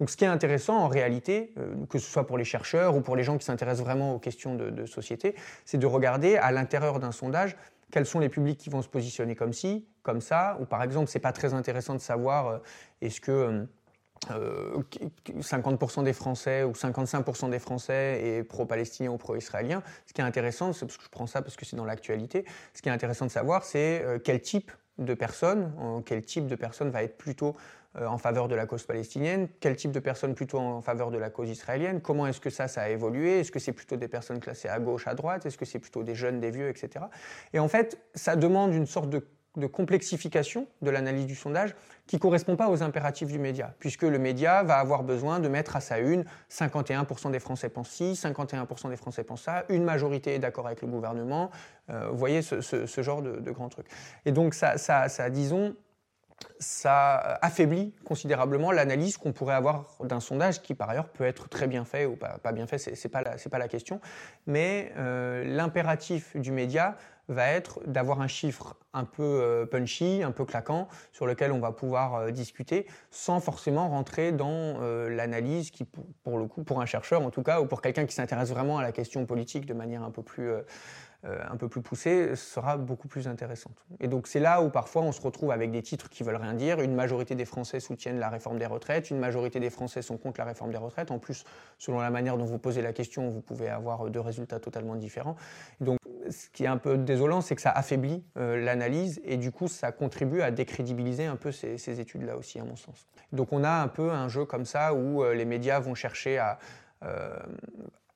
Donc, 0.00 0.10
ce 0.10 0.16
qui 0.16 0.24
est 0.24 0.28
intéressant 0.28 0.76
en 0.76 0.88
réalité, 0.88 1.54
euh, 1.58 1.76
que 1.88 2.00
ce 2.00 2.10
soit 2.10 2.26
pour 2.26 2.36
les 2.36 2.42
chercheurs 2.42 2.96
ou 2.96 3.00
pour 3.00 3.14
les 3.14 3.22
gens 3.22 3.38
qui 3.38 3.44
s'intéressent 3.44 3.84
vraiment 3.84 4.16
aux 4.16 4.18
questions 4.18 4.56
de, 4.56 4.86
société, 4.86 5.36
c'est 5.64 5.78
de 5.78 5.86
regarder 5.86 6.36
à 6.36 6.50
l'intérieur 6.50 6.98
d'un 6.98 7.12
sondage 7.12 7.56
quels 7.92 8.06
sont 8.06 8.18
les 8.18 8.28
publics 8.28 8.58
qui 8.58 8.70
vont 8.70 8.82
se 8.82 8.88
positionner 8.88 9.36
comme 9.36 9.52
ci, 9.52 9.86
comme 10.02 10.20
ça, 10.20 10.56
ou 10.60 10.64
par 10.64 10.82
exemple, 10.82 11.08
c'est 11.08 11.20
pas 11.20 11.32
très 11.32 11.54
intéressant 11.54 11.94
de 11.94 12.00
savoir 12.00 12.48
euh, 12.48 12.58
est-ce 13.02 13.20
que 13.20 13.30
euh, 13.30 13.64
50% 14.28 16.00
euh, 16.00 16.02
des 16.02 16.12
Français 16.12 16.62
ou 16.62 16.72
55% 16.72 17.50
des 17.50 17.58
Français 17.58 18.20
est 18.22 18.44
pro-palestinien 18.44 19.10
ou 19.10 19.16
pro-israélien. 19.16 19.82
Ce 20.06 20.12
qui 20.12 20.20
est 20.20 20.24
intéressant, 20.24 20.72
c'est 20.72 20.86
parce 20.86 20.98
que 20.98 21.04
je 21.04 21.10
prends 21.10 21.26
ça 21.26 21.42
parce 21.42 21.56
que 21.56 21.64
c'est 21.64 21.76
dans 21.76 21.84
l'actualité, 21.84 22.44
ce 22.74 22.82
qui 22.82 22.88
est 22.88 22.92
intéressant 22.92 23.26
de 23.26 23.30
savoir, 23.30 23.64
c'est 23.64 24.02
euh, 24.04 24.18
quel 24.22 24.40
type 24.40 24.70
de 24.98 25.14
personne, 25.14 25.72
quel 26.06 26.22
type 26.22 26.46
de 26.46 26.54
personne 26.54 26.90
va 26.90 27.02
être 27.02 27.18
plutôt 27.18 27.56
euh, 27.96 28.06
en 28.06 28.18
faveur 28.18 28.48
de 28.48 28.56
la 28.56 28.66
cause 28.66 28.82
palestinienne, 28.82 29.46
quel 29.60 29.76
type 29.76 29.92
de 29.92 30.00
personne 30.00 30.34
plutôt 30.34 30.58
en 30.58 30.80
faveur 30.82 31.12
de 31.12 31.18
la 31.18 31.30
cause 31.30 31.48
israélienne, 31.48 32.00
comment 32.00 32.26
est-ce 32.26 32.40
que 32.40 32.50
ça, 32.50 32.66
ça 32.66 32.82
a 32.82 32.88
évolué, 32.88 33.38
est-ce 33.38 33.52
que 33.52 33.60
c'est 33.60 33.72
plutôt 33.72 33.94
des 33.96 34.08
personnes 34.08 34.40
classées 34.40 34.68
à 34.68 34.80
gauche, 34.80 35.06
à 35.06 35.14
droite, 35.14 35.46
est-ce 35.46 35.56
que 35.56 35.64
c'est 35.64 35.78
plutôt 35.78 36.02
des 36.02 36.16
jeunes, 36.16 36.40
des 36.40 36.50
vieux, 36.50 36.68
etc. 36.68 37.04
Et 37.52 37.60
en 37.60 37.68
fait, 37.68 37.98
ça 38.16 38.34
demande 38.34 38.74
une 38.74 38.86
sorte 38.86 39.10
de 39.10 39.24
de 39.56 39.66
complexification 39.66 40.66
de 40.82 40.90
l'analyse 40.90 41.26
du 41.26 41.34
sondage 41.34 41.74
qui 42.06 42.16
ne 42.16 42.20
correspond 42.20 42.56
pas 42.56 42.68
aux 42.68 42.82
impératifs 42.82 43.28
du 43.28 43.38
média, 43.38 43.74
puisque 43.78 44.02
le 44.02 44.18
média 44.18 44.62
va 44.62 44.76
avoir 44.78 45.02
besoin 45.04 45.38
de 45.38 45.48
mettre 45.48 45.76
à 45.76 45.80
sa 45.80 45.98
une 45.98 46.24
51% 46.50 47.30
des 47.30 47.40
Français 47.40 47.68
pensent 47.68 47.90
ci, 47.90 48.12
51% 48.12 48.90
des 48.90 48.96
Français 48.96 49.24
pensent 49.24 49.42
ça, 49.42 49.64
une 49.68 49.84
majorité 49.84 50.34
est 50.34 50.38
d'accord 50.38 50.66
avec 50.66 50.82
le 50.82 50.88
gouvernement, 50.88 51.50
euh, 51.90 52.08
vous 52.10 52.18
voyez 52.18 52.42
ce, 52.42 53.02
genre 53.02 53.22
de, 53.22 53.36
de 53.36 53.50
grands 53.50 53.68
trucs. 53.68 53.86
Et 54.24 54.32
donc 54.32 54.54
ça, 54.54 54.76
disons, 55.30 55.76
ça 56.58 57.38
affaiblit 57.42 57.94
considérablement 58.04 58.72
l'analyse 58.72 59.16
qu'on 59.16 59.32
pourrait 59.32 59.54
avoir 59.54 59.86
d'un 60.02 60.20
sondage 60.20 60.62
qui 60.62 60.74
par 60.74 60.90
ailleurs 60.90 61.08
peut 61.08 61.24
être 61.24 61.48
très 61.48 61.66
bien 61.66 61.84
fait 61.84 62.06
ou 62.06 62.16
pas, 62.16 62.52
bien 62.52 62.66
fait, 62.66 62.78
c'est 62.78 63.08
pas, 63.08 63.22
pas 63.22 63.58
la 63.58 63.68
question, 63.68 64.00
mais 64.46 64.92
euh, 64.96 65.44
l'impératif 65.44 66.36
du 66.36 66.52
média 66.52 66.96
va 67.28 67.48
être 67.48 67.80
d'avoir 67.86 68.20
un 68.20 68.28
chiffre 68.28 68.76
un 68.92 69.04
peu 69.04 69.22
euh, 69.22 69.66
punchy, 69.66 70.22
un 70.22 70.30
peu 70.30 70.44
claquant, 70.44 70.88
sur 71.12 71.26
lequel 71.26 71.52
on 71.52 71.58
va 71.58 71.72
pouvoir 71.72 72.14
euh, 72.14 72.30
discuter, 72.30 72.86
sans 73.10 73.40
forcément 73.40 73.88
rentrer 73.88 74.32
dans 74.32 74.78
euh, 74.80 75.08
l'analyse 75.08 75.70
qui, 75.70 75.84
pour, 76.22 76.38
le 76.38 76.46
coup, 76.46 76.64
pour 76.64 76.80
un 76.80 76.86
chercheur 76.86 77.22
en 77.22 77.30
tout 77.30 77.42
cas, 77.42 77.60
ou 77.60 77.66
pour 77.66 77.82
quelqu'un 77.82 78.06
qui 78.06 78.14
s'intéresse 78.14 78.50
vraiment 78.50 78.78
à 78.78 78.82
la 78.82 78.92
question 78.92 79.26
politique 79.26 79.66
de 79.66 79.74
manière 79.74 80.02
un 80.02 80.10
peu 80.10 80.22
plus 80.22 80.50
un 81.24 81.56
peu 81.56 81.68
plus 81.68 81.80
poussée, 81.80 82.36
sera 82.36 82.76
beaucoup 82.76 83.08
plus 83.08 83.28
intéressante. 83.28 83.86
Et 84.00 84.08
donc 84.08 84.26
c'est 84.26 84.40
là 84.40 84.60
où 84.60 84.68
parfois 84.68 85.02
on 85.02 85.12
se 85.12 85.20
retrouve 85.20 85.50
avec 85.50 85.70
des 85.70 85.82
titres 85.82 86.10
qui 86.10 86.22
veulent 86.22 86.36
rien 86.36 86.52
dire. 86.54 86.80
Une 86.80 86.94
majorité 86.94 87.34
des 87.34 87.44
Français 87.44 87.80
soutiennent 87.80 88.18
la 88.18 88.28
réforme 88.28 88.58
des 88.58 88.66
retraites, 88.66 89.10
une 89.10 89.18
majorité 89.18 89.58
des 89.60 89.70
Français 89.70 90.02
sont 90.02 90.18
contre 90.18 90.40
la 90.40 90.46
réforme 90.46 90.70
des 90.70 90.76
retraites. 90.76 91.10
En 91.10 91.18
plus, 91.18 91.44
selon 91.78 92.00
la 92.00 92.10
manière 92.10 92.36
dont 92.36 92.44
vous 92.44 92.58
posez 92.58 92.82
la 92.82 92.92
question, 92.92 93.28
vous 93.30 93.40
pouvez 93.40 93.68
avoir 93.68 94.10
deux 94.10 94.20
résultats 94.20 94.60
totalement 94.60 94.96
différents. 94.96 95.36
Donc 95.80 95.98
ce 96.30 96.48
qui 96.50 96.64
est 96.64 96.68
un 96.68 96.76
peu 96.76 96.96
désolant, 96.96 97.40
c'est 97.40 97.54
que 97.54 97.62
ça 97.62 97.70
affaiblit 97.70 98.24
euh, 98.36 98.62
l'analyse 98.62 99.20
et 99.24 99.36
du 99.36 99.52
coup, 99.52 99.68
ça 99.68 99.92
contribue 99.92 100.40
à 100.40 100.50
décrédibiliser 100.50 101.26
un 101.26 101.36
peu 101.36 101.52
ces, 101.52 102.00
études-là 102.00 102.36
aussi, 102.36 102.58
à 102.58 102.64
mon 102.64 102.76
sens. 102.76 103.06
Donc 103.32 103.52
on 103.52 103.64
a 103.64 103.70
un 103.70 103.88
peu 103.88 104.10
un 104.10 104.28
jeu 104.28 104.44
comme 104.44 104.64
ça 104.64 104.94
où 104.94 105.22
euh, 105.22 105.34
les 105.34 105.44
médias 105.44 105.80
vont 105.80 105.94
chercher 105.94 106.38
à 106.38 106.58
euh, 107.04 107.38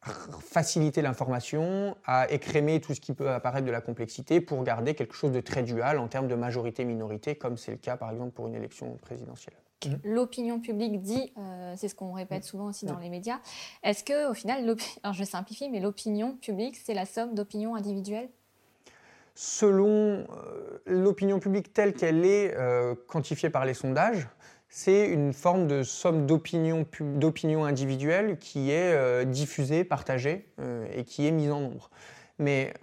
faciliter 0.03 1.03
l'information, 1.03 1.97
à 2.05 2.31
écrémer 2.31 2.81
tout 2.81 2.95
ce 2.95 3.01
qui 3.01 3.13
peut 3.13 3.31
apparaître 3.31 3.67
de 3.67 3.71
la 3.71 3.81
complexité 3.81 4.41
pour 4.41 4.63
garder 4.63 4.95
quelque 4.95 5.15
chose 5.15 5.33
de 5.33 5.41
très 5.41 5.63
dual 5.63 5.99
en 5.99 6.09
termes 6.09 6.29
de 6.29 6.35
majorité-minorité, 6.35 7.35
comme 7.35 7.57
c'est 7.57 7.73
le 7.73 7.79
cas 7.79 7.97
par 7.97 8.11
exemple 8.11 8.31
pour 8.31 8.47
une 8.47 8.55
élection 8.55 8.97
présidentielle. 9.03 9.57
L'opinion 10.05 10.61
publique 10.61 11.01
dit, 11.01 11.33
euh, 11.39 11.75
c'est 11.77 11.89
ce 11.89 11.95
qu'on 11.95 12.13
répète 12.13 12.45
souvent 12.45 12.67
aussi 12.67 12.85
dans 12.85 12.99
les 12.99 13.11
médias, 13.11 13.39
est-ce 13.85 14.03
que 14.03 14.31
au 14.31 14.35
final, 14.35 14.77
alors 15.03 15.15
je 15.15 15.25
simplifie, 15.25 15.69
mais 15.71 15.81
l'opinion 15.81 16.37
publique, 16.37 16.77
c'est 16.77 16.95
la 16.95 17.07
somme 17.07 17.35
d'opinions 17.35 17.77
individuelles? 17.77 18.29
Selon 19.35 19.87
euh, 19.87 20.83
l'opinion 20.87 21.39
publique 21.39 21.73
telle 21.73 21.95
qu'elle 21.95 22.25
est 22.25 22.57
euh, 22.57 22.97
quantifiée 23.07 23.51
par 23.51 23.65
les 23.65 23.75
sondages, 23.75 24.27
c'est 24.69 25.07
une 25.07 25.33
forme 25.33 25.67
de 25.67 25.83
somme 25.83 26.27
d'opinions 26.27 27.65
individuelles 27.65 28.39
qui 28.39 28.71
est 28.71 29.25
diffusée, 29.25 29.85
partagée 29.85 30.47
et 30.93 31.05
qui 31.05 31.27
est 31.27 31.31
mise 31.31 31.51
en 31.51 31.61
nombre. 31.61 31.91
Mais 32.39 32.75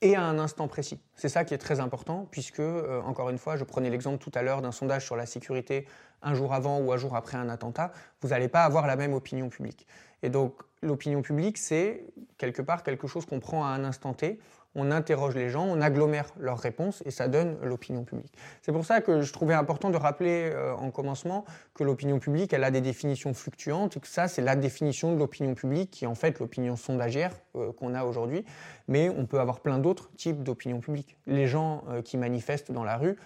et 0.00 0.14
à 0.14 0.22
un 0.22 0.38
instant 0.38 0.68
précis. 0.68 1.00
C'est 1.14 1.28
ça 1.28 1.44
qui 1.44 1.54
est 1.54 1.58
très 1.58 1.80
important, 1.80 2.28
puisque, 2.30 2.60
euh, 2.60 3.00
encore 3.02 3.30
une 3.30 3.38
fois, 3.38 3.56
je 3.56 3.64
prenais 3.64 3.90
l'exemple 3.90 4.18
tout 4.18 4.30
à 4.34 4.42
l'heure 4.42 4.62
d'un 4.62 4.72
sondage 4.72 5.04
sur 5.04 5.16
la 5.16 5.26
sécurité 5.26 5.86
un 6.22 6.34
jour 6.34 6.54
avant 6.54 6.80
ou 6.80 6.92
un 6.92 6.96
jour 6.96 7.16
après 7.16 7.36
un 7.36 7.48
attentat, 7.48 7.92
vous 8.20 8.28
n'allez 8.28 8.48
pas 8.48 8.64
avoir 8.64 8.86
la 8.86 8.96
même 8.96 9.12
opinion 9.12 9.48
publique. 9.48 9.86
Et 10.22 10.30
donc, 10.30 10.54
l'opinion 10.82 11.22
publique, 11.22 11.58
c'est 11.58 12.04
quelque 12.38 12.62
part 12.62 12.82
quelque 12.82 13.06
chose 13.06 13.24
qu'on 13.26 13.40
prend 13.40 13.64
à 13.64 13.68
un 13.68 13.84
instant 13.84 14.14
T, 14.14 14.40
on 14.78 14.92
interroge 14.92 15.34
les 15.34 15.50
gens, 15.50 15.64
on 15.64 15.80
agglomère 15.80 16.32
leurs 16.38 16.58
réponses 16.58 17.02
et 17.04 17.10
ça 17.10 17.26
donne 17.28 17.56
l'opinion 17.62 18.04
publique. 18.04 18.32
C'est 18.62 18.72
pour 18.72 18.86
ça 18.86 19.00
que 19.00 19.22
je 19.22 19.32
trouvais 19.32 19.54
important 19.54 19.90
de 19.90 19.96
rappeler 19.96 20.50
euh, 20.52 20.74
en 20.74 20.90
commencement 20.90 21.44
que 21.74 21.82
l'opinion 21.82 22.20
publique, 22.20 22.52
elle 22.52 22.64
a 22.64 22.70
des 22.70 22.80
définitions 22.80 23.34
fluctuantes 23.34 23.96
et 23.96 24.00
que 24.00 24.06
ça, 24.06 24.28
c'est 24.28 24.42
la 24.42 24.54
définition 24.54 25.12
de 25.12 25.18
l'opinion 25.18 25.54
publique 25.54 25.90
qui 25.90 26.04
est 26.04 26.08
en 26.08 26.14
fait 26.14 26.38
l'opinion 26.38 26.76
sondagière 26.76 27.32
euh, 27.56 27.72
qu'on 27.72 27.94
a 27.94 28.04
aujourd'hui. 28.04 28.44
Mais 28.86 29.08
on 29.10 29.26
peut 29.26 29.40
avoir 29.40 29.60
plein 29.60 29.78
d'autres 29.78 30.10
types 30.16 30.42
d'opinion 30.42 30.80
publique. 30.80 31.16
Les 31.26 31.48
gens 31.48 31.82
euh, 31.88 32.00
qui 32.00 32.16
manifestent 32.16 32.72
dans 32.72 32.84
la 32.84 32.96
rue, 32.96 33.16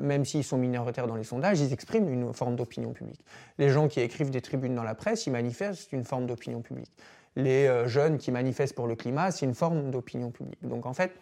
même 0.00 0.24
s'ils 0.24 0.42
sont 0.42 0.58
minoritaires 0.58 1.06
dans 1.06 1.14
les 1.14 1.22
sondages, 1.22 1.60
ils 1.60 1.72
expriment 1.72 2.08
une 2.08 2.32
forme 2.32 2.56
d'opinion 2.56 2.92
publique. 2.92 3.20
Les 3.56 3.68
gens 3.68 3.86
qui 3.86 4.00
écrivent 4.00 4.30
des 4.30 4.40
tribunes 4.40 4.74
dans 4.74 4.82
la 4.82 4.96
presse, 4.96 5.26
ils 5.28 5.30
manifestent 5.30 5.92
une 5.92 6.02
forme 6.02 6.26
d'opinion 6.26 6.60
publique 6.60 6.90
les 7.36 7.66
euh, 7.66 7.86
jeunes 7.86 8.18
qui 8.18 8.32
manifestent 8.32 8.74
pour 8.74 8.86
le 8.86 8.96
climat, 8.96 9.30
c'est 9.30 9.46
une 9.46 9.54
forme 9.54 9.90
d'opinion 9.90 10.30
publique. 10.30 10.66
Donc 10.66 10.86
en 10.86 10.94
fait, 10.94 11.12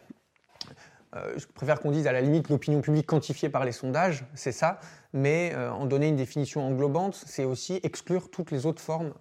euh, 1.16 1.34
je 1.36 1.46
préfère 1.46 1.80
qu'on 1.80 1.90
dise 1.90 2.06
à 2.06 2.12
la 2.12 2.20
limite 2.20 2.48
l'opinion 2.48 2.80
publique 2.80 3.06
quantifiée 3.06 3.48
par 3.48 3.64
les 3.64 3.72
sondages, 3.72 4.24
c'est 4.34 4.52
ça, 4.52 4.80
mais 5.12 5.52
euh, 5.54 5.70
en 5.70 5.86
donner 5.86 6.08
une 6.08 6.16
définition 6.16 6.66
englobante, 6.66 7.22
c'est 7.26 7.44
aussi 7.44 7.80
exclure 7.82 8.30
toutes 8.30 8.50
les 8.50 8.64
autres 8.64 8.82
formes 8.82 9.12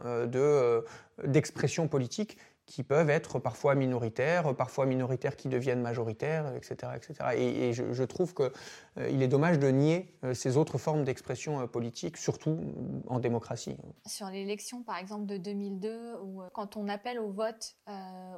d'expression 1.23 1.87
politique 1.87 2.37
qui 2.65 2.83
peuvent 2.83 3.09
être 3.09 3.39
parfois 3.39 3.75
minoritaires, 3.75 4.55
parfois 4.55 4.85
minoritaires 4.85 5.35
qui 5.35 5.49
deviennent 5.49 5.81
majoritaires, 5.81 6.55
etc. 6.55 6.93
etc. 6.95 7.13
Et, 7.37 7.73
je, 7.73 8.03
trouve 8.03 8.33
qu'il 8.33 8.51
euh, 8.97 9.21
est 9.21 9.27
dommage 9.27 9.59
de 9.59 9.67
nier 9.67 10.15
euh, 10.23 10.33
ces 10.33 10.57
autres 10.57 10.77
formes 10.77 11.03
d'expression 11.03 11.61
euh, 11.61 11.67
politique, 11.67 12.17
surtout 12.17 12.59
en 13.07 13.19
démocratie. 13.19 13.75
Sur 14.05 14.27
l'élection, 14.27 14.83
par 14.83 14.97
exemple, 14.97 15.25
de 15.25 15.37
2002, 15.37 16.15
où 16.23 16.41
quand 16.53 16.77
on 16.77 16.87
appelle 16.87 17.19
au 17.19 17.31
vote 17.31 17.75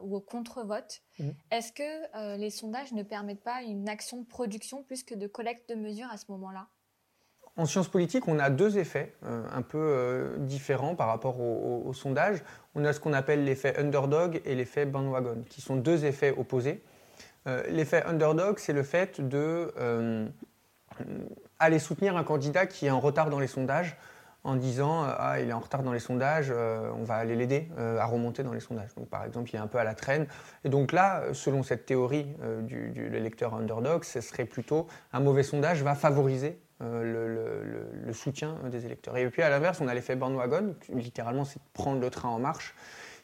ou 0.03 0.15
au 0.15 0.21
contre-vote, 0.21 1.01
mmh. 1.19 1.29
est-ce 1.51 1.71
que 1.71 2.37
les 2.37 2.49
sondages 2.49 2.93
ne 2.93 3.03
permettent 3.03 3.43
pas 3.43 3.61
une 3.61 3.87
action 3.89 4.21
de 4.21 4.25
production 4.25 4.83
plus 4.83 5.03
que 5.03 5.15
de 5.15 5.27
collecte 5.27 5.69
de 5.69 5.75
mesures 5.75 6.09
à 6.11 6.17
ce 6.17 6.25
moment-là? 6.29 6.67
En 7.57 7.65
sciences 7.65 7.87
politiques, 7.87 8.27
on 8.27 8.39
a 8.39 8.49
deux 8.49 8.77
effets 8.77 9.13
euh, 9.25 9.43
un 9.53 9.61
peu 9.61 9.77
euh, 9.79 10.35
différents 10.39 10.95
par 10.95 11.07
rapport 11.07 11.39
au, 11.39 11.93
sondage. 11.93 12.43
On 12.75 12.83
a 12.83 12.91
ce 12.91 12.99
qu'on 12.99 13.13
appelle 13.13 13.45
l'effet 13.45 13.77
underdog 13.77 14.41
et 14.43 14.55
l'effet 14.55 14.85
bandwagon, 14.85 15.43
qui 15.49 15.61
sont 15.61 15.77
deux 15.77 16.03
effets 16.03 16.33
opposés. 16.37 16.83
Euh, 17.47 17.63
l'effet 17.69 18.03
underdog, 18.03 18.59
c'est 18.59 18.73
le 18.73 18.83
fait 18.83 19.21
de 19.21 19.73
aller 21.59 21.79
soutenir 21.79 22.15
un 22.17 22.23
candidat 22.23 22.65
qui 22.65 22.85
est 22.85 22.89
en 22.89 22.99
retard 22.99 23.29
dans 23.29 23.39
les 23.39 23.47
sondages 23.47 23.97
en 24.43 24.55
disant 24.55 25.03
ah 25.03 25.39
il 25.41 25.49
est 25.49 25.53
en 25.53 25.59
retard 25.59 25.83
dans 25.83 25.91
les 25.91 25.99
sondages, 25.99 26.51
on 26.51 27.03
va 27.03 27.15
aller 27.15 27.35
l'aider 27.35 27.67
à 27.77 28.05
remonter 28.05 28.43
dans 28.43 28.53
les 28.53 28.59
sondages. 28.59 28.93
Donc 28.95 29.09
par 29.09 29.25
exemple 29.25 29.49
il 29.51 29.55
est 29.55 29.59
un 29.59 29.67
peu 29.67 29.77
à 29.77 29.83
la 29.83 29.93
traîne. 29.93 30.27
Et 30.63 30.69
donc 30.69 30.91
là, 30.91 31.23
selon 31.33 31.63
cette 31.63 31.85
théorie 31.85 32.27
du, 32.61 32.91
du 32.91 33.09
l'électeur 33.09 33.53
underdog, 33.55 34.03
ce 34.03 34.21
serait 34.21 34.45
plutôt 34.45 34.87
un 35.11 35.19
mauvais 35.19 35.43
sondage 35.43 35.81
va 35.83 35.95
favoriser 35.95 36.59
euh, 36.81 37.87
le, 38.05 38.11
soutien 38.11 38.57
des 38.69 38.85
électeurs. 38.85 39.15
Et 39.15 39.29
puis 39.29 39.41
à 39.41 39.49
l'inverse, 39.49 39.79
on 39.79 39.87
a 39.87 39.93
l'effet 39.93 40.17
bandwagon, 40.17 40.75
littéralement 40.93 41.45
c'est 41.45 41.61
prendre 41.71 42.01
le 42.01 42.09
train 42.09 42.27
en 42.27 42.37
marche, 42.37 42.75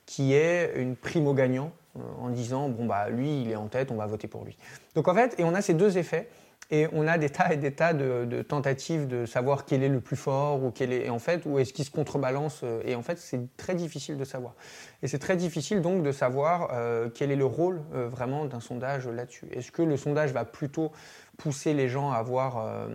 qui 0.06 0.34
est 0.34 0.72
une 0.78 0.96
prime 0.96 1.28
au 1.28 1.34
gagnant 1.34 1.74
euh, 1.98 2.00
en 2.22 2.30
disant 2.30 2.70
bon 2.70 2.86
bah 2.86 3.10
lui 3.10 3.42
il 3.42 3.52
est 3.52 3.58
en 3.58 3.68
tête, 3.68 3.92
on 3.92 3.96
va 3.96 4.06
voter 4.06 4.30
pour 4.30 4.46
lui. 4.46 4.58
Donc 4.96 5.10
en 5.10 5.14
fait, 5.14 5.38
et 5.38 5.44
on 5.44 5.54
a 5.54 5.62
ces 5.62 5.74
deux 5.74 5.98
effets. 5.98 6.30
Et 6.74 6.88
on 6.94 7.06
a 7.06 7.18
des 7.18 7.30
tas 7.30 7.52
et 7.52 7.58
des 7.58 7.74
tas 7.74 7.94
de, 7.94 8.42
tentatives 8.44 9.06
de 9.06 9.26
savoir 9.26 9.66
quel 9.66 9.84
est 9.84 9.90
le 9.90 10.00
plus 10.00 10.16
fort 10.16 10.64
ou 10.64 10.72
quel 10.72 10.94
est, 10.94 11.10
en 11.10 11.20
fait, 11.20 11.46
où 11.46 11.60
est-ce 11.60 11.74
qu'il 11.74 11.84
se 11.84 11.92
contrebalance. 11.92 12.62
Euh, 12.64 12.82
et 12.86 12.96
en 12.96 13.02
fait, 13.02 13.18
c'est 13.18 13.42
très 13.58 13.76
difficile 13.76 14.16
de 14.16 14.24
savoir. 14.24 14.56
Et 15.04 15.10
c'est 15.10 15.20
très 15.20 15.36
difficile 15.36 15.82
donc 15.82 16.02
de 16.02 16.14
savoir 16.14 16.72
quel 17.14 17.30
est 17.30 17.36
le 17.36 17.46
rôle 17.46 17.82
vraiment 17.92 18.46
d'un 18.46 18.62
sondage 18.62 19.10
là-dessus. 19.10 19.48
Est-ce 19.52 19.74
que 19.74 19.82
le 19.82 19.98
sondage 19.98 20.32
va 20.32 20.46
plutôt 20.46 20.94
pousser 21.38 21.74
les 21.74 21.90
gens 21.90 22.12
à 22.12 22.16
avoir 22.16 22.88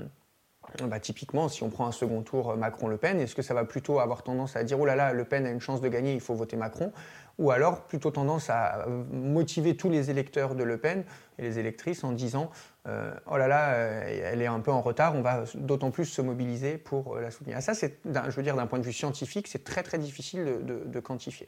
bah, 0.88 1.00
typiquement, 1.00 1.48
si 1.48 1.62
on 1.62 1.70
prend 1.70 1.87
un 1.87 1.92
second 1.92 2.22
tour 2.22 2.50
euh, 2.50 2.57
Macron-Le 2.57 2.96
Pen, 2.96 3.20
est-ce 3.20 3.35
que 3.35 3.42
ça 3.42 3.55
va 3.55 3.64
plutôt 3.64 4.00
avoir 4.00 4.22
tendance 4.22 4.57
à 4.57 4.64
dire 4.64 4.79
oh 4.81 4.87
là 4.87 4.96
là, 4.96 5.12
Le 5.12 5.24
Pen 5.24 5.46
a 5.46 5.50
une 5.50 5.61
chance 5.61 5.81
de 5.81 5.88
gagner, 5.88 6.14
il 6.14 6.20
faut 6.20 6.35
voter 6.35 6.57
Macron? 6.57 6.92
Ou 7.38 7.50
alors 7.50 7.83
plutôt 7.83 8.11
tendance 8.11 8.48
à 8.48 8.87
motiver 9.12 9.76
tous 9.76 9.90
les 9.90 10.11
électeurs 10.11 10.55
de 10.55 10.64
Le 10.64 10.79
Pen 10.79 11.05
et 11.38 11.42
les 11.42 11.59
électrices 11.59 12.02
en 12.02 12.12
disant 12.12 12.50
euh, 12.88 13.12
oh 13.31 13.37
là 13.37 13.46
là, 13.46 13.74
euh, 13.74 14.31
elle 14.33 14.40
est 14.40 14.46
un 14.46 14.61
peu 14.61 14.70
en 14.70 14.81
retard, 14.81 15.14
on 15.14 15.20
va 15.20 15.44
d'autant 15.55 15.90
plus 15.90 16.07
se 16.07 16.22
mobiliser 16.22 16.79
pour 16.79 17.16
la 17.16 17.31
soutenir. 17.31 17.61
ça, 17.61 17.74
c'est, 17.74 17.98
je 18.07 18.31
veux 18.31 18.42
dire, 18.42 18.57
d'un 18.57 18.66
point 18.66 18.79
de 18.79 18.85
vue 18.85 18.92
scientifique, 18.92 19.48
c'est 19.48 19.64
très 19.64 19.83
très 19.83 19.98
difficile 19.98 20.61
de, 20.64 21.00
quantifier. 21.00 21.46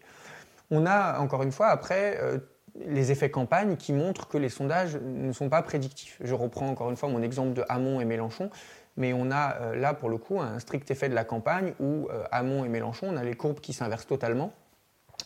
On 0.71 0.85
a 0.85 1.19
encore 1.21 1.43
une 1.43 1.53
fois 1.53 1.69
après 1.69 2.19
les 2.87 3.11
effets 3.11 3.31
campagne 3.31 3.77
qui 3.77 3.93
montrent 3.93 4.29
que 4.29 4.39
les 4.39 4.49
sondages 4.49 4.97
ne 4.97 5.33
sont 5.33 5.49
pas 5.49 5.63
prédictifs. 5.63 6.19
Je 6.23 6.35
reprends 6.35 6.69
encore 6.69 6.91
une 6.91 6.97
fois 6.97 7.09
mon 7.09 7.23
exemple 7.23 7.55
de 7.55 7.65
Hamon 7.69 8.01
et 8.01 8.05
Mélenchon 8.05 8.51
mais 8.99 9.13
on 9.15 9.31
a 9.31 9.57
euh, 9.61 9.77
là 9.77 9.95
pour 9.95 10.11
le 10.11 10.19
coup 10.19 10.41
un 10.41 10.59
strict 10.59 10.91
effet 10.91 11.09
de 11.09 11.15
la 11.15 11.25
campagne 11.25 11.73
où 11.81 12.09
euh, 12.11 12.25
Hamon 12.31 12.65
et 12.65 12.69
Mélenchon, 12.69 13.07
on 13.11 13.17
a 13.17 13.25
les 13.25 13.35
courbes 13.35 13.61
qui 13.61 13.73
s'inversent 13.73 14.07
totalement. 14.07 14.53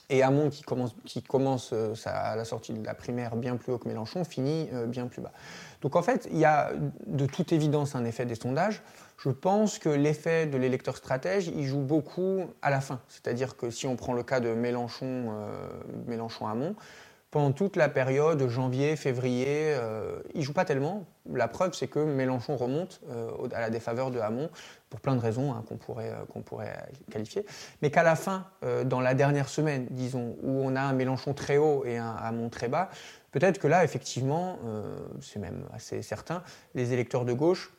Et 0.08 0.22
Hamon, 0.22 0.50
qui 0.50 0.62
commence, 0.62 0.94
qui 1.04 1.22
commence 1.22 1.72
euh, 1.72 1.94
à 2.04 2.36
la 2.36 2.44
sortie 2.44 2.74
de 2.74 2.84
la 2.84 2.94
primaire 2.94 3.34
bien 3.34 3.56
plus 3.56 3.72
haut 3.72 3.78
que 3.78 3.88
Mélenchon, 3.88 4.24
finit 4.24 4.68
bien 4.86 5.06
plus 5.06 5.22
bas. 5.22 5.32
Donc 5.80 5.96
en 5.96 6.02
fait, 6.02 6.28
il 6.30 6.38
y 6.38 6.44
a 6.44 6.70
de 7.06 7.26
toute 7.26 7.52
évidence 7.52 7.94
un 7.94 8.04
effet 8.04 8.26
des 8.26 8.34
sondages. 8.34 8.82
Je 9.16 9.30
pense 9.30 9.78
que 9.78 9.88
l'effet 9.88 10.46
de 10.46 10.58
l'électeur 10.58 10.96
stratège, 10.96 11.48
il 11.48 11.64
joue 11.64 11.80
beaucoup 11.80 12.46
à 12.60 12.70
la 12.70 12.80
fin. 12.80 13.00
C'est-à-dire 13.08 13.56
que 13.56 13.70
si 13.70 13.86
on 13.86 13.96
prend 13.96 14.12
le 14.12 14.22
cas 14.22 14.40
de 14.40 14.52
Mélenchon, 14.52 15.32
Mélenchon-Hamon, 16.06 16.74
pendant 17.32 17.52
toute 17.52 17.76
la 17.76 17.88
période 17.88 18.46
janvier, 18.46 18.94
février, 18.94 19.46
euh, 19.48 20.20
il 20.34 20.42
joue 20.42 20.52
pas 20.52 20.66
tellement. 20.66 21.06
La 21.32 21.48
preuve, 21.48 21.72
c'est 21.72 21.88
que 21.88 21.98
Mélenchon 21.98 22.58
remonte 22.58 23.00
euh, 23.10 23.30
à 23.54 23.60
la 23.60 23.70
défaveur 23.70 24.10
de 24.10 24.20
Hamon 24.20 24.50
pour 24.90 25.00
plein 25.00 25.16
de 25.16 25.20
raisons 25.20 25.50
hein, 25.50 25.64
qu'on 25.66 25.78
pourrait, 25.78 26.10
euh, 26.10 26.26
qu'on 26.26 26.42
pourrait 26.42 26.76
qualifier. 27.10 27.46
Mais 27.80 27.90
qu'à 27.90 28.02
la 28.02 28.16
fin, 28.16 28.46
dans 28.84 29.00
la 29.00 29.14
dernière 29.14 29.48
semaine, 29.48 29.86
disons, 29.90 30.36
où 30.42 30.62
on 30.62 30.76
a 30.76 30.82
un 30.82 30.92
Mélenchon 30.92 31.32
très 31.32 31.56
haut 31.56 31.84
et 31.86 31.96
un 31.96 32.14
Hamon 32.16 32.50
très 32.50 32.68
bas, 32.68 32.90
peut-être 33.30 33.58
que 33.58 33.66
là, 33.66 33.82
effectivement, 33.82 34.58
c'est 35.22 35.38
même 35.38 35.64
assez 35.72 36.02
certain, 36.02 36.42
les 36.74 36.92
électeurs 36.92 37.24
de 37.24 37.32
gauche 37.32 37.72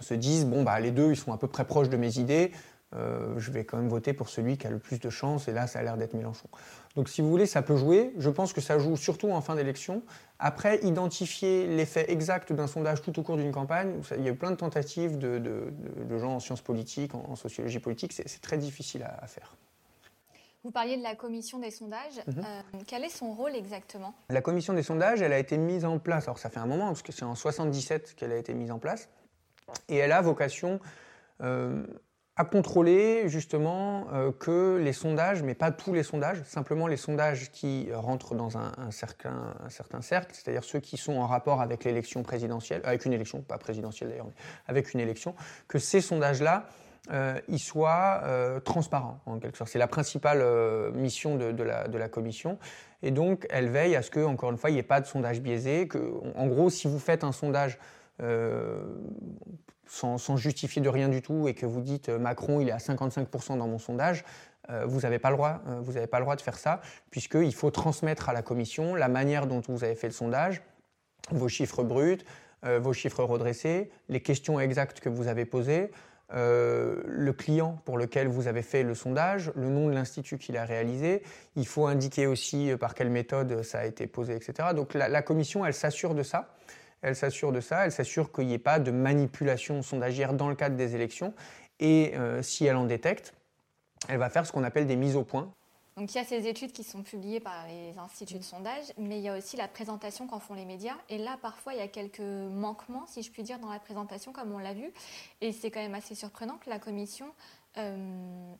se 0.00 0.12
disent 0.12 0.44
bon, 0.44 0.62
bah, 0.62 0.78
les 0.78 0.90
deux, 0.90 1.10
ils 1.12 1.16
sont 1.16 1.32
à 1.32 1.38
peu 1.38 1.48
près 1.48 1.64
proches 1.64 1.88
de 1.88 1.96
mes 1.96 2.18
idées. 2.18 2.52
Je 2.94 3.50
vais 3.50 3.64
quand 3.64 3.76
même 3.76 3.88
voter 3.88 4.12
pour 4.12 4.28
celui 4.28 4.56
qui 4.56 4.66
a 4.66 4.70
le 4.70 4.78
plus 4.78 5.00
de 5.00 5.10
chance, 5.10 5.48
et 5.48 5.52
là, 5.52 5.66
ça 5.66 5.80
a 5.80 5.82
l'air 5.82 5.96
d'être 5.96 6.14
Mélenchon. 6.14 6.48
Donc 6.96 7.08
si 7.08 7.20
vous 7.20 7.28
voulez, 7.28 7.46
ça 7.46 7.62
peut 7.62 7.76
jouer. 7.76 8.12
Je 8.18 8.30
pense 8.30 8.52
que 8.52 8.60
ça 8.60 8.78
joue 8.78 8.96
surtout 8.96 9.30
en 9.30 9.40
fin 9.40 9.56
d'élection. 9.56 10.02
Après, 10.38 10.78
identifier 10.84 11.66
l'effet 11.66 12.10
exact 12.10 12.52
d'un 12.52 12.66
sondage 12.66 13.02
tout 13.02 13.18
au 13.18 13.22
cours 13.22 13.36
d'une 13.36 13.52
campagne, 13.52 14.00
il 14.16 14.24
y 14.24 14.28
a 14.28 14.32
eu 14.32 14.36
plein 14.36 14.52
de 14.52 14.56
tentatives 14.56 15.18
de, 15.18 15.72
gens 16.18 16.34
en 16.34 16.40
sciences 16.40 16.60
politiques, 16.60 17.14
en, 17.14 17.34
sociologie 17.34 17.80
politique, 17.80 18.12
c'est 18.12 18.40
très 18.40 18.58
difficile 18.58 19.02
à, 19.02 19.26
faire. 19.26 19.56
Vous 20.62 20.70
parliez 20.70 20.96
de 20.96 21.02
la 21.02 21.14
commission 21.14 21.58
des 21.58 21.70
sondages. 21.70 22.22
Mhm. 22.26 22.38
Euh, 22.38 22.78
quel 22.86 23.04
est 23.04 23.10
son 23.10 23.32
rôle 23.32 23.54
exactement? 23.54 24.14
La 24.30 24.40
commission 24.40 24.72
des 24.72 24.82
sondages, 24.82 25.20
elle 25.20 25.32
a 25.32 25.38
été 25.38 25.58
mise 25.58 25.84
en 25.84 25.98
place, 25.98 26.24
alors 26.24 26.38
ça 26.38 26.48
fait 26.48 26.60
un 26.60 26.66
moment, 26.66 26.86
parce 26.86 27.02
que 27.02 27.12
c'est 27.12 27.24
en 27.24 27.34
77 27.34 28.14
qu'elle 28.14 28.32
a 28.32 28.36
été 28.36 28.54
mise 28.54 28.70
en 28.70 28.78
place, 28.78 29.10
et 29.88 29.96
elle 29.96 30.12
a 30.12 30.22
vocation 30.22 30.80
euh, 31.42 31.84
à 32.36 32.44
contrôler 32.44 33.28
justement 33.28 34.06
euh, 34.12 34.32
que 34.32 34.80
les 34.82 34.92
sondages, 34.92 35.42
mais 35.42 35.54
pas 35.54 35.70
tous 35.70 35.92
les 35.92 36.02
sondages, 36.02 36.42
simplement 36.44 36.88
les 36.88 36.96
sondages 36.96 37.52
qui 37.52 37.88
rentrent 37.92 38.34
dans 38.34 38.58
un, 38.58 38.72
certain, 38.90 39.54
cercle, 40.00 40.34
c'est-à-dire 40.34 40.64
ceux 40.64 40.80
qui 40.80 40.96
sont 40.96 41.14
en 41.14 41.26
rapport 41.26 41.60
avec 41.60 41.84
l'élection 41.84 42.24
présidentielle, 42.24 42.80
avec 42.84 43.04
une 43.04 43.12
élection, 43.12 43.40
pas 43.40 43.58
présidentielle 43.58 44.10
d'ailleurs, 44.10 44.26
mais 44.26 44.34
avec 44.66 44.94
une 44.94 45.00
élection, 45.00 45.36
que 45.68 45.78
ces 45.78 46.00
sondages-là, 46.00 46.66
euh, 47.12 47.38
ils 47.48 47.60
soient 47.60 48.22
euh, 48.24 48.58
transparents 48.58 49.20
en 49.26 49.38
quelque 49.38 49.58
sorte. 49.58 49.70
C'est 49.70 49.78
la 49.78 49.86
principale 49.86 50.42
mission 50.94 51.36
de, 51.36 51.62
la, 51.62 51.86
de, 51.86 51.98
la, 51.98 52.08
commission. 52.08 52.58
Et 53.02 53.10
donc, 53.10 53.46
elle 53.50 53.68
veille 53.68 53.94
à 53.94 54.02
ce 54.02 54.10
que, 54.10 54.20
encore 54.20 54.50
une 54.50 54.56
fois, 54.56 54.70
il 54.70 54.72
n'y 54.72 54.78
ait 54.78 54.82
pas 54.82 55.02
de 55.02 55.06
sondage 55.06 55.40
biaisé. 55.40 55.86
Que, 55.86 55.98
en 56.34 56.46
gros, 56.46 56.70
si 56.70 56.88
vous 56.88 56.98
faites 56.98 57.22
un 57.22 57.32
sondage 57.32 57.78
sans, 59.94 60.36
justifier 60.36 60.82
de 60.82 60.88
rien 60.88 61.08
du 61.08 61.22
tout 61.22 61.48
et 61.48 61.54
que 61.54 61.66
vous 61.66 61.80
dites 61.80 62.08
euh, 62.08 62.18
Macron 62.18 62.60
il 62.60 62.68
est 62.68 62.72
à 62.72 62.78
55% 62.78 63.58
dans 63.58 63.68
mon 63.68 63.78
sondage, 63.78 64.24
euh, 64.70 64.84
vous 64.86 65.00
n'avez 65.00 65.18
pas 65.18 65.30
le 65.30 65.36
droit, 65.36 65.60
euh, 65.68 65.80
vous 65.80 65.92
n'avez 65.92 66.06
pas 66.06 66.18
le 66.18 66.24
droit 66.24 66.36
de 66.36 66.40
faire 66.40 66.58
ça 66.58 66.80
puisqu'il 67.10 67.54
faut 67.54 67.70
transmettre 67.70 68.28
à 68.28 68.32
la 68.32 68.42
commission 68.42 68.94
la 68.94 69.08
manière 69.08 69.46
dont 69.46 69.62
vous 69.68 69.84
avez 69.84 69.94
fait 69.94 70.08
le 70.08 70.12
sondage, 70.12 70.62
vos 71.30 71.48
chiffres 71.48 71.82
bruts, 71.82 72.18
vos 72.80 72.94
chiffres 72.94 73.22
redressés, 73.24 73.90
les 74.08 74.20
questions 74.20 74.58
exactes 74.58 75.00
que 75.00 75.10
vous 75.10 75.28
avez 75.28 75.44
posées. 75.44 75.90
le 76.30 77.32
client 77.32 77.78
pour 77.84 77.98
lequel 77.98 78.26
vous 78.26 78.48
avez 78.48 78.62
fait 78.62 78.82
le 78.82 78.94
sondage, 78.94 79.52
le 79.54 79.68
nom 79.68 79.88
de 79.88 79.92
l'institut 79.92 80.38
qu'il 80.38 80.56
a 80.56 80.64
réalisé. 80.64 81.22
Il 81.56 81.66
faut 81.66 81.86
indiquer 81.86 82.26
aussi 82.26 82.72
par 82.80 82.94
quelle 82.94 83.10
méthode 83.10 83.62
ça 83.62 83.80
a 83.80 83.84
été 83.84 84.06
posé, 84.06 84.34
etc. 84.34 84.70
Donc 84.74 84.94
la 84.94 85.20
commission, 85.20 85.66
elle 85.66 85.74
s'assure 85.74 86.14
de 86.14 86.22
ça 86.22 86.54
elle 87.04 87.14
s'assure 87.14 87.52
de 87.52 87.60
ça, 87.60 87.84
elle 87.84 87.92
s'assure 87.92 88.32
qu'il 88.32 88.46
n'y 88.46 88.54
ait 88.54 88.58
pas 88.58 88.78
de 88.78 88.90
manipulation 88.90 89.82
sondagière 89.82 90.32
dans 90.32 90.48
le 90.48 90.54
cadre 90.54 90.74
des 90.74 90.94
élections. 90.94 91.34
Et 91.78 92.12
euh, 92.16 92.42
si 92.42 92.64
elle 92.64 92.76
en 92.76 92.86
détecte, 92.86 93.34
elle 94.08 94.18
va 94.18 94.30
faire 94.30 94.46
ce 94.46 94.52
qu'on 94.52 94.64
appelle 94.64 94.86
des 94.86 94.96
mises 94.96 95.14
au 95.14 95.22
point. 95.22 95.52
Donc 95.96 96.12
il 96.12 96.16
y 96.16 96.20
a 96.20 96.24
ces 96.24 96.48
études 96.48 96.72
qui 96.72 96.82
sont 96.82 97.02
publiées 97.02 97.40
par 97.40 97.66
les 97.68 97.96
instituts 97.98 98.38
de 98.38 98.42
sondage, 98.42 98.84
mais 98.96 99.18
il 99.18 99.22
y 99.22 99.28
a 99.28 99.36
aussi 99.36 99.56
la 99.56 99.68
présentation 99.68 100.26
qu'en 100.26 100.40
font 100.40 100.54
les 100.54 100.64
médias. 100.64 100.96
Et 101.08 101.18
là, 101.18 101.38
parfois, 101.40 101.74
il 101.74 101.78
y 101.78 101.82
a 101.82 101.88
quelques 101.88 102.20
manquements, 102.20 103.06
si 103.06 103.22
je 103.22 103.30
puis 103.30 103.44
dire, 103.44 103.60
dans 103.60 103.70
la 103.70 103.78
présentation, 103.78 104.32
comme 104.32 104.52
on 104.52 104.58
l'a 104.58 104.74
vu. 104.74 104.90
Et 105.40 105.52
c'est 105.52 105.70
quand 105.70 105.80
même 105.80 105.94
assez 105.94 106.14
surprenant 106.14 106.56
que 106.56 106.70
la 106.70 106.78
commission 106.78 107.26
euh, 107.76 107.96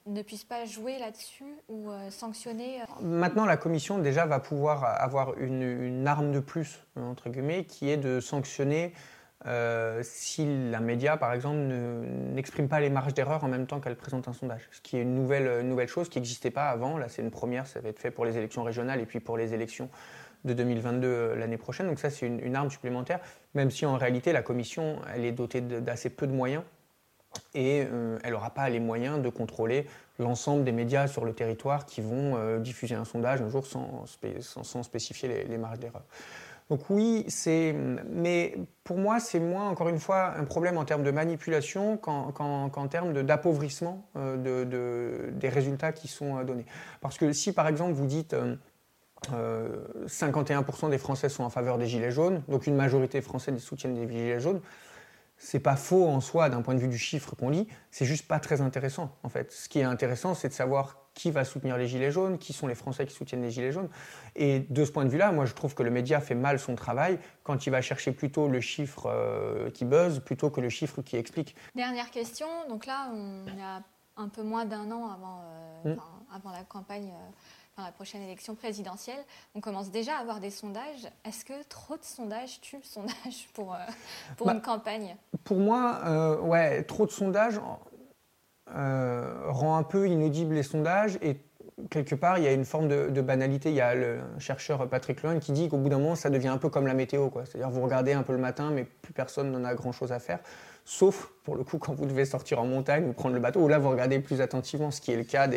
ne 0.06 0.22
puisse 0.22 0.42
pas 0.42 0.64
jouer 0.64 0.98
là-dessus 0.98 1.44
ou 1.68 1.90
euh, 1.90 2.10
sanctionner 2.10 2.80
euh. 2.80 2.84
Maintenant, 3.00 3.44
la 3.44 3.56
commission 3.56 3.98
déjà 3.98 4.26
va 4.26 4.40
pouvoir 4.40 4.84
avoir 5.00 5.38
une, 5.38 6.04
arme 6.08 6.32
de 6.32 6.40
plus, 6.40 6.80
entre 6.96 7.28
guillemets, 7.28 7.64
qui 7.64 7.90
est 7.90 7.96
de 7.96 8.18
sanctionner 8.20 8.92
si 10.02 10.70
la 10.70 10.80
média, 10.80 11.18
par 11.18 11.34
exemple, 11.34 11.58
n'exprime 11.58 12.66
pas 12.66 12.80
les 12.80 12.88
marges 12.88 13.12
d'erreur 13.12 13.44
en 13.44 13.48
même 13.48 13.66
temps 13.66 13.78
qu'elle 13.78 13.94
présente 13.94 14.26
un 14.26 14.32
sondage. 14.32 14.66
Ce 14.72 14.80
qui 14.80 14.96
est 14.96 15.02
une 15.02 15.14
nouvelle, 15.14 15.60
nouvelle 15.66 15.88
chose 15.88 16.08
qui 16.08 16.18
n'existait 16.18 16.50
pas 16.50 16.70
avant. 16.70 16.96
Là, 16.96 17.10
c'est 17.10 17.20
une 17.20 17.30
première, 17.30 17.66
ça 17.66 17.80
va 17.80 17.90
être 17.90 17.98
fait 17.98 18.10
pour 18.10 18.24
les 18.24 18.38
élections 18.38 18.62
régionales 18.62 19.00
et 19.00 19.06
puis 19.06 19.20
pour 19.20 19.36
les 19.36 19.52
élections 19.52 19.90
de 20.44 20.54
2022 20.54 21.34
l'année 21.34 21.58
prochaine. 21.58 21.86
Donc 21.86 21.98
ça, 21.98 22.08
c'est 22.08 22.26
une, 22.26 22.56
arme 22.56 22.70
supplémentaire, 22.70 23.20
même 23.54 23.70
si 23.70 23.84
en 23.84 23.98
réalité, 23.98 24.32
la 24.32 24.42
commission, 24.42 24.96
elle 25.14 25.26
est 25.26 25.32
dotée 25.32 25.60
d'assez 25.60 26.08
peu 26.08 26.26
de 26.26 26.32
moyens 26.32 26.62
et 27.54 27.86
euh, 27.90 28.18
elle 28.22 28.32
n'aura 28.32 28.50
pas 28.50 28.68
les 28.68 28.80
moyens 28.80 29.20
de 29.20 29.28
contrôler 29.28 29.86
l'ensemble 30.18 30.64
des 30.64 30.72
médias 30.72 31.06
sur 31.06 31.24
le 31.24 31.32
territoire 31.32 31.86
qui 31.86 32.00
vont 32.00 32.36
euh, 32.36 32.58
diffuser 32.58 32.94
un 32.94 33.04
sondage 33.04 33.42
un 33.42 33.48
jour 33.48 33.66
sans, 33.66 34.04
spécifier 34.82 35.44
les, 35.44 35.58
marges 35.58 35.78
d'erreur. 35.78 36.02
Donc 36.70 36.88
oui, 36.88 37.26
mais 38.10 38.56
pour 38.84 38.96
moi, 38.96 39.20
c'est 39.20 39.38
moins, 39.38 39.68
encore 39.68 39.90
une 39.90 39.98
fois, 39.98 40.34
un 40.36 40.44
problème 40.44 40.78
en 40.78 40.84
termes 40.86 41.02
de 41.02 41.10
manipulation 41.10 41.98
qu'en, 41.98 42.88
termes 42.88 43.22
d'appauvrissement 43.22 44.06
euh, 44.16 45.30
des 45.30 45.48
résultats 45.48 45.92
qui 45.92 46.08
sont 46.08 46.42
donnés. 46.42 46.64
Parce 47.02 47.18
que 47.18 47.32
si, 47.32 47.52
par 47.52 47.68
exemple, 47.68 47.92
vous 47.92 48.06
dites 48.06 48.34
51% 50.06 50.90
des 50.90 50.98
Français 50.98 51.28
sont 51.28 51.44
en 51.44 51.50
faveur 51.50 51.76
des 51.76 51.86
Gilets 51.86 52.10
jaunes, 52.10 52.42
donc 52.48 52.66
une 52.66 52.76
majorité 52.76 53.20
française 53.20 53.58
soutiennent 53.58 53.94
des 53.94 54.08
Gilets 54.08 54.40
jaunes, 54.40 54.60
c'est 55.44 55.60
pas 55.60 55.76
faux 55.76 56.08
en 56.08 56.20
soi 56.20 56.48
d'un 56.48 56.62
point 56.62 56.74
de 56.74 56.80
vue 56.80 56.88
du 56.88 56.96
chiffre 56.96 57.36
qu'on 57.36 57.50
lit, 57.50 57.68
c'est 57.90 58.06
juste 58.06 58.26
pas 58.26 58.40
très 58.40 58.62
intéressant 58.62 59.14
en 59.22 59.28
fait. 59.28 59.52
Ce 59.52 59.68
qui 59.68 59.78
est 59.78 59.84
intéressant, 59.84 60.34
c'est 60.34 60.48
de 60.48 60.54
savoir 60.54 60.96
qui 61.12 61.30
va 61.30 61.44
soutenir 61.44 61.76
les 61.76 61.86
Gilets 61.86 62.10
jaunes, 62.10 62.38
qui 62.38 62.52
sont 62.54 62.66
les 62.66 62.74
Français 62.74 63.06
qui 63.06 63.14
soutiennent 63.14 63.42
les 63.42 63.50
Gilets 63.50 63.70
jaunes. 63.70 63.90
Et 64.36 64.60
de 64.60 64.84
ce 64.84 64.90
point 64.90 65.04
de 65.04 65.10
vue-là, 65.10 65.32
moi 65.32 65.44
je 65.44 65.52
trouve 65.52 65.74
que 65.74 65.82
le 65.82 65.90
média 65.90 66.20
fait 66.20 66.34
mal 66.34 66.58
son 66.58 66.74
travail 66.74 67.18
quand 67.42 67.66
il 67.66 67.70
va 67.70 67.82
chercher 67.82 68.12
plutôt 68.12 68.48
le 68.48 68.60
chiffre 68.60 69.06
euh, 69.06 69.70
qui 69.70 69.84
buzz 69.84 70.20
plutôt 70.20 70.50
que 70.50 70.62
le 70.62 70.70
chiffre 70.70 71.02
qui 71.02 71.16
explique. 71.16 71.54
Dernière 71.74 72.10
question, 72.10 72.46
donc 72.70 72.86
là 72.86 73.10
on 73.12 73.46
a 73.60 73.82
un 74.16 74.28
peu 74.28 74.42
moins 74.42 74.64
d'un 74.64 74.90
an 74.90 75.10
avant, 75.10 75.42
euh, 75.84 75.94
mm. 75.94 76.00
avant 76.34 76.52
la 76.52 76.64
campagne. 76.64 77.10
Euh, 77.12 77.30
dans 77.76 77.84
la 77.84 77.92
prochaine 77.92 78.22
élection 78.22 78.54
présidentielle, 78.54 79.18
on 79.54 79.60
commence 79.60 79.90
déjà 79.90 80.16
à 80.16 80.20
avoir 80.20 80.40
des 80.40 80.50
sondages. 80.50 81.08
Est-ce 81.24 81.44
que 81.44 81.62
trop 81.68 81.96
de 81.96 82.04
sondages 82.04 82.60
tuent 82.60 82.76
le 82.76 82.84
sondage 82.84 83.48
pour, 83.54 83.74
euh, 83.74 83.78
pour 84.36 84.48
une 84.48 84.58
bah, 84.58 84.64
campagne? 84.64 85.16
Pour 85.42 85.58
moi, 85.58 86.00
euh, 86.04 86.38
ouais, 86.40 86.84
trop 86.84 87.06
de 87.06 87.10
sondages 87.10 87.60
euh, 88.74 89.44
rend 89.48 89.76
un 89.76 89.82
peu 89.82 90.08
inaudibles 90.08 90.54
les 90.54 90.62
sondages 90.62 91.18
et 91.20 91.36
quelque 91.90 92.14
part, 92.14 92.38
il 92.38 92.44
y 92.44 92.46
a 92.46 92.52
une 92.52 92.64
forme 92.64 92.86
de, 92.88 93.20
banalité. 93.20 93.70
Il 93.70 93.76
y 93.76 93.80
a 93.80 93.94
le 93.94 94.20
chercheur 94.38 94.88
Patrick 94.88 95.22
Lohan 95.22 95.40
qui 95.40 95.50
dit 95.50 95.68
qu'au 95.68 95.78
bout 95.78 95.88
d'un 95.88 95.98
moment, 95.98 96.14
ça 96.14 96.30
devient 96.30 96.48
un 96.48 96.58
peu 96.58 96.68
comme 96.68 96.86
la 96.86 96.94
météo. 96.94 97.28
C'est-à-dire, 97.44 97.70
vous 97.70 97.82
regardez 97.82 98.12
un 98.12 98.22
peu 98.22 98.32
le 98.32 98.38
matin, 98.38 98.70
mais 98.70 98.84
plus 98.84 99.12
personne 99.12 99.50
n'en 99.50 99.64
a 99.64 99.74
grand-chose 99.74 100.12
à 100.12 100.20
faire. 100.20 100.38
Sauf 100.84 101.30
pour 101.44 101.56
le 101.56 101.64
coup 101.64 101.78
quand 101.78 101.94
vous 101.94 102.06
devez 102.06 102.24
sortir 102.24 102.60
en 102.60 102.66
montagne 102.66 103.08
ou 103.08 103.12
prendre 103.12 103.34
le 103.34 103.40
bateau, 103.40 103.60
où 103.60 103.68
là 103.68 103.78
vous 103.78 103.90
regardez 103.90 104.18
plus 104.18 104.40
attentivement 104.40 104.90
ce 104.90 105.00
qui 105.00 105.12
est 105.12 105.16
le 105.16 105.24
cas. 105.24 105.48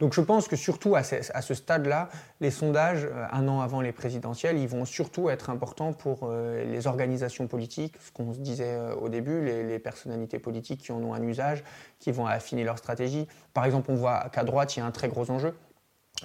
Donc 0.00 0.14
je 0.14 0.20
pense 0.20 0.48
que 0.48 0.56
surtout 0.56 0.94
à 0.94 1.02
ce, 1.02 1.54
stade-là, 1.54 2.08
les 2.40 2.50
sondages, 2.50 3.04
euh, 3.04 3.26
un 3.32 3.48
an 3.48 3.60
avant 3.60 3.80
les 3.80 3.92
présidentielles, 3.92 4.58
ils 4.58 4.68
vont 4.68 4.84
surtout 4.84 5.30
être 5.30 5.50
importants 5.50 5.92
pour 5.92 6.20
euh, 6.24 6.64
les 6.64 6.86
organisations 6.86 7.46
politiques, 7.46 7.94
ce 8.00 8.12
qu'on 8.12 8.32
se 8.32 8.38
disait 8.38 8.74
euh, 8.74 8.94
au 8.94 9.08
début, 9.08 9.44
les, 9.44 9.78
personnalités 9.78 10.38
politiques 10.38 10.82
qui 10.82 10.92
en 10.92 11.02
ont 11.02 11.14
un 11.14 11.22
usage, 11.22 11.64
qui 11.98 12.12
vont 12.12 12.26
affiner 12.26 12.62
leur 12.62 12.78
stratégie. 12.78 13.26
Par 13.52 13.64
exemple, 13.64 13.90
on 13.90 13.96
voit 13.96 14.28
qu'à 14.32 14.44
droite, 14.44 14.76
il 14.76 14.80
y 14.80 14.82
a 14.82 14.86
un 14.86 14.90
très 14.90 15.08
gros 15.08 15.30
enjeu, 15.30 15.54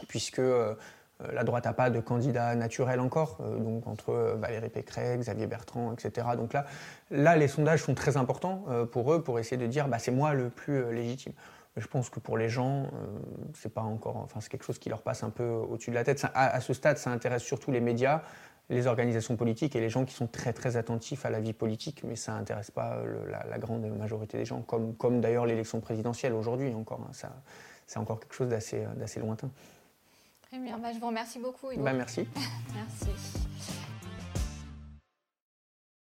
puisque... 0.08 0.42
Euh, 1.24 1.32
la 1.34 1.44
droite 1.44 1.66
n'a 1.66 1.74
pas 1.74 1.90
de 1.90 2.00
candidat 2.00 2.56
naturel 2.56 3.00
encore, 3.00 3.38
euh, 3.42 3.58
donc 3.58 3.88
entre 3.88 4.10
euh, 4.10 4.36
Valérie 4.36 4.70
Pécresse, 4.70 5.20
Xavier 5.20 5.48
Bertrand, 5.48 5.94
etc. 5.94 6.28
Donc 6.36 6.54
là, 6.54 6.66
là, 7.12 7.36
les 7.36 7.48
sondages 7.48 7.84
sont 7.84 7.96
très 7.96 8.18
importants 8.18 8.66
pour 8.92 9.14
eux 9.14 9.24
pour 9.24 9.40
essayer 9.40 9.58
de 9.58 9.68
dire 9.68 9.88
bah, 9.88 10.00
c'est 10.00 10.12
moi 10.12 10.34
le 10.34 10.50
plus 10.50 10.92
légitime. 10.94 11.34
Je 11.76 11.86
pense 11.86 12.10
que 12.10 12.20
pour 12.20 12.38
les 12.38 12.50
gens, 12.50 12.90
c'est 13.54 13.72
pas 13.72 13.82
encore, 13.82 14.18
enfin 14.18 14.40
c'est 14.42 14.50
quelque 14.50 14.64
chose 14.64 14.80
qui 14.80 14.90
leur 14.90 15.04
passe 15.04 15.22
un 15.22 15.30
peu 15.30 15.48
au-dessus 15.48 15.92
de 15.92 15.96
la 15.96 16.04
tête. 16.04 16.26
à, 16.34 16.60
ce 16.60 16.74
stade, 16.74 16.98
ça 16.98 17.12
intéresse 17.12 17.44
surtout 17.44 17.72
les 17.72 17.82
médias, 17.82 18.24
les 18.70 18.88
organisations 18.88 19.36
politiques 19.36 19.76
et 19.76 19.80
les 19.80 19.90
gens 19.90 20.04
qui 20.04 20.16
sont 20.16 20.26
très 20.26 20.54
très 20.54 20.76
attentifs 20.76 21.24
à 21.24 21.30
la 21.30 21.40
vie 21.40 21.54
politique, 21.54 22.02
mais 22.04 22.16
ça 22.16 22.34
n'intéresse 22.34 22.72
pas 22.72 23.04
la, 23.48 23.60
grande 23.60 23.86
majorité 23.86 24.40
des 24.40 24.46
gens, 24.46 24.62
comme, 24.64 24.96
comme 24.96 25.22
d'ailleurs 25.22 25.46
l'élection 25.46 25.80
présidentielle 25.80 26.34
aujourd'hui 26.34 26.74
encore. 26.74 27.02
Hein. 27.08 27.14
ça, 27.14 27.30
c'est 27.86 28.00
encore 28.00 28.20
quelque 28.20 28.34
chose 28.34 28.50
d'assez 28.50 29.20
lointain. 29.20 29.52
Très 30.50 30.60
bien, 30.60 30.78
bah, 30.78 30.94
je 30.94 31.00
vous 31.00 31.08
remercie 31.08 31.40
beaucoup. 31.40 31.68
Bah, 31.78 31.94
merci. 31.94 32.28
merci. 32.76 33.10